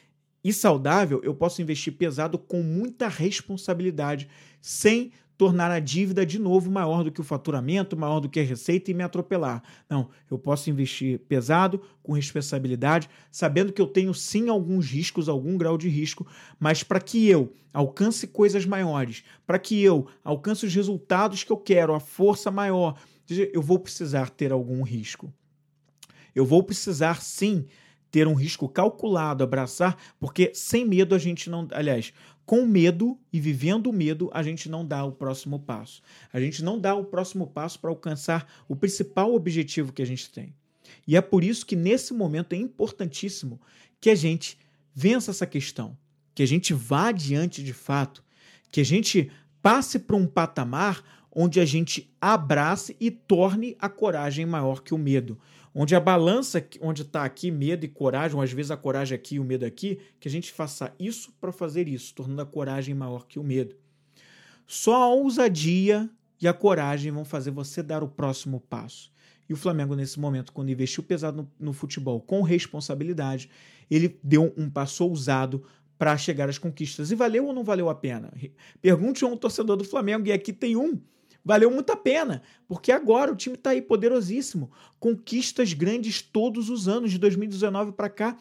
e 0.45 0.53
saudável, 0.53 1.20
eu 1.24 1.34
posso 1.34 1.61
investir 1.61 1.95
pesado 1.95 2.38
com 2.38 2.62
muita 2.62 3.09
responsabilidade, 3.09 4.28
sem 4.61 5.12
tornar 5.41 5.70
a 5.70 5.80
dívida 5.80 6.26
de 6.26 6.38
novo 6.38 6.70
maior 6.70 7.03
do 7.03 7.11
que 7.11 7.22
o 7.22 7.24
faturamento, 7.24 7.97
maior 7.97 8.20
do 8.20 8.28
que 8.28 8.38
a 8.38 8.45
receita 8.45 8.91
e 8.91 8.95
me 8.95 9.03
atropelar. 9.03 9.62
Não, 9.88 10.11
eu 10.30 10.38
posso 10.38 10.68
investir 10.68 11.18
pesado, 11.20 11.80
com 12.03 12.12
responsabilidade, 12.12 13.09
sabendo 13.30 13.72
que 13.72 13.80
eu 13.80 13.86
tenho 13.86 14.12
sim 14.12 14.51
alguns 14.51 14.91
riscos, 14.91 15.30
algum 15.30 15.57
grau 15.57 15.78
de 15.78 15.88
risco, 15.88 16.26
mas 16.59 16.82
para 16.82 17.01
que 17.01 17.26
eu 17.26 17.55
alcance 17.72 18.26
coisas 18.26 18.66
maiores, 18.66 19.24
para 19.47 19.59
que 19.59 19.82
eu 19.82 20.09
alcance 20.22 20.66
os 20.66 20.74
resultados 20.74 21.43
que 21.43 21.51
eu 21.51 21.57
quero, 21.57 21.95
a 21.95 22.01
força 22.01 22.51
maior, 22.51 22.99
eu 23.26 23.62
vou 23.62 23.78
precisar 23.78 24.28
ter 24.28 24.53
algum 24.53 24.82
risco. 24.82 25.32
Eu 26.34 26.45
vou 26.45 26.62
precisar 26.62 27.22
sim 27.22 27.64
ter 28.11 28.26
um 28.26 28.34
risco 28.34 28.68
calculado, 28.68 29.45
abraçar, 29.45 29.97
porque 30.18 30.51
sem 30.55 30.84
medo 30.84 31.14
a 31.14 31.18
gente 31.18 31.49
não. 31.49 31.66
Aliás, 31.70 32.12
com 32.51 32.66
medo 32.66 33.16
e 33.32 33.38
vivendo 33.38 33.86
o 33.86 33.92
medo, 33.92 34.28
a 34.34 34.42
gente 34.42 34.68
não 34.68 34.84
dá 34.84 35.05
o 35.05 35.12
próximo 35.12 35.61
passo. 35.61 36.03
A 36.32 36.40
gente 36.40 36.64
não 36.64 36.80
dá 36.80 36.96
o 36.96 37.05
próximo 37.05 37.46
passo 37.46 37.78
para 37.78 37.90
alcançar 37.90 38.44
o 38.66 38.74
principal 38.74 39.32
objetivo 39.32 39.92
que 39.92 40.03
a 40.03 40.05
gente 40.05 40.28
tem. 40.28 40.53
E 41.07 41.16
é 41.16 41.20
por 41.20 41.44
isso 41.44 41.64
que 41.64 41.76
nesse 41.76 42.12
momento 42.12 42.53
é 42.53 42.57
importantíssimo 42.57 43.61
que 44.01 44.11
a 44.11 44.16
gente 44.16 44.59
vença 44.92 45.30
essa 45.30 45.46
questão, 45.46 45.96
que 46.34 46.42
a 46.42 46.46
gente 46.46 46.74
vá 46.74 47.11
adiante 47.11 47.62
de 47.62 47.72
fato, 47.72 48.20
que 48.72 48.80
a 48.80 48.84
gente 48.84 49.30
passe 49.62 50.01
para 50.01 50.16
um 50.16 50.26
patamar 50.26 51.05
onde 51.30 51.61
a 51.61 51.64
gente 51.64 52.12
abrace 52.20 52.96
e 52.98 53.12
torne 53.12 53.76
a 53.78 53.88
coragem 53.88 54.44
maior 54.44 54.82
que 54.82 54.92
o 54.92 54.98
medo 54.98 55.38
onde 55.74 55.94
a 55.94 56.00
balança, 56.00 56.64
onde 56.80 57.02
está 57.02 57.24
aqui 57.24 57.50
medo 57.50 57.84
e 57.84 57.88
coragem, 57.88 58.36
ou 58.36 58.42
às 58.42 58.52
vezes 58.52 58.70
a 58.70 58.76
coragem 58.76 59.14
aqui 59.14 59.36
e 59.36 59.40
o 59.40 59.44
medo 59.44 59.64
aqui, 59.64 60.00
que 60.18 60.28
a 60.28 60.30
gente 60.30 60.52
faça 60.52 60.94
isso 60.98 61.32
para 61.40 61.52
fazer 61.52 61.88
isso, 61.88 62.14
tornando 62.14 62.42
a 62.42 62.46
coragem 62.46 62.94
maior 62.94 63.26
que 63.26 63.38
o 63.38 63.44
medo. 63.44 63.76
Só 64.66 65.02
a 65.02 65.08
ousadia 65.08 66.08
e 66.40 66.48
a 66.48 66.52
coragem 66.52 67.12
vão 67.12 67.24
fazer 67.24 67.50
você 67.50 67.82
dar 67.82 68.02
o 68.02 68.08
próximo 68.08 68.60
passo. 68.60 69.12
E 69.48 69.52
o 69.52 69.56
Flamengo, 69.56 69.96
nesse 69.96 70.18
momento, 70.18 70.52
quando 70.52 70.70
investiu 70.70 71.02
pesado 71.02 71.42
no, 71.42 71.66
no 71.66 71.72
futebol 71.72 72.20
com 72.20 72.40
responsabilidade, 72.42 73.50
ele 73.90 74.16
deu 74.22 74.54
um 74.56 74.70
passo 74.70 75.04
ousado 75.04 75.64
para 75.98 76.16
chegar 76.16 76.48
às 76.48 76.56
conquistas. 76.56 77.10
E 77.10 77.14
valeu 77.14 77.46
ou 77.46 77.52
não 77.52 77.64
valeu 77.64 77.90
a 77.90 77.94
pena? 77.94 78.32
Pergunte 78.80 79.24
a 79.24 79.26
um 79.26 79.36
torcedor 79.36 79.76
do 79.76 79.84
Flamengo, 79.84 80.28
e 80.28 80.32
aqui 80.32 80.52
tem 80.52 80.76
um 80.76 81.00
valeu 81.45 81.70
muito 81.70 81.91
a 81.91 81.97
pena, 81.97 82.43
porque 82.68 82.93
agora 82.93 83.32
o 83.32 83.36
time 83.36 83.57
está 83.57 83.70
aí 83.70 83.82
poderosíssimo. 83.82 84.70
Conquistas 84.99 85.72
grandes 85.72 86.22
todos 86.22 86.68
os 86.70 86.88
anos, 86.88 87.11
de 87.11 87.18
2019 87.18 87.93
para 87.93 88.09
cá. 88.09 88.36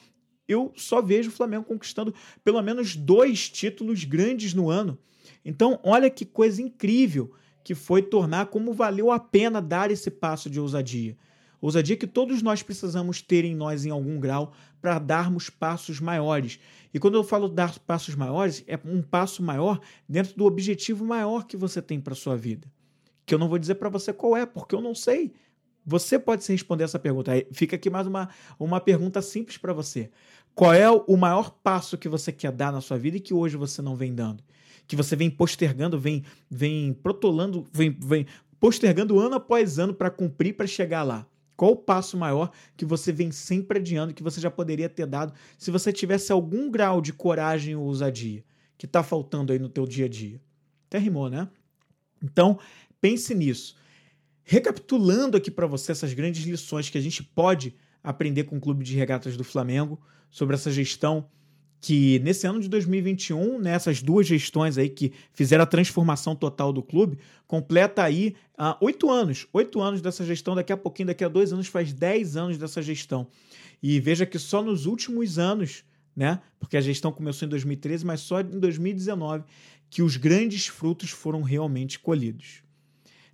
Eu 0.47 0.73
só 0.75 1.01
vejo 1.01 1.29
o 1.29 1.33
Flamengo 1.33 1.65
conquistando 1.65 2.13
pelo 2.43 2.61
menos 2.61 2.95
dois 2.95 3.49
títulos 3.49 4.03
grandes 4.03 4.53
no 4.53 4.69
ano. 4.69 4.97
Então, 5.45 5.79
olha 5.83 6.09
que 6.09 6.25
coisa 6.25 6.61
incrível 6.61 7.31
que 7.63 7.75
foi 7.75 8.01
tornar 8.01 8.47
como 8.47 8.73
valeu 8.73 9.11
a 9.11 9.19
pena 9.19 9.61
dar 9.61 9.91
esse 9.91 10.09
passo 10.09 10.49
de 10.49 10.59
ousadia. 10.59 11.15
Ousadia 11.61 11.97
que 11.97 12.07
todos 12.07 12.41
nós 12.41 12.63
precisamos 12.63 13.21
ter 13.21 13.43
em 13.43 13.53
nós 13.53 13.85
em 13.85 13.89
algum 13.89 14.19
grau 14.19 14.53
para 14.81 14.97
darmos 14.97 15.49
passos 15.49 15.99
maiores. 15.99 16.57
E 16.93 16.99
quando 16.99 17.15
eu 17.15 17.23
falo 17.23 17.49
dar 17.49 17.77
passos 17.79 18.15
maiores, 18.15 18.63
é 18.65 18.79
um 18.85 19.01
passo 19.01 19.43
maior 19.43 19.79
dentro 20.07 20.35
do 20.35 20.45
objetivo 20.45 21.05
maior 21.05 21.45
que 21.45 21.57
você 21.57 21.81
tem 21.81 21.99
para 21.99 22.15
sua 22.15 22.35
vida 22.35 22.67
que 23.29 23.35
eu 23.35 23.37
não 23.37 23.47
vou 23.47 23.59
dizer 23.59 23.75
para 23.75 23.89
você 23.89 24.11
qual 24.11 24.35
é, 24.35 24.43
porque 24.43 24.73
eu 24.73 24.81
não 24.81 24.95
sei. 24.95 25.31
Você 25.85 26.17
pode 26.17 26.43
se 26.43 26.51
responder 26.51 26.83
essa 26.83 26.97
pergunta. 26.97 27.31
Aí 27.31 27.45
fica 27.51 27.75
aqui 27.75 27.87
mais 27.87 28.07
uma, 28.07 28.27
uma 28.59 28.81
pergunta 28.81 29.21
simples 29.21 29.55
para 29.55 29.71
você. 29.71 30.09
Qual 30.55 30.73
é 30.73 30.89
o 30.89 31.15
maior 31.15 31.51
passo 31.51 31.95
que 31.95 32.09
você 32.09 32.31
quer 32.31 32.51
dar 32.51 32.71
na 32.71 32.81
sua 32.81 32.97
vida 32.97 33.17
e 33.17 33.19
que 33.19 33.31
hoje 33.31 33.55
você 33.55 33.83
não 33.83 33.95
vem 33.95 34.15
dando? 34.15 34.43
Que 34.87 34.95
você 34.95 35.15
vem 35.15 35.29
postergando, 35.29 35.99
vem, 35.99 36.23
vem 36.49 36.91
protolando, 36.91 37.67
vem, 37.71 37.91
vem 37.91 38.25
postergando 38.59 39.19
ano 39.19 39.35
após 39.35 39.77
ano 39.77 39.93
para 39.93 40.09
cumprir, 40.09 40.53
para 40.53 40.65
chegar 40.65 41.03
lá? 41.03 41.27
Qual 41.55 41.73
o 41.73 41.75
passo 41.75 42.17
maior 42.17 42.49
que 42.75 42.83
você 42.83 43.11
vem 43.11 43.31
sempre 43.31 43.77
adiando, 43.77 44.11
que 44.11 44.23
você 44.23 44.41
já 44.41 44.49
poderia 44.49 44.89
ter 44.89 45.05
dado 45.05 45.33
se 45.55 45.69
você 45.69 45.93
tivesse 45.93 46.31
algum 46.31 46.71
grau 46.71 46.99
de 46.99 47.13
coragem 47.13 47.75
ou 47.75 47.85
ousadia 47.85 48.43
que 48.75 48.87
está 48.87 49.03
faltando 49.03 49.53
aí 49.53 49.59
no 49.59 49.69
teu 49.69 49.85
dia 49.85 50.05
a 50.05 50.09
dia? 50.09 50.41
Até 50.87 50.97
rimou, 50.97 51.29
né? 51.29 51.47
Então, 52.21 52.59
Pense 53.01 53.33
nisso. 53.33 53.75
Recapitulando 54.43 55.37
aqui 55.37 55.51
para 55.51 55.67
você 55.67 55.91
essas 55.91 56.13
grandes 56.13 56.43
lições 56.45 56.89
que 56.89 56.97
a 56.97 57.01
gente 57.01 57.23
pode 57.23 57.75
aprender 58.03 58.45
com 58.45 58.57
o 58.57 58.61
Clube 58.61 58.83
de 58.83 58.95
Regatas 58.95 59.37
do 59.37 59.43
Flamengo 59.43 59.99
sobre 60.29 60.55
essa 60.55 60.71
gestão 60.71 61.29
que 61.81 62.19
nesse 62.19 62.45
ano 62.45 62.59
de 62.59 62.67
2021, 62.67 63.57
nessas 63.59 64.01
né, 64.01 64.05
duas 64.05 64.27
gestões 64.27 64.77
aí 64.77 64.89
que 64.89 65.13
fizeram 65.33 65.63
a 65.63 65.67
transformação 65.67 66.35
total 66.35 66.73
do 66.73 66.83
clube, 66.83 67.17
completa 67.47 68.03
aí 68.03 68.35
uh, 68.59 68.75
oito 68.81 69.09
anos. 69.09 69.47
Oito 69.53 69.81
anos 69.81 70.01
dessa 70.01 70.25
gestão, 70.25 70.55
daqui 70.55 70.73
a 70.73 70.77
pouquinho, 70.77 71.07
daqui 71.07 71.23
a 71.23 71.29
dois 71.29 71.53
anos, 71.53 71.67
faz 71.67 71.93
dez 71.93 72.35
anos 72.35 72.57
dessa 72.57 72.81
gestão. 72.81 73.27
E 73.81 73.99
veja 73.99 74.25
que 74.25 74.37
só 74.37 74.61
nos 74.61 74.85
últimos 74.85 75.39
anos, 75.39 75.85
né? 76.13 76.41
Porque 76.59 76.75
a 76.75 76.81
gestão 76.81 77.13
começou 77.13 77.45
em 77.45 77.49
2013, 77.49 78.05
mas 78.05 78.19
só 78.19 78.41
em 78.41 78.59
2019 78.59 79.45
que 79.89 80.03
os 80.03 80.17
grandes 80.17 80.67
frutos 80.67 81.09
foram 81.09 81.41
realmente 81.41 81.97
colhidos. 81.97 82.61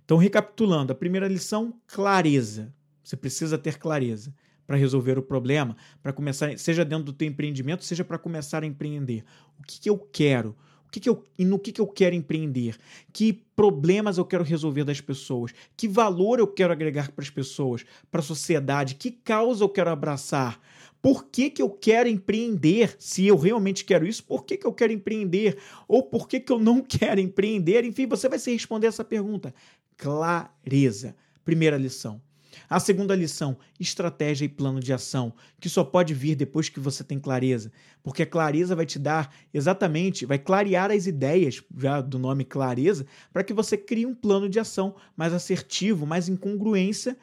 Então, 0.06 0.16
recapitulando, 0.16 0.92
a 0.92 0.94
primeira 0.94 1.26
lição, 1.26 1.74
clareza. 1.84 2.72
Você 3.02 3.16
precisa 3.16 3.58
ter 3.58 3.76
clareza 3.76 4.32
para 4.64 4.76
resolver 4.76 5.18
o 5.18 5.22
problema, 5.22 5.76
para 6.00 6.12
começar, 6.12 6.56
seja 6.58 6.84
dentro 6.84 7.06
do 7.06 7.12
teu 7.12 7.26
empreendimento, 7.26 7.84
seja 7.84 8.04
para 8.04 8.16
começar 8.16 8.62
a 8.62 8.66
empreender. 8.66 9.24
O 9.58 9.64
que, 9.64 9.80
que 9.80 9.90
eu 9.90 9.98
quero? 9.98 10.56
O 10.86 10.90
que, 10.92 11.00
que 11.00 11.08
eu, 11.08 11.24
e 11.36 11.44
no 11.44 11.58
que, 11.58 11.72
que 11.72 11.80
eu 11.80 11.88
quero 11.88 12.14
empreender? 12.14 12.76
Que 13.12 13.32
problemas 13.32 14.16
eu 14.16 14.24
quero 14.24 14.44
resolver 14.44 14.84
das 14.84 15.00
pessoas? 15.00 15.52
Que 15.76 15.88
valor 15.88 16.38
eu 16.38 16.46
quero 16.46 16.72
agregar 16.72 17.10
para 17.10 17.24
as 17.24 17.30
pessoas, 17.30 17.84
para 18.08 18.20
a 18.20 18.24
sociedade? 18.24 18.94
Que 18.94 19.10
causa 19.10 19.64
eu 19.64 19.68
quero 19.68 19.90
abraçar? 19.90 20.60
Por 21.02 21.24
que, 21.24 21.50
que 21.50 21.60
eu 21.60 21.70
quero 21.70 22.08
empreender? 22.08 22.94
Se 22.98 23.26
eu 23.26 23.36
realmente 23.36 23.84
quero 23.84 24.06
isso, 24.06 24.24
por 24.24 24.44
que, 24.44 24.56
que 24.56 24.66
eu 24.66 24.72
quero 24.72 24.92
empreender? 24.92 25.58
Ou 25.88 26.04
por 26.04 26.28
que, 26.28 26.38
que 26.38 26.52
eu 26.52 26.58
não 26.60 26.80
quero 26.86 27.20
empreender? 27.20 27.84
Enfim, 27.84 28.06
você 28.06 28.28
vai 28.28 28.38
se 28.38 28.52
responder 28.52 28.86
essa 28.86 29.04
pergunta 29.04 29.52
clareza. 29.96 31.16
Primeira 31.44 31.76
lição. 31.76 32.20
A 32.68 32.80
segunda 32.80 33.14
lição, 33.14 33.56
estratégia 33.78 34.46
e 34.46 34.48
plano 34.48 34.80
de 34.80 34.92
ação, 34.92 35.32
que 35.60 35.68
só 35.68 35.84
pode 35.84 36.14
vir 36.14 36.34
depois 36.34 36.68
que 36.68 36.80
você 36.80 37.04
tem 37.04 37.18
clareza, 37.18 37.70
porque 38.02 38.22
a 38.22 38.26
clareza 38.26 38.74
vai 38.74 38.86
te 38.86 38.98
dar 38.98 39.32
exatamente, 39.52 40.26
vai 40.26 40.38
clarear 40.38 40.90
as 40.90 41.06
ideias, 41.06 41.62
já 41.76 42.00
do 42.00 42.18
nome 42.18 42.44
clareza, 42.44 43.06
para 43.32 43.44
que 43.44 43.52
você 43.52 43.76
crie 43.76 44.06
um 44.06 44.14
plano 44.14 44.48
de 44.48 44.58
ação 44.58 44.96
mais 45.16 45.32
assertivo, 45.32 46.06
mais 46.06 46.28
em 46.28 46.36
congruência 46.36 47.16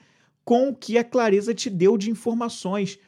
com 0.46 0.70
o 0.70 0.76
que 0.76 0.98
a 0.98 1.04
clareza 1.04 1.54
te 1.54 1.70
deu 1.70 1.98
de 1.98 2.10
informações, 2.10 3.00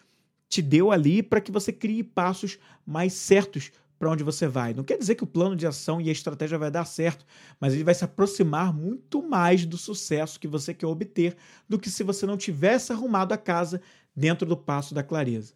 te 0.49 0.61
deu 0.61 0.91
ali 0.91 1.21
para 1.21 1.41
que 1.41 1.51
você 1.51 1.71
crie 1.71 2.03
passos 2.03 2.57
mais 2.85 3.13
certos 3.13 3.71
para 3.97 4.09
onde 4.09 4.23
você 4.23 4.47
vai. 4.47 4.73
Não 4.73 4.83
quer 4.83 4.97
dizer 4.97 5.15
que 5.15 5.23
o 5.23 5.27
plano 5.27 5.55
de 5.55 5.65
ação 5.65 6.01
e 6.01 6.09
a 6.09 6.11
estratégia 6.11 6.57
vai 6.57 6.69
dar 6.69 6.85
certo, 6.85 7.25
mas 7.59 7.73
ele 7.73 7.83
vai 7.83 7.93
se 7.93 8.03
aproximar 8.03 8.73
muito 8.73 9.21
mais 9.27 9.65
do 9.65 9.77
sucesso 9.77 10.39
que 10.39 10.47
você 10.47 10.73
quer 10.73 10.87
obter 10.87 11.35
do 11.67 11.79
que 11.79 11.89
se 11.89 12.03
você 12.03 12.25
não 12.25 12.37
tivesse 12.37 12.91
arrumado 12.91 13.33
a 13.33 13.37
casa 13.37 13.81
dentro 14.15 14.45
do 14.45 14.57
passo 14.57 14.93
da 14.93 15.03
clareza. 15.03 15.53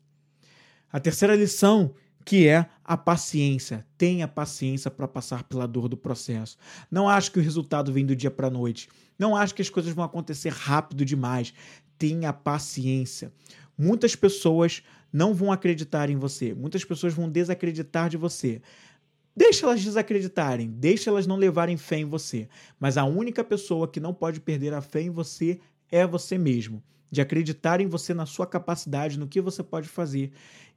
A 0.91 0.99
terceira 0.99 1.35
lição 1.35 1.93
que 2.25 2.47
é 2.47 2.67
a 2.83 2.95
paciência. 2.95 3.85
Tenha 3.97 4.27
paciência 4.27 4.91
para 4.91 5.07
passar 5.07 5.43
pela 5.43 5.67
dor 5.67 5.87
do 5.87 5.97
processo. 5.97 6.57
Não 6.91 7.09
acho 7.09 7.31
que 7.31 7.39
o 7.39 7.41
resultado 7.41 7.91
vem 7.91 8.05
do 8.05 8.15
dia 8.15 8.29
para 8.29 8.47
a 8.47 8.51
noite. 8.51 8.89
Não 9.17 9.35
acho 9.35 9.55
que 9.55 9.61
as 9.61 9.69
coisas 9.69 9.93
vão 9.93 10.05
acontecer 10.05 10.53
rápido 10.53 11.03
demais. 11.03 11.53
Tenha 11.97 12.31
paciência. 12.31 13.33
Muitas 13.77 14.15
pessoas 14.15 14.83
não 15.11 15.33
vão 15.33 15.51
acreditar 15.51 16.09
em 16.09 16.15
você. 16.15 16.53
Muitas 16.53 16.83
pessoas 16.83 17.13
vão 17.13 17.29
desacreditar 17.29 18.09
de 18.09 18.17
você. 18.17 18.61
Deixa 19.35 19.65
elas 19.65 19.81
desacreditarem, 19.81 20.69
deixa 20.69 21.09
elas 21.09 21.25
não 21.25 21.35
levarem 21.35 21.77
fé 21.77 21.97
em 21.97 22.05
você. 22.05 22.49
Mas 22.79 22.97
a 22.97 23.05
única 23.05 23.43
pessoa 23.43 23.87
que 23.87 23.99
não 23.99 24.13
pode 24.13 24.39
perder 24.39 24.73
a 24.73 24.81
fé 24.81 25.01
em 25.01 25.09
você 25.09 25.59
é 25.91 26.05
você 26.05 26.37
mesmo. 26.37 26.83
De 27.09 27.21
acreditar 27.21 27.81
em 27.81 27.87
você, 27.87 28.13
na 28.13 28.25
sua 28.25 28.45
capacidade, 28.45 29.17
no 29.17 29.27
que 29.27 29.41
você 29.41 29.63
pode 29.63 29.87
fazer 29.87 30.31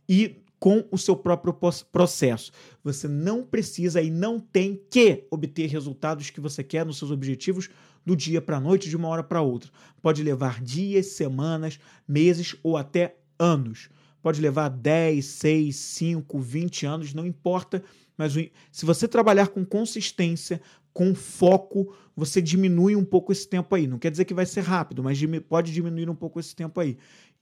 e 0.09 0.43
com 0.63 0.85
o 0.93 0.97
seu 0.97 1.17
próprio 1.17 1.53
processo. 1.91 2.53
Você 2.85 3.09
não 3.09 3.43
precisa 3.43 4.01
e 4.01 4.13
não 4.13 4.39
tem 4.39 4.81
que 4.89 5.27
obter 5.29 5.67
resultados 5.67 6.31
que 6.31 6.41
você 6.41 6.63
quer 6.63 6.87
nos 6.87 6.99
seus 6.99 7.11
objetivos 7.11 7.69
do 8.07 8.15
dia 8.15 8.41
para 8.41 8.59
a 8.59 8.61
noite, 8.61 8.89
de 8.89 8.97
uma 8.97 9.09
hora 9.09 9.25
para 9.25 9.43
outra. 9.43 9.73
Pode 10.01 10.23
levar 10.23 10.63
dias, 10.63 11.07
semanas, 11.07 11.81
meses 12.07 12.55
ou 12.63 12.77
até 12.77 13.17
anos. 13.37 13.89
Pode 14.23 14.41
levar 14.41 14.69
10, 14.69 15.25
6, 15.25 15.77
5, 15.77 16.39
20 16.39 16.87
anos, 16.87 17.13
não 17.13 17.27
importa. 17.27 17.83
Mas 18.17 18.33
se 18.71 18.87
você 18.87 19.09
trabalhar 19.09 19.49
com 19.49 19.65
consistência, 19.65 20.61
com 20.93 21.15
foco, 21.15 21.95
você 22.15 22.41
diminui 22.41 22.95
um 22.95 23.05
pouco 23.05 23.33
esse 23.33 23.49
tempo 23.49 23.75
aí. 23.75 23.87
Não 23.87 23.99
quer 23.99 24.11
dizer 24.11 24.25
que 24.25 24.35
vai 24.35 24.47
ser 24.47 24.61
rápido, 24.61 25.03
mas 25.03 25.19
pode 25.49 25.73
diminuir 25.73 26.09
um 26.09 26.15
pouco 26.15 26.39
esse 26.39 26.55
tempo 26.55 26.79
aí. 26.81 26.97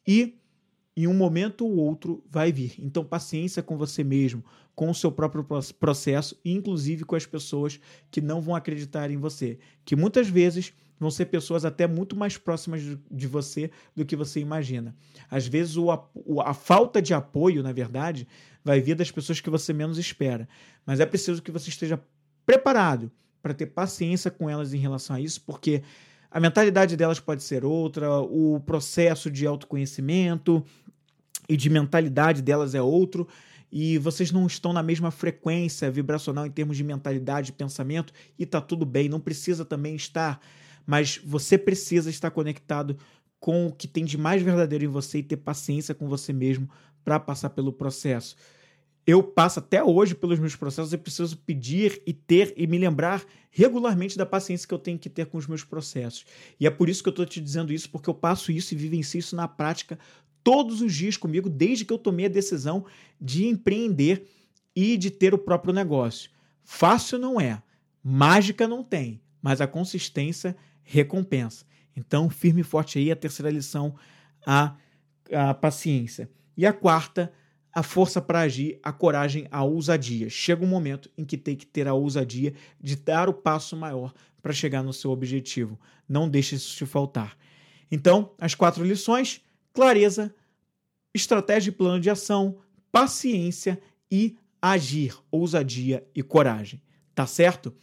E 0.06 0.38
em 0.96 1.06
um 1.06 1.14
momento 1.14 1.66
ou 1.66 1.76
outro 1.76 2.22
vai 2.28 2.52
vir. 2.52 2.74
Então, 2.78 3.04
paciência 3.04 3.62
com 3.62 3.76
você 3.76 4.02
mesmo, 4.02 4.44
com 4.74 4.90
o 4.90 4.94
seu 4.94 5.10
próprio 5.10 5.46
processo, 5.78 6.38
inclusive 6.44 7.04
com 7.04 7.16
as 7.16 7.26
pessoas 7.26 7.78
que 8.10 8.20
não 8.20 8.40
vão 8.40 8.54
acreditar 8.54 9.10
em 9.10 9.16
você, 9.16 9.58
que 9.84 9.94
muitas 9.94 10.28
vezes 10.28 10.72
vão 11.00 11.10
ser 11.10 11.26
pessoas 11.26 11.64
até 11.64 11.86
muito 11.86 12.14
mais 12.14 12.36
próximas 12.36 12.82
de 13.10 13.26
você 13.26 13.70
do 13.96 14.04
que 14.04 14.14
você 14.14 14.38
imagina. 14.38 14.94
Às 15.30 15.46
vezes, 15.46 15.76
o, 15.76 15.90
a 15.90 16.54
falta 16.54 17.00
de 17.00 17.14
apoio, 17.14 17.62
na 17.62 17.72
verdade, 17.72 18.28
vai 18.62 18.80
vir 18.80 18.94
das 18.94 19.10
pessoas 19.10 19.40
que 19.40 19.48
você 19.48 19.72
menos 19.72 19.96
espera. 19.96 20.46
Mas 20.84 21.00
é 21.00 21.06
preciso 21.06 21.42
que 21.42 21.50
você 21.50 21.70
esteja 21.70 21.98
preparado 22.44 23.10
para 23.42 23.54
ter 23.54 23.66
paciência 23.66 24.30
com 24.30 24.50
elas 24.50 24.74
em 24.74 24.78
relação 24.78 25.16
a 25.16 25.20
isso, 25.20 25.40
porque 25.46 25.82
a 26.30 26.38
mentalidade 26.38 26.96
delas 26.96 27.18
pode 27.18 27.42
ser 27.42 27.64
outra, 27.64 28.20
o 28.20 28.60
processo 28.60 29.30
de 29.30 29.46
autoconhecimento 29.46 30.64
e 31.48 31.56
de 31.56 31.68
mentalidade 31.68 32.42
delas 32.42 32.74
é 32.74 32.82
outro, 32.82 33.26
e 33.72 33.98
vocês 33.98 34.30
não 34.30 34.46
estão 34.46 34.72
na 34.72 34.82
mesma 34.82 35.10
frequência 35.10 35.90
vibracional 35.90 36.46
em 36.46 36.50
termos 36.50 36.76
de 36.76 36.84
mentalidade, 36.84 37.52
pensamento, 37.52 38.12
e 38.38 38.44
tá 38.44 38.60
tudo 38.60 38.84
bem, 38.84 39.08
não 39.08 39.20
precisa 39.20 39.64
também 39.64 39.94
estar, 39.94 40.40
mas 40.90 41.20
você 41.24 41.56
precisa 41.56 42.10
estar 42.10 42.30
conectado 42.30 42.96
com 43.38 43.66
o 43.66 43.72
que 43.72 43.86
tem 43.86 44.04
de 44.04 44.18
mais 44.18 44.42
verdadeiro 44.42 44.84
em 44.84 44.88
você 44.88 45.18
e 45.18 45.22
ter 45.22 45.36
paciência 45.36 45.94
com 45.94 46.08
você 46.08 46.32
mesmo 46.32 46.68
para 47.04 47.20
passar 47.20 47.50
pelo 47.50 47.72
processo 47.72 48.36
eu 49.06 49.22
passo 49.22 49.58
até 49.58 49.82
hoje 49.82 50.14
pelos 50.14 50.38
meus 50.38 50.54
processos 50.54 50.92
e 50.92 50.98
preciso 50.98 51.36
pedir 51.38 52.02
e 52.06 52.12
ter 52.12 52.52
e 52.56 52.66
me 52.66 52.78
lembrar 52.78 53.24
regularmente 53.50 54.16
da 54.16 54.26
paciência 54.26 54.68
que 54.68 54.74
eu 54.74 54.78
tenho 54.78 54.98
que 54.98 55.08
ter 55.08 55.26
com 55.26 55.38
os 55.38 55.46
meus 55.46 55.64
processos. 55.64 56.24
E 56.58 56.66
é 56.66 56.70
por 56.70 56.88
isso 56.88 57.02
que 57.02 57.08
eu 57.08 57.12
estou 57.12 57.26
te 57.26 57.40
dizendo 57.40 57.72
isso, 57.72 57.90
porque 57.90 58.08
eu 58.08 58.14
passo 58.14 58.52
isso 58.52 58.74
e 58.74 58.76
vivencio 58.76 59.18
isso 59.18 59.34
na 59.34 59.48
prática 59.48 59.98
todos 60.44 60.80
os 60.80 60.94
dias 60.94 61.16
comigo, 61.16 61.50
desde 61.50 61.84
que 61.84 61.92
eu 61.92 61.98
tomei 61.98 62.26
a 62.26 62.30
decisão 62.30 62.84
de 63.20 63.46
empreender 63.46 64.26
e 64.74 64.96
de 64.96 65.10
ter 65.10 65.34
o 65.34 65.38
próprio 65.38 65.74
negócio. 65.74 66.30
Fácil 66.62 67.18
não 67.18 67.40
é, 67.40 67.62
mágica 68.02 68.68
não 68.68 68.84
tem, 68.84 69.20
mas 69.42 69.60
a 69.60 69.66
consistência 69.66 70.56
recompensa. 70.82 71.64
Então, 71.96 72.30
firme 72.30 72.60
e 72.60 72.64
forte 72.64 72.98
aí, 72.98 73.10
a 73.10 73.16
terceira 73.16 73.50
lição, 73.50 73.94
a, 74.46 74.74
a 75.32 75.54
paciência. 75.54 76.30
E 76.56 76.66
a 76.66 76.72
quarta, 76.72 77.32
a 77.72 77.82
força 77.82 78.20
para 78.20 78.40
agir, 78.40 78.78
a 78.82 78.92
coragem, 78.92 79.46
a 79.50 79.62
ousadia. 79.62 80.28
Chega 80.28 80.64
um 80.64 80.68
momento 80.68 81.10
em 81.16 81.24
que 81.24 81.36
tem 81.36 81.56
que 81.56 81.66
ter 81.66 81.86
a 81.86 81.94
ousadia 81.94 82.54
de 82.80 82.96
dar 82.96 83.28
o 83.28 83.34
passo 83.34 83.76
maior 83.76 84.12
para 84.42 84.52
chegar 84.52 84.82
no 84.82 84.92
seu 84.92 85.10
objetivo. 85.10 85.78
Não 86.08 86.28
deixe 86.28 86.56
isso 86.56 86.76
te 86.76 86.86
faltar. 86.86 87.36
Então, 87.90 88.32
as 88.38 88.54
quatro 88.54 88.84
lições: 88.84 89.40
clareza, 89.72 90.34
estratégia 91.14 91.70
e 91.70 91.74
plano 91.74 92.00
de 92.00 92.10
ação, 92.10 92.58
paciência 92.90 93.80
e 94.10 94.36
agir, 94.60 95.16
ousadia 95.30 96.06
e 96.14 96.22
coragem. 96.22 96.82
Tá 97.14 97.26
certo? 97.26 97.74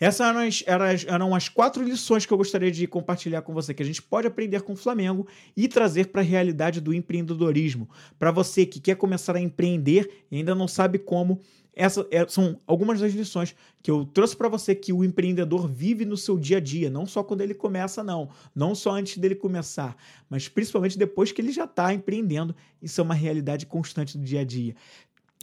Essas 0.00 0.26
eram 0.26 0.40
as, 0.40 1.04
eram, 1.06 1.34
as, 1.34 1.48
quatro 1.50 1.84
lições 1.84 2.24
que 2.24 2.32
eu 2.32 2.38
gostaria 2.38 2.70
de 2.70 2.86
compartilhar 2.86 3.42
com 3.42 3.52
você, 3.52 3.74
que 3.74 3.82
a 3.82 3.86
gente 3.86 4.00
pode 4.00 4.26
aprender 4.26 4.62
com 4.62 4.72
o 4.72 4.76
Flamengo 4.76 5.28
e 5.54 5.68
trazer 5.68 6.06
para 6.06 6.22
a 6.22 6.24
realidade 6.24 6.80
do 6.80 6.94
empreendedorismo. 6.94 7.86
Para 8.18 8.30
você 8.30 8.64
que 8.64 8.80
quer 8.80 8.96
começar 8.96 9.36
a 9.36 9.40
empreender 9.40 10.24
e 10.30 10.38
ainda 10.38 10.54
não 10.54 10.66
sabe 10.66 10.98
como, 10.98 11.38
essas 11.74 12.06
é, 12.10 12.26
são 12.26 12.58
algumas 12.66 12.98
das 12.98 13.12
lições 13.12 13.54
que 13.82 13.90
eu 13.90 14.06
trouxe 14.06 14.34
para 14.34 14.48
você 14.48 14.74
que 14.74 14.90
o 14.90 15.04
empreendedor 15.04 15.68
vive 15.68 16.06
no 16.06 16.16
seu 16.16 16.38
dia 16.38 16.56
a 16.56 16.60
dia, 16.60 16.88
não 16.88 17.04
só 17.04 17.22
quando 17.22 17.42
ele 17.42 17.54
começa, 17.54 18.02
não. 18.02 18.30
Não 18.54 18.74
só 18.74 18.92
antes 18.92 19.18
dele 19.18 19.34
começar, 19.34 19.94
mas 20.30 20.48
principalmente 20.48 20.96
depois 20.96 21.30
que 21.30 21.42
ele 21.42 21.52
já 21.52 21.64
está 21.64 21.92
empreendendo. 21.92 22.56
Isso 22.82 23.02
é 23.02 23.04
uma 23.04 23.14
realidade 23.14 23.66
constante 23.66 24.16
do 24.16 24.24
dia 24.24 24.40
a 24.40 24.44
dia. 24.44 24.74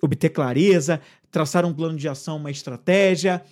Obter 0.01 0.29
clareza, 0.29 0.99
traçar 1.29 1.63
um 1.63 1.73
plano 1.73 1.97
de 1.97 2.09
ação, 2.09 2.37
uma 2.37 2.51
estratégia 2.51 3.43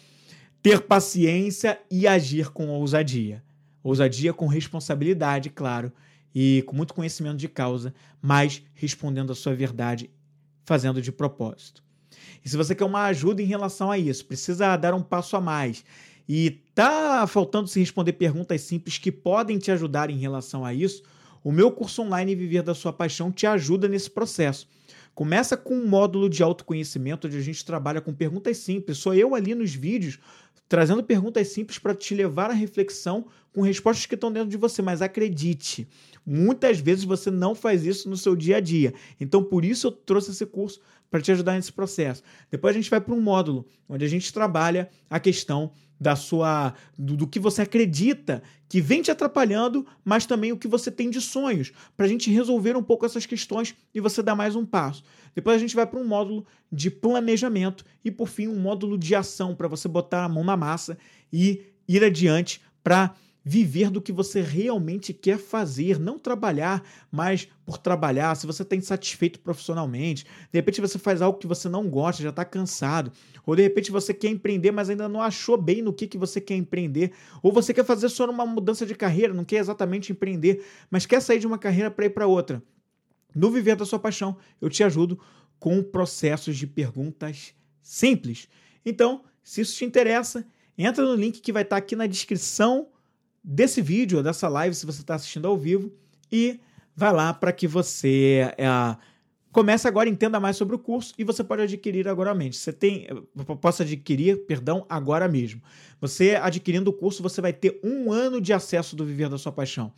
ter 0.66 0.82
paciência 0.82 1.80
e 1.92 2.08
agir 2.08 2.50
com 2.50 2.70
ousadia. 2.70 3.44
Ousadia 3.84 4.34
com 4.34 4.48
responsabilidade, 4.48 5.52
claro, 5.52 5.92
e 6.34 6.64
com 6.66 6.76
muito 6.76 6.92
conhecimento 6.92 7.38
de 7.38 7.48
causa, 7.48 7.94
mas 8.20 8.64
respondendo 8.74 9.32
a 9.32 9.36
sua 9.36 9.54
verdade, 9.54 10.10
fazendo 10.64 11.04
de 11.04 11.12
propósito. 11.12 11.84
E 12.44 12.50
se 12.50 12.58
você 12.58 12.74
quer 12.74 12.84
uma 12.84 13.06
ajuda 13.06 13.44
em 13.44 13.46
relação 13.46 13.92
a 13.92 14.00
isso, 14.00 14.26
precisa 14.26 14.76
dar 14.76 14.96
um 14.96 15.04
passo 15.04 15.38
a 15.38 15.40
mais 15.40 15.86
e 16.28 16.50
tá 16.74 17.28
faltando 17.28 17.68
se 17.68 17.80
responder 17.80 18.14
perguntas 18.14 18.62
simples 18.62 18.98
que 18.98 19.12
podem 19.12 19.60
te 19.60 19.70
ajudar 19.70 20.10
em 20.10 20.18
relação 20.18 20.66
a 20.66 20.74
isso, 20.74 21.04
o 21.44 21.52
meu 21.52 21.72
curso 21.72 22.02
online 22.02 22.34
Viver 22.34 22.64
da 22.64 22.74
Sua 22.74 22.92
Paixão 22.92 23.32
te 23.32 23.46
ajuda 23.46 23.88
nesse 23.88 24.10
processo. 24.10 24.68
Começa 25.14 25.56
com 25.56 25.76
um 25.76 25.88
módulo 25.88 26.28
de 26.28 26.42
autoconhecimento 26.42 27.28
onde 27.28 27.38
a 27.38 27.42
gente 27.42 27.64
trabalha 27.64 28.02
com 28.02 28.14
perguntas 28.14 28.58
simples. 28.58 28.98
Sou 28.98 29.14
eu 29.14 29.36
ali 29.36 29.56
nos 29.56 29.74
vídeos 29.74 30.20
trazendo 30.68 31.04
perguntas 31.04 31.48
simples 31.50 31.78
para 31.78 31.96
te 31.96 32.16
levar 32.16 32.50
à 32.50 32.54
reflexão 32.54 33.26
com 33.54 33.62
respostas 33.62 34.06
que 34.06 34.16
estão 34.16 34.32
dentro 34.32 34.50
de 34.50 34.58
você. 34.58 34.82
Mas 34.82 35.02
acredite, 35.02 35.88
muitas 36.26 36.80
vezes 36.80 37.04
você 37.04 37.30
não 37.30 37.56
faz 37.56 37.86
isso 37.86 38.10
no 38.10 38.18
seu 38.18 38.36
dia 38.36 38.58
a 38.58 38.60
dia. 38.60 38.94
Então, 39.20 39.44
por 39.44 39.64
isso 39.64 39.88
eu 39.88 39.92
trouxe 39.92 40.32
esse 40.32 40.46
curso 40.46 40.82
para 41.10 41.22
te 41.22 41.32
ajudar 41.32 41.54
nesse 41.54 41.72
processo. 41.72 42.24
Depois 42.52 42.76
a 42.76 42.80
gente 42.80 42.90
vai 42.90 43.00
para 43.00 43.14
um 43.14 43.22
módulo 43.22 43.66
onde 43.88 44.04
a 44.04 44.08
gente 44.08 44.34
trabalha 44.34 44.90
a 45.10 45.20
questão 45.20 45.72
da 46.00 46.16
sua 46.16 46.74
do, 46.98 47.16
do, 47.16 47.28
que 47.28 47.40
você 47.40 47.62
acredita 47.62 48.44
que 48.68 48.82
vem 48.82 49.02
te 49.02 49.12
atrapalhando, 49.12 49.86
mas 50.04 50.26
também 50.26 50.52
o 50.52 50.58
que 50.58 50.68
você 50.68 50.92
tem 50.92 51.10
de 51.10 51.22
sonhos, 51.22 51.72
para 51.96 52.06
a 52.06 52.10
gente 52.10 52.32
resolver 52.32 52.76
um 52.76 52.84
pouco 52.84 53.06
essas 53.06 53.26
questões 53.26 53.76
e 53.94 54.00
você 54.00 54.22
dar 54.22 54.36
mais 54.36 54.56
um 54.56 54.66
passo. 54.66 55.04
Depois 55.34 55.56
a 55.56 55.60
gente 55.60 55.76
vai 55.76 55.86
para 55.86 56.00
um 56.00 56.08
módulo 56.08 56.46
de 56.72 56.90
planejamento 56.90 57.86
e 58.04 58.12
por 58.12 58.28
fim 58.28 58.48
um 58.48 58.60
módulo 58.60 58.98
de 58.98 59.16
ação 59.16 59.56
para 59.56 59.68
você 59.68 59.88
botar 59.88 60.26
a 60.26 60.30
mão 60.30 60.44
na 60.44 60.58
massa 60.58 60.98
e 61.32 61.62
ir 61.88 62.04
adiante 62.04 62.62
para 62.84 63.16
viver 63.48 63.92
do 63.92 64.02
que 64.02 64.12
você 64.12 64.42
realmente 64.42 65.14
quer 65.14 65.38
fazer, 65.38 66.00
não 66.00 66.18
trabalhar 66.18 66.84
mais 67.12 67.48
por 67.64 67.78
trabalhar. 67.78 68.34
Se 68.34 68.48
você 68.48 68.64
está 68.64 68.76
insatisfeito 68.76 69.40
profissionalmente, 69.40 70.26
de 70.52 70.58
repente 70.58 70.82
você 70.82 70.98
faz 70.98 71.22
algo 71.22 71.38
que 71.38 71.46
você 71.46 71.70
não 71.70 71.88
gosta, 71.88 72.24
já 72.24 72.32
está 72.32 72.44
cansado, 72.44 73.12
ou 73.46 73.56
de 73.56 73.62
repente 73.62 73.92
você 73.92 74.16
quer 74.16 74.30
empreender, 74.30 74.72
mas 74.72 74.90
ainda 74.90 75.08
não 75.08 75.22
achou 75.22 75.62
bem 75.62 75.84
no 75.84 75.94
que, 75.94 76.08
que 76.08 76.18
você 76.18 76.42
quer 76.42 76.56
empreender, 76.56 77.12
ou 77.44 77.52
você 77.52 77.72
quer 77.72 77.86
fazer 77.86 78.10
só 78.10 78.28
uma 78.28 78.48
mudança 78.48 78.84
de 78.84 78.96
carreira, 78.96 79.32
não 79.32 79.46
quer 79.46 79.58
exatamente 79.58 80.12
empreender, 80.12 80.66
mas 80.90 81.06
quer 81.06 81.22
sair 81.22 81.38
de 81.38 81.46
uma 81.46 81.60
carreira 81.60 81.92
para 81.92 82.06
ir 82.08 82.10
para 82.10 82.26
outra. 82.26 82.64
No 83.36 83.52
Viver 83.52 83.76
da 83.76 83.86
Sua 83.86 84.00
Paixão, 84.00 84.38
eu 84.60 84.70
te 84.72 84.84
ajudo 84.84 85.20
com 85.60 85.84
processos 85.84 86.58
de 86.58 86.66
perguntas 86.66 87.54
simples. 87.80 88.48
Então, 88.84 89.24
se 89.44 89.62
isso 89.62 89.76
te 89.76 89.86
interessa, 89.86 90.44
entra 90.76 91.06
no 91.06 91.14
link 91.14 91.42
que 91.42 91.52
vai 91.52 91.62
estar 91.62 91.76
tá 91.76 91.78
aqui 91.78 91.96
na 91.96 92.08
descrição 92.08 92.88
desse 93.46 93.82
vídeo, 93.82 94.24
dessa 94.24 94.48
live, 94.48 94.76
se 94.76 94.86
você 94.86 95.02
está 95.02 95.16
assistindo 95.16 95.48
ao 95.48 95.58
vivo, 95.58 95.92
e 96.32 96.60
vai 96.96 97.14
lá 97.14 97.34
para 97.34 97.52
que 97.52 97.68
você 97.68 98.52
é, 98.58 98.68
Comece 99.56 99.88
agora, 99.88 100.10
entenda 100.10 100.38
mais 100.38 100.58
sobre 100.58 100.76
o 100.76 100.80
curso 100.80 101.14
e 101.18 101.24
você 101.24 101.42
pode 101.42 101.62
adquirir 101.62 102.10
agora 102.10 102.36
mesmo. 102.36 102.56
Você 102.56 102.74
tem, 102.74 103.08
posso 103.62 103.84
adquirir, 103.84 104.46
perdão, 104.46 104.86
agora 104.90 105.30
mesmo. 105.30 105.62
Você 106.02 106.36
adquirindo 106.36 106.90
o 106.90 106.94
curso, 106.94 107.24
você 107.24 107.40
vai 107.40 107.54
ter 107.54 107.80
um 107.82 108.12
ano 108.12 108.42
de 108.42 108.52
acesso 108.52 108.98
do 108.98 109.06
Viver 109.06 109.30
da 109.30 109.38
Sua 109.38 109.54
Paixão. 109.54 109.94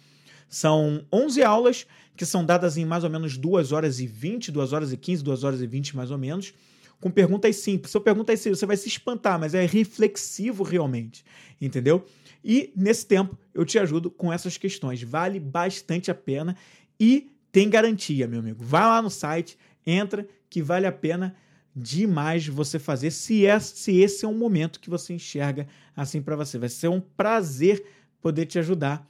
São 0.47 1.03
11 1.11 1.41
aulas 1.41 1.87
que 2.15 2.23
são 2.23 2.45
dadas 2.45 2.77
em 2.77 2.85
mais 2.85 3.03
ou 3.03 3.09
menos 3.09 3.35
2 3.35 3.71
horas 3.71 3.99
e 3.99 4.05
20, 4.05 4.51
2 4.51 4.73
horas 4.73 4.93
e 4.93 4.97
15, 4.97 5.23
2 5.23 5.43
horas 5.43 5.59
e 5.59 5.65
20 5.65 5.95
mais 5.95 6.11
ou 6.11 6.19
menos, 6.19 6.53
com 7.01 7.09
perguntas 7.09 7.55
simples. 7.55 7.89
Se 7.89 7.97
eu 7.97 8.01
perguntar 8.01 8.37
simples, 8.37 8.59
você 8.59 8.65
vai 8.67 8.77
se 8.77 8.87
espantar, 8.87 9.39
mas 9.39 9.55
é 9.55 9.65
reflexivo 9.65 10.63
realmente, 10.63 11.25
entendeu? 11.59 12.05
E 12.47 12.71
nesse 12.73 13.05
tempo 13.05 13.37
eu 13.53 13.65
te 13.65 13.77
ajudo 13.77 14.09
com 14.09 14.31
essas 14.31 14.57
questões. 14.57 15.03
Vale 15.03 15.37
bastante 15.37 16.09
a 16.09 16.15
pena 16.15 16.55
e 16.97 17.29
tem 17.51 17.69
garantia, 17.69 18.25
meu 18.25 18.39
amigo. 18.39 18.63
Vai 18.63 18.83
lá 18.83 19.01
no 19.01 19.09
site, 19.09 19.57
entra, 19.85 20.25
que 20.49 20.61
vale 20.61 20.87
a 20.87 20.91
pena 20.91 21.35
demais 21.75 22.47
você 22.47 22.79
fazer, 22.79 23.11
se, 23.11 23.45
é, 23.45 23.59
se 23.59 23.97
esse 23.99 24.23
é 24.23 24.27
um 24.27 24.33
momento 24.33 24.79
que 24.79 24.89
você 24.89 25.13
enxerga 25.13 25.67
assim 25.93 26.21
para 26.21 26.37
você. 26.37 26.57
Vai 26.57 26.69
ser 26.69 26.87
um 26.87 27.01
prazer 27.01 27.83
poder 28.21 28.45
te 28.45 28.57
ajudar. 28.57 29.05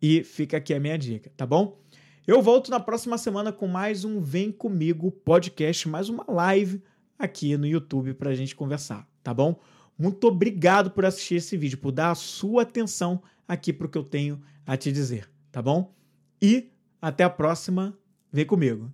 E 0.00 0.24
fica 0.24 0.56
aqui 0.56 0.72
a 0.72 0.80
minha 0.80 0.96
dica, 0.96 1.30
tá 1.36 1.44
bom? 1.44 1.78
Eu 2.26 2.40
volto 2.40 2.70
na 2.70 2.80
próxima 2.80 3.18
semana 3.18 3.52
com 3.52 3.66
mais 3.66 4.02
um 4.02 4.18
Vem 4.18 4.50
Comigo 4.50 5.10
podcast, 5.10 5.86
mais 5.88 6.08
uma 6.08 6.24
live 6.26 6.82
aqui 7.18 7.54
no 7.58 7.66
YouTube 7.66 8.14
para 8.14 8.30
a 8.30 8.34
gente 8.34 8.56
conversar, 8.56 9.06
tá 9.22 9.34
bom? 9.34 9.60
Muito 9.98 10.28
obrigado 10.28 10.90
por 10.92 11.04
assistir 11.04 11.36
esse 11.36 11.56
vídeo, 11.56 11.78
por 11.78 11.90
dar 11.90 12.12
a 12.12 12.14
sua 12.14 12.62
atenção 12.62 13.20
aqui 13.46 13.72
para 13.72 13.86
o 13.86 13.90
que 13.90 13.98
eu 13.98 14.04
tenho 14.04 14.40
a 14.64 14.76
te 14.76 14.92
dizer, 14.92 15.28
tá 15.50 15.60
bom? 15.60 15.92
E 16.40 16.70
até 17.02 17.24
a 17.24 17.30
próxima. 17.30 17.98
Vem 18.30 18.44
comigo. 18.44 18.92